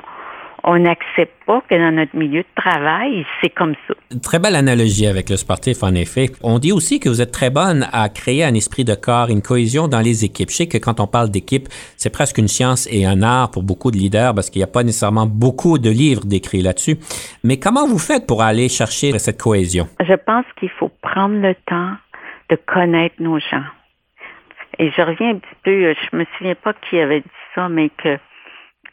on 0.64 0.80
n'accepte 0.80 1.34
pas 1.46 1.62
que 1.70 1.76
dans 1.76 1.92
notre 1.92 2.16
milieu 2.16 2.42
de 2.42 2.62
travail, 2.62 3.26
c'est 3.42 3.50
comme 3.50 3.76
ça. 3.88 3.94
Très 4.22 4.40
belle 4.40 4.56
analogie 4.56 5.08
avec 5.08 5.30
le 5.30 5.38
sportif, 5.38 5.84
en 5.84 5.94
effet. 5.94 6.30
On 6.42 6.60
dit 6.60 6.72
aussi 6.72 7.00
que 7.00 7.10
vous 7.10 7.22
êtes 7.22 7.32
très 7.32 7.50
bonne 7.50 7.88
à 7.92 8.10
créer 8.10 8.44
un 8.44 8.54
esprit 8.54 8.84
de 8.84 8.96
corps, 8.96 9.30
une 9.30 9.42
cohésion 9.42 9.88
dans 9.88 10.02
les 10.02 10.26
équipes. 10.26 10.50
Je 10.50 10.56
sais 10.56 10.68
que 10.68 10.78
quand 10.78 11.00
on 11.00 11.08
parle 11.08 11.30
d'équipe, 11.30 11.68
c'est 11.98 12.12
presque 12.12 12.38
une 12.38 12.48
science 12.48 12.88
et 12.92 13.06
un 13.06 13.22
art 13.22 13.52
pour 13.52 13.64
beaucoup 13.64 13.92
de 13.92 13.98
leaders 13.98 14.34
parce 14.34 14.50
qu'il 14.50 14.60
n'y 14.60 14.64
a 14.64 14.68
pas 14.68 14.84
nécessairement 14.84 15.26
beaucoup 15.26 15.78
de 15.78 15.90
livres 15.90 16.26
décrits 16.26 16.62
là-dessus. 16.62 16.98
Mais 17.44 17.58
comment 17.58 17.88
vous 17.88 18.00
faites 18.00 18.28
pour 18.28 18.42
aller 18.42 18.70
chercher 18.70 19.18
cette 19.20 19.42
cohésion? 19.42 19.88
Je 20.00 20.14
pense 20.14 20.46
qu'il 20.60 20.70
faut 20.70 20.92
prendre 21.02 21.36
le 21.36 21.56
temps 21.68 21.94
de 22.50 22.58
connaître 22.66 23.16
nos 23.20 23.40
gens. 23.40 23.64
Et 24.78 24.92
je 24.92 25.02
reviens 25.02 25.32
un 25.32 25.36
petit 25.36 25.56
peu, 25.64 25.94
je 25.94 26.18
me 26.18 26.26
souviens 26.38 26.56
pas 26.56 26.74
qui 26.74 27.00
avait 27.00 27.20
dit 27.20 27.28
ça, 27.54 27.68
mais 27.68 27.90
que 27.90 28.18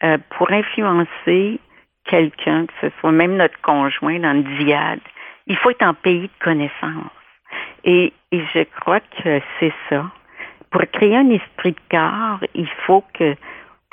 euh, 0.02 0.18
pour 0.30 0.50
influencer 0.50 1.60
quelqu'un, 2.04 2.66
que 2.66 2.72
ce 2.80 2.88
soit 3.00 3.12
même 3.12 3.36
notre 3.36 3.60
conjoint 3.62 4.18
dans 4.18 4.32
le 4.32 4.64
diade, 4.64 5.00
il 5.46 5.56
faut 5.56 5.70
être 5.70 5.82
en 5.82 5.94
pays 5.94 6.22
de 6.22 6.44
connaissance. 6.44 7.10
Et, 7.84 8.12
et 8.32 8.42
je 8.54 8.64
crois 8.80 9.00
que 9.00 9.40
c'est 9.58 9.72
ça. 9.88 10.04
Pour 10.70 10.82
créer 10.92 11.16
un 11.16 11.30
esprit 11.30 11.72
de 11.72 11.80
corps, 11.90 12.40
il 12.54 12.68
faut 12.86 13.04
que 13.14 13.34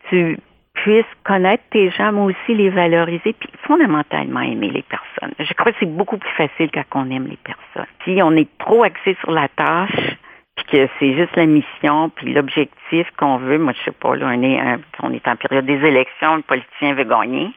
tu 0.10 0.38
puisses 0.74 1.06
connaître 1.24 1.64
tes 1.70 1.92
gens, 1.92 2.12
mais 2.12 2.34
aussi 2.34 2.56
les 2.56 2.70
valoriser, 2.70 3.34
puis 3.34 3.50
fondamentalement 3.66 4.42
aimer 4.42 4.70
les 4.70 4.82
personnes. 4.82 5.34
Je 5.40 5.54
crois 5.54 5.72
que 5.72 5.78
c'est 5.80 5.96
beaucoup 5.96 6.18
plus 6.18 6.32
facile 6.32 6.70
quand 6.74 6.84
on 6.94 7.12
aime 7.12 7.28
les 7.28 7.38
personnes. 7.38 7.90
Si 8.04 8.20
on 8.22 8.32
est 8.32 8.50
trop 8.58 8.84
axé 8.84 9.16
sur 9.22 9.32
la 9.32 9.48
tâche, 9.50 10.18
puis 10.56 10.66
que 10.66 10.90
c'est 11.00 11.14
juste 11.16 11.36
la 11.36 11.46
mission, 11.46 12.10
puis 12.10 12.34
l'objectif 12.34 13.08
qu'on 13.18 13.38
veut. 13.38 13.58
Moi, 13.58 13.74
je 13.74 13.86
sais 13.86 13.92
pas, 13.92 14.16
là, 14.16 14.28
on 14.28 14.44
est, 14.44 14.60
on 15.02 15.12
est 15.12 15.28
en 15.28 15.36
période 15.36 15.66
des 15.66 15.86
élections, 15.86 16.36
le 16.36 16.42
politicien 16.44 16.94
veut 16.94 17.06
gagner, 17.06 17.52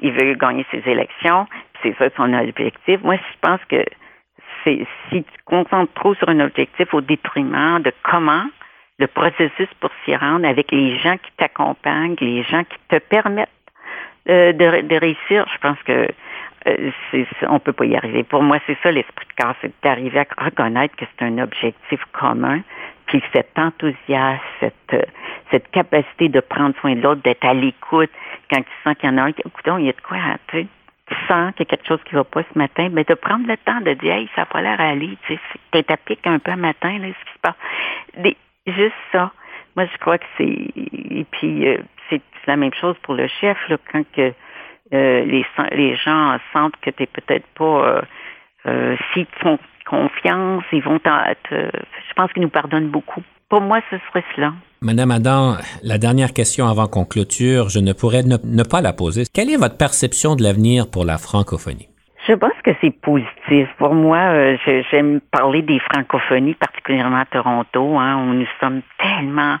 il 0.00 0.12
veut 0.12 0.34
gagner 0.34 0.64
ses 0.70 0.82
élections, 0.88 1.46
c'est 1.82 1.96
ça 1.98 2.08
son 2.16 2.32
objectif. 2.32 3.02
Moi, 3.02 3.16
je 3.16 3.38
pense 3.40 3.60
que 3.68 3.84
c'est 4.62 4.86
si 5.10 5.22
tu 5.22 5.38
concentres 5.44 5.92
trop 5.94 6.14
sur 6.14 6.28
un 6.28 6.40
objectif 6.40 6.92
au 6.94 7.00
détriment 7.00 7.80
de 7.82 7.92
comment 8.02 8.46
le 8.98 9.06
processus 9.06 9.68
pour 9.80 9.90
s'y 10.04 10.16
rendre 10.16 10.46
avec 10.46 10.70
les 10.72 10.98
gens 10.98 11.16
qui 11.16 11.30
t'accompagnent, 11.36 12.16
les 12.20 12.42
gens 12.44 12.64
qui 12.64 12.78
te 12.88 12.98
permettent 12.98 13.48
euh, 14.28 14.52
de 14.52 14.96
réussir, 14.96 15.46
je 15.52 15.58
pense 15.58 15.78
que 15.84 16.08
euh, 16.66 16.90
c'est, 17.10 17.26
on 17.48 17.58
peut 17.58 17.72
pas 17.72 17.84
y 17.84 17.96
arriver. 17.96 18.22
Pour 18.24 18.42
moi, 18.42 18.58
c'est 18.66 18.76
ça 18.82 18.90
l'esprit 18.90 19.26
de 19.26 19.42
corps, 19.42 19.54
c'est 19.60 19.72
d'arriver 19.82 20.20
à 20.20 20.44
reconnaître 20.44 20.96
que 20.96 21.04
c'est 21.04 21.24
un 21.24 21.38
objectif 21.38 22.00
commun, 22.12 22.60
puis 23.06 23.22
cet 23.32 23.58
enthousiasme, 23.58 24.40
cette, 24.60 24.74
euh, 24.94 25.02
cette 25.50 25.70
capacité 25.70 26.28
de 26.28 26.40
prendre 26.40 26.74
soin 26.80 26.94
de 26.94 27.00
l'autre, 27.00 27.22
d'être 27.22 27.44
à 27.44 27.54
l'écoute, 27.54 28.10
quand 28.50 28.60
tu 28.60 28.72
sens 28.84 28.96
qu'il 28.96 29.08
y 29.08 29.12
en 29.12 29.18
a 29.18 29.22
un, 29.22 29.28
écoute, 29.28 29.64
il 29.78 29.84
y 29.84 29.88
a 29.88 29.92
de 29.92 30.00
quoi, 30.00 30.18
tu, 30.48 30.66
tu 31.06 31.14
sens 31.28 31.52
qu'il 31.54 31.66
y 31.66 31.68
a 31.68 31.76
quelque 31.76 31.86
chose 31.86 32.02
qui 32.04 32.14
va 32.14 32.24
pas 32.24 32.42
ce 32.42 32.58
matin, 32.58 32.88
mais 32.90 33.04
de 33.04 33.14
prendre 33.14 33.46
le 33.46 33.56
temps 33.58 33.80
de 33.80 33.92
dire, 33.94 34.14
hey, 34.14 34.28
ça 34.34 34.42
n'a 34.42 34.46
pas 34.46 34.60
l'air 34.60 34.80
à 34.80 34.88
aller, 34.88 35.16
tu 35.26 35.34
sais, 35.34 35.82
t'es 35.82 35.96
pique 36.04 36.26
un 36.26 36.38
peu 36.38 36.50
un 36.50 36.56
matin, 36.56 36.98
là, 36.98 37.06
ce 37.08 37.24
qui 37.24 37.32
se 37.32 37.40
passe. 37.42 38.34
Juste 38.66 38.94
ça. 39.12 39.30
Moi, 39.76 39.86
je 39.92 39.98
crois 39.98 40.18
que 40.18 40.24
c'est, 40.36 40.44
et 40.44 41.24
puis, 41.30 41.68
euh, 41.68 41.78
c'est 42.10 42.20
la 42.46 42.56
même 42.56 42.74
chose 42.74 42.96
pour 43.02 43.14
le 43.14 43.28
chef, 43.28 43.56
là, 43.68 43.76
quand 43.92 44.02
que, 44.12 44.32
euh, 44.92 45.24
les, 45.24 45.44
les 45.72 45.96
gens 45.96 46.38
sentent 46.52 46.76
que 46.80 46.90
tu 46.90 47.02
n'es 47.02 47.06
peut-être 47.06 47.46
pas... 47.58 47.88
Euh, 47.88 48.02
euh, 48.66 48.96
S'ils 49.12 49.26
te 49.26 49.38
font 49.40 49.58
confiance, 49.88 50.64
ils 50.72 50.82
vont... 50.82 50.98
je 51.04 52.14
pense 52.16 52.32
qu'ils 52.32 52.42
nous 52.42 52.48
pardonnent 52.48 52.88
beaucoup. 52.88 53.22
Pour 53.48 53.60
moi, 53.60 53.80
ce 53.90 53.96
serait 54.08 54.24
cela. 54.34 54.52
Madame 54.80 55.12
Adam, 55.12 55.56
la 55.82 55.98
dernière 55.98 56.32
question 56.32 56.66
avant 56.66 56.88
qu'on 56.88 57.04
clôture, 57.04 57.68
je 57.68 57.78
ne 57.78 57.92
pourrais 57.92 58.24
ne, 58.24 58.62
pas 58.64 58.80
la 58.80 58.92
poser. 58.92 59.22
Quelle 59.32 59.50
est 59.50 59.56
votre 59.56 59.76
perception 59.76 60.34
de 60.34 60.42
l'avenir 60.42 60.90
pour 60.90 61.04
la 61.04 61.16
francophonie? 61.16 61.88
Je 62.26 62.32
pense 62.34 62.54
que 62.64 62.72
c'est 62.80 62.90
positif. 62.90 63.68
Pour 63.78 63.94
moi, 63.94 64.18
euh, 64.18 64.56
j'aime 64.90 65.20
parler 65.30 65.62
des 65.62 65.78
francophonies, 65.78 66.54
particulièrement 66.54 67.20
à 67.20 67.24
Toronto, 67.24 67.98
hein, 67.98 68.16
où 68.16 68.34
nous 68.34 68.48
sommes 68.60 68.82
tellement 68.98 69.58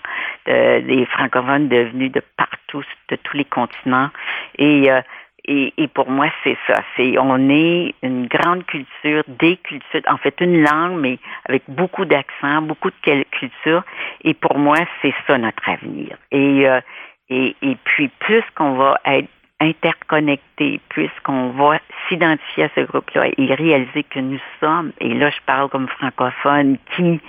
euh, 0.48 0.80
des 0.80 1.06
francophones 1.06 1.68
devenus 1.68 2.10
de 2.10 2.22
partout, 2.36 2.82
de 3.08 3.16
tous 3.16 3.36
les 3.36 3.44
continents. 3.44 4.10
Et 4.58 4.90
euh, 4.90 5.00
et, 5.48 5.72
et, 5.78 5.86
pour 5.86 6.10
moi, 6.10 6.26
c'est 6.42 6.56
ça. 6.66 6.82
C'est 6.96 7.16
on 7.18 7.48
est 7.48 7.94
une 8.02 8.26
grande 8.26 8.66
culture, 8.66 9.22
des 9.28 9.56
cultures, 9.58 10.00
en 10.08 10.16
fait 10.16 10.34
une 10.40 10.60
langue, 10.60 10.98
mais 10.98 11.20
avec 11.48 11.62
beaucoup 11.68 12.04
d'accents, 12.04 12.62
beaucoup 12.62 12.90
de 12.90 13.22
culture. 13.30 13.84
Et 14.24 14.34
pour 14.34 14.58
moi, 14.58 14.78
c'est 15.00 15.14
ça 15.28 15.38
notre 15.38 15.68
avenir. 15.68 16.16
Et 16.32 16.68
euh, 16.68 16.80
et, 17.28 17.56
et 17.62 17.76
puis 17.84 18.08
plus 18.20 18.42
qu'on 18.54 18.74
va 18.74 19.00
être 19.04 19.28
interconnectés, 19.60 20.80
puisqu'on 20.88 21.50
va 21.50 21.78
s'identifier 22.08 22.64
à 22.64 22.68
ce 22.74 22.80
groupe-là 22.80 23.28
et 23.36 23.54
réaliser 23.54 24.02
que 24.04 24.20
nous 24.20 24.40
sommes, 24.60 24.92
et 25.00 25.14
là 25.14 25.30
je 25.30 25.38
parle 25.46 25.68
comme 25.70 25.88
francophone, 25.88 26.76
qui 26.94 27.20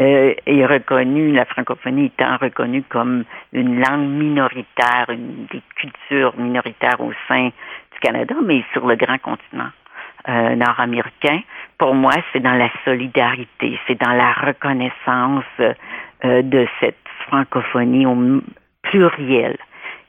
euh, 0.00 0.34
est 0.46 0.66
reconnu, 0.66 1.32
la 1.32 1.44
francophonie 1.44 2.06
étant 2.06 2.36
reconnue 2.36 2.82
comme 2.88 3.24
une 3.52 3.80
langue 3.80 4.08
minoritaire, 4.08 5.06
une 5.08 5.46
des 5.50 5.62
cultures 5.76 6.34
minoritaires 6.36 7.00
au 7.00 7.12
sein 7.26 7.46
du 7.46 7.98
Canada, 8.00 8.34
mais 8.44 8.62
sur 8.72 8.86
le 8.86 8.94
grand 8.94 9.18
continent 9.18 9.70
euh, 10.28 10.54
nord-américain. 10.54 11.40
Pour 11.78 11.94
moi, 11.94 12.12
c'est 12.32 12.40
dans 12.40 12.54
la 12.54 12.70
solidarité, 12.84 13.78
c'est 13.86 14.00
dans 14.00 14.12
la 14.12 14.32
reconnaissance 14.32 15.44
euh, 15.60 16.42
de 16.42 16.66
cette 16.78 16.96
francophonie 17.26 18.06
au 18.06 18.42
pluriel 18.82 19.56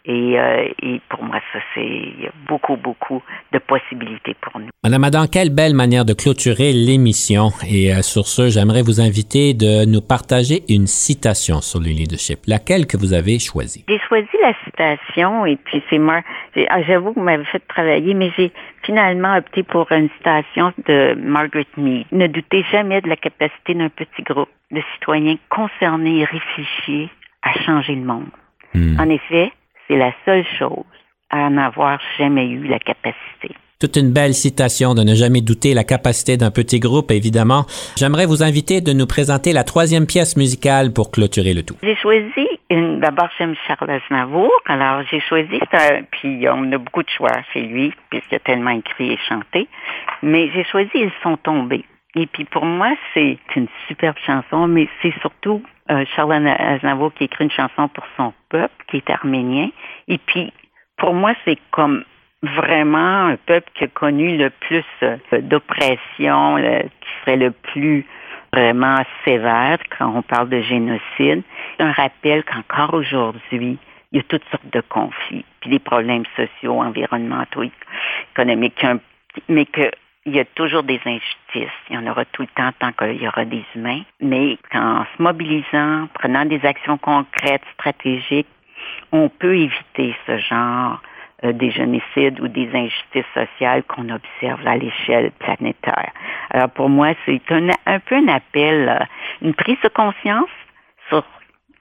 et, 0.08 0.40
euh, 0.40 0.70
et, 0.82 1.02
pour 1.10 1.22
moi, 1.22 1.40
ça, 1.52 1.60
c'est 1.76 2.32
beaucoup, 2.48 2.78
beaucoup 2.78 3.22
de 3.52 3.60
possibilités 3.60 4.36
pour 4.40 4.58
nous. 4.58 4.70
Madame 4.82 5.04
Adam, 5.04 5.26
quelle 5.30 5.50
belle 5.50 5.74
manière 5.74 6.06
de 6.06 6.14
clôturer 6.14 6.72
l'émission. 6.72 7.50
Et 7.70 7.94
euh, 7.94 8.02
sur 8.02 8.26
ce, 8.26 8.48
j'aimerais 8.50 8.84
vous 8.84 9.02
inviter 9.02 9.54
de 9.54 9.86
nous 9.86 10.00
partager 10.02 10.64
une 10.70 10.88
citation 10.88 11.60
sur 11.60 11.82
le 11.82 11.88
leadership. 11.88 12.40
Laquelle 12.48 12.88
que 12.88 12.96
vous 12.96 13.14
avez 13.14 13.38
choisie? 13.38 13.84
J'ai 13.90 14.00
choisi 14.08 14.30
la 14.42 14.54
citation 14.64 15.46
et 15.46 15.58
puis 15.58 15.84
c'est 15.90 16.00
moi. 16.00 16.22
Ah, 16.70 16.82
j'avoue 16.84 17.12
que 17.12 17.20
vous 17.20 17.26
m'avez 17.26 17.46
fait 17.46 17.62
travailler, 17.68 18.14
mais 18.14 18.32
j'ai 18.38 18.54
finalement 18.84 19.36
opté 19.36 19.64
pour 19.64 19.92
une 19.92 20.10
citation 20.18 20.72
de 20.88 21.16
Margaret 21.16 21.68
Mead. 21.76 22.06
Ne 22.14 22.28
doutez 22.28 22.64
jamais 22.72 23.02
de 23.02 23.10
la 23.10 23.18
capacité 23.18 23.74
d'un 23.74 23.90
petit 23.90 24.24
groupe 24.24 24.50
de 24.72 24.82
citoyens 24.94 25.36
concernés 25.50 26.20
et 26.20 26.24
réfléchis 26.24 27.10
à 27.44 27.54
changer 27.66 27.96
le 27.96 28.06
monde. 28.06 28.30
Hmm. 28.74 29.00
En 29.00 29.10
effet, 29.10 29.52
c'est 29.88 29.98
la 29.98 30.12
seule 30.26 30.46
chose 30.58 30.86
à 31.30 31.38
en 31.38 31.58
avoir 31.58 32.00
jamais 32.18 32.48
eu 32.48 32.68
la 32.68 32.80
capacité. 32.80 33.56
Toute 33.80 33.96
une 33.96 34.12
belle 34.12 34.34
citation 34.34 34.96
de 34.96 35.04
ne 35.04 35.14
jamais 35.14 35.42
douter 35.42 35.76
la 35.76 35.84
capacité 35.84 36.36
d'un 36.36 36.50
petit 36.50 36.80
groupe, 36.80 37.12
évidemment. 37.12 37.66
J'aimerais 37.96 38.26
vous 38.26 38.42
inviter 38.42 38.82
de 38.82 38.92
nous 38.92 39.06
présenter 39.06 39.54
la 39.54 39.64
troisième 39.64 40.08
pièce 40.08 40.36
musicale 40.36 40.94
pour 40.94 41.12
clôturer 41.12 41.54
le 41.54 41.62
tout. 41.62 41.76
J'ai 41.84 41.96
choisi, 41.96 42.48
d'abord 42.72 43.30
j'aime 43.38 43.54
Charles 43.68 43.92
Aznavour, 43.92 44.50
alors 44.66 45.04
j'ai 45.12 45.20
choisi, 45.20 45.60
puis 46.10 46.48
on 46.50 46.72
a 46.72 46.78
beaucoup 46.80 47.04
de 47.04 47.10
choix 47.10 47.34
chez 47.54 47.62
lui, 47.62 47.94
puisqu'il 48.10 48.36
a 48.36 48.40
tellement 48.40 48.72
écrit 48.72 49.12
et 49.12 49.20
chanté, 49.30 49.68
mais 50.24 50.50
j'ai 50.56 50.64
choisi 50.64 50.90
Ils 50.96 51.12
sont 51.22 51.38
tombés. 51.38 51.86
Et 52.18 52.26
puis 52.26 52.46
pour 52.46 52.66
moi, 52.66 52.96
c'est 53.14 53.38
une 53.56 53.68
superbe 53.88 54.18
chanson, 54.26 54.68
mais 54.68 54.90
c'est 55.02 55.14
surtout 55.22 55.62
euh, 55.92 56.04
Charles 56.16 56.48
Aznavour 56.48 57.14
qui 57.14 57.26
écrit 57.26 57.44
une 57.44 57.52
chanson 57.52 57.88
pour 57.90 58.06
son 58.18 58.34
peuple, 58.50 58.74
qui 58.88 58.98
est 58.98 59.10
arménien. 59.12 59.70
Et 60.08 60.18
puis, 60.18 60.52
pour 60.98 61.14
moi, 61.14 61.34
c'est 61.46 61.60
comme 61.70 62.04
vraiment 62.42 63.28
un 63.28 63.36
peuple 63.38 63.70
qui 63.76 63.84
a 63.84 63.88
connu 63.88 64.36
le 64.36 64.50
plus 64.50 64.84
euh, 65.04 65.18
d'oppression, 65.42 66.58
qui 66.58 67.10
serait 67.22 67.38
le 67.38 67.52
plus 67.52 68.04
vraiment 68.52 68.98
sévère 69.24 69.78
quand 69.98 70.12
on 70.16 70.24
parle 70.24 70.50
de 70.50 70.62
génocide. 70.62 71.44
Un 71.78 71.92
rappel 71.92 72.44
qu'encore 72.46 72.96
aujourd'hui, 72.96 73.78
il 74.12 74.18
y 74.18 74.20
a 74.20 74.24
toutes 74.24 74.46
sortes 74.50 74.74
de 74.74 74.82
conflits, 74.82 75.46
puis 75.60 75.70
des 75.70 75.80
problèmes 75.80 76.26
sociaux, 76.36 76.82
environnementaux, 76.82 77.64
économiques, 78.34 78.84
mais 79.50 79.66
que 79.66 79.92
il 80.28 80.36
y 80.36 80.40
a 80.40 80.46
toujours 80.46 80.84
des 80.84 81.00
injustices. 81.06 81.78
Il 81.90 81.96
y 81.96 81.98
en 81.98 82.06
aura 82.06 82.26
tout 82.26 82.42
le 82.42 82.50
temps 82.50 82.72
tant 82.80 82.92
qu'il 82.92 83.22
y 83.22 83.28
aura 83.28 83.46
des 83.46 83.64
humains. 83.74 84.02
Mais 84.20 84.58
en 84.74 85.06
se 85.06 85.24
mobilisant, 85.24 86.08
prenant 86.14 86.44
des 86.46 86.64
actions 86.66 86.98
concrètes, 86.98 87.64
stratégiques, 87.74 88.48
on 89.14 89.30
peut 89.30 89.56
éviter 89.56 90.16
ce 90.28 90.38
genre 90.38 91.02
euh, 91.46 91.54
des 91.54 91.72
génocides 91.72 92.42
ou 92.42 92.50
des 92.50 92.70
injustices 92.74 93.34
sociales 93.34 93.84
qu'on 93.84 94.10
observe 94.10 94.68
à 94.68 94.76
l'échelle 94.76 95.32
planétaire. 95.40 96.12
Alors 96.50 96.70
pour 96.72 96.90
moi, 96.90 97.14
c'est 97.26 97.42
un, 97.50 97.70
un, 97.86 98.00
peu 98.00 98.16
un 98.16 98.28
appel, 98.28 98.90
euh, 98.90 99.06
une 99.42 99.54
prise 99.54 99.80
de 99.82 99.90
conscience 99.90 100.50
sur 101.08 101.24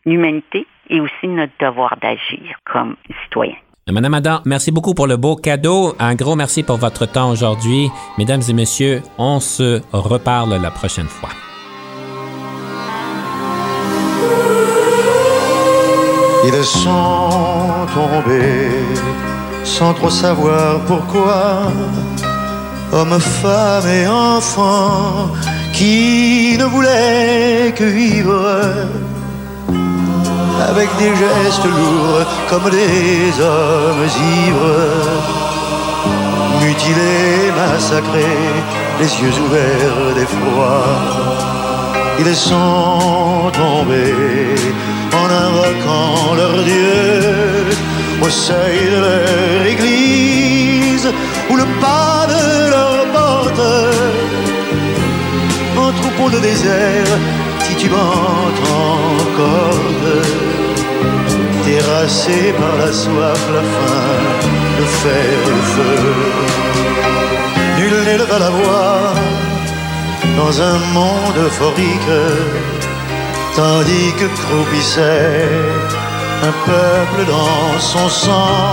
l'humanité 0.05 0.67
et 0.89 1.01
aussi 1.01 1.27
notre 1.27 1.53
devoir 1.59 1.97
d'agir 1.97 2.57
comme 2.65 2.97
citoyen. 3.25 3.57
Madame 3.93 4.15
Adam, 4.15 4.41
merci 4.45 4.73
beaucoup 4.73 4.95
pour 4.95 5.07
le 5.07 5.17
beau 5.17 5.37
cadeau. 5.37 5.95
Un 6.01 6.17
gros 6.17 6.35
merci 6.35 6.65
pour 6.65 6.77
votre 6.77 7.07
temps 7.07 7.31
aujourd'hui. 7.31 7.89
Mesdames 8.19 8.43
et 8.49 8.53
messieurs, 8.53 9.01
on 9.17 9.39
se 9.39 9.81
reparle 9.93 10.61
la 10.61 10.73
prochaine 10.73 11.07
fois. 11.07 11.29
Ils 16.45 16.65
sont 16.65 17.87
tombés 17.95 18.71
sans 19.63 19.95
trop 19.95 20.11
savoir 20.11 20.85
pourquoi. 20.87 21.71
Hommes, 22.93 23.21
femmes 23.21 23.89
et 23.89 24.09
enfants 24.09 25.31
qui 25.73 26.57
ne 26.59 26.65
voulaient 26.65 27.73
que 27.73 27.85
vivre 27.85 28.63
avec 30.61 30.89
des 30.99 31.15
gestes 31.15 31.65
lourds 31.65 32.25
comme 32.49 32.69
des 32.71 33.41
hommes 33.41 34.07
ivres, 34.45 34.83
mutilés, 36.63 37.53
massacrés, 37.57 38.63
les 39.01 39.07
yeux 39.07 39.37
ouverts 39.45 40.15
d'effroi. 40.15 40.83
Ils 42.19 42.35
sont 42.35 43.51
tombés 43.53 44.55
en 45.13 45.29
invoquant 45.47 46.35
leur 46.35 46.63
Dieu 46.65 47.67
au 48.23 48.31
seuil 48.31 48.91
de 48.91 49.01
leur 49.01 49.67
église 49.67 51.09
ou 51.51 51.57
le 51.57 51.67
pas 51.81 52.27
de 52.35 52.71
leur 52.71 53.07
porte. 53.13 53.61
En 55.77 55.93
troupeau 55.93 56.31
de 56.31 56.41
désert, 56.41 57.19
titubant 57.77 58.49
encore 59.21 59.77
terrassé 61.65 62.55
par 62.59 62.77
la 62.77 62.93
soif, 62.93 63.41
la 63.55 63.65
faim, 63.73 64.13
le 64.79 64.87
fer, 65.01 65.39
le 65.55 65.63
feu. 65.75 65.99
Nul 67.79 67.95
n'éleva 68.07 68.39
la 68.39 68.51
voix 68.51 69.13
dans 70.39 70.55
un 70.71 70.79
monde 70.97 71.39
euphorique, 71.47 72.21
tandis 73.57 74.13
que 74.19 74.27
croupissait 74.41 75.49
un 76.49 76.55
peuple 76.71 77.21
dans 77.29 77.79
son 77.79 78.09
sang. 78.09 78.73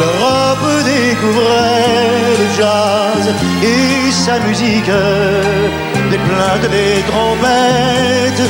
L'Europe 0.00 0.68
découvrait 0.84 2.36
le 2.40 2.48
jazz 2.58 3.24
et 3.62 4.10
sa 4.10 4.38
musique, 4.40 4.90
les 6.14 6.20
plaintes 6.28 6.70
des 6.70 7.02
trompettes 7.10 8.46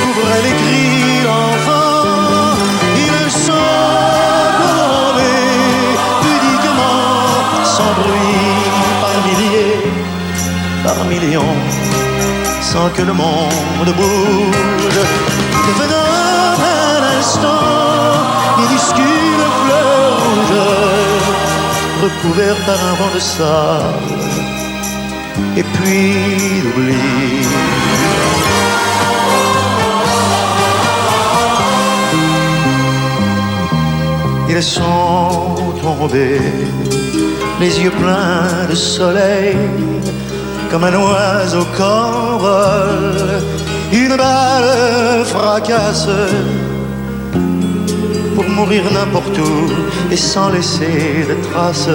couvraient 0.00 0.44
les 0.46 0.56
cris 0.62 1.24
d'enfants. 1.24 1.86
sans 7.76 7.92
bruit 8.00 8.62
par 9.02 9.16
milliers, 9.26 9.82
par 10.84 10.98
millions, 11.12 11.56
sans 12.70 12.88
que 12.96 13.02
le 13.02 13.12
monde 13.12 13.90
bouge, 14.00 15.00
devenant 15.68 16.52
un 16.88 17.02
instant 17.18 18.16
minuscule 18.58 19.42
fleur 19.60 20.08
rouge, 20.22 20.64
recouvert 22.04 22.58
par 22.68 22.78
un 22.90 22.94
vent 23.00 23.12
de 23.14 23.22
sable, 23.34 24.35
et 25.56 25.62
puis 25.62 26.62
d'oubli. 26.62 26.94
Ils 34.48 34.62
sont 34.62 35.54
tombés 35.82 36.40
les 37.60 37.80
yeux 37.80 37.90
pleins 37.90 38.66
de 38.70 38.74
soleil, 38.74 39.56
comme 40.70 40.84
un 40.84 40.94
oiseau 40.94 41.66
qu'envole 41.76 43.42
une 43.92 44.16
balle 44.16 45.24
fracasse 45.24 46.08
mourir 48.48 48.84
n'importe 48.92 49.38
où 49.38 50.12
et 50.12 50.16
sans 50.16 50.50
laisser 50.50 51.26
de 51.28 51.34
traces, 51.48 51.88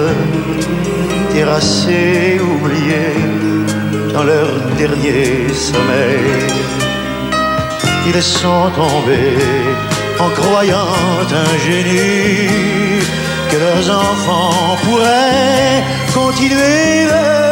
terrassés, 1.32 2.40
oubliés 2.40 3.16
dans 4.12 4.24
leur 4.24 4.48
dernier 4.76 5.48
sommeil. 5.52 6.72
Ils 8.06 8.22
sont 8.22 8.70
tombés 8.74 9.38
en 10.18 10.30
croyant 10.30 10.94
ingénus 11.54 13.04
que 13.50 13.56
leurs 13.56 13.90
enfants 13.90 14.76
pourraient 14.84 15.82
continuer 16.12 17.06
leur 17.06 17.51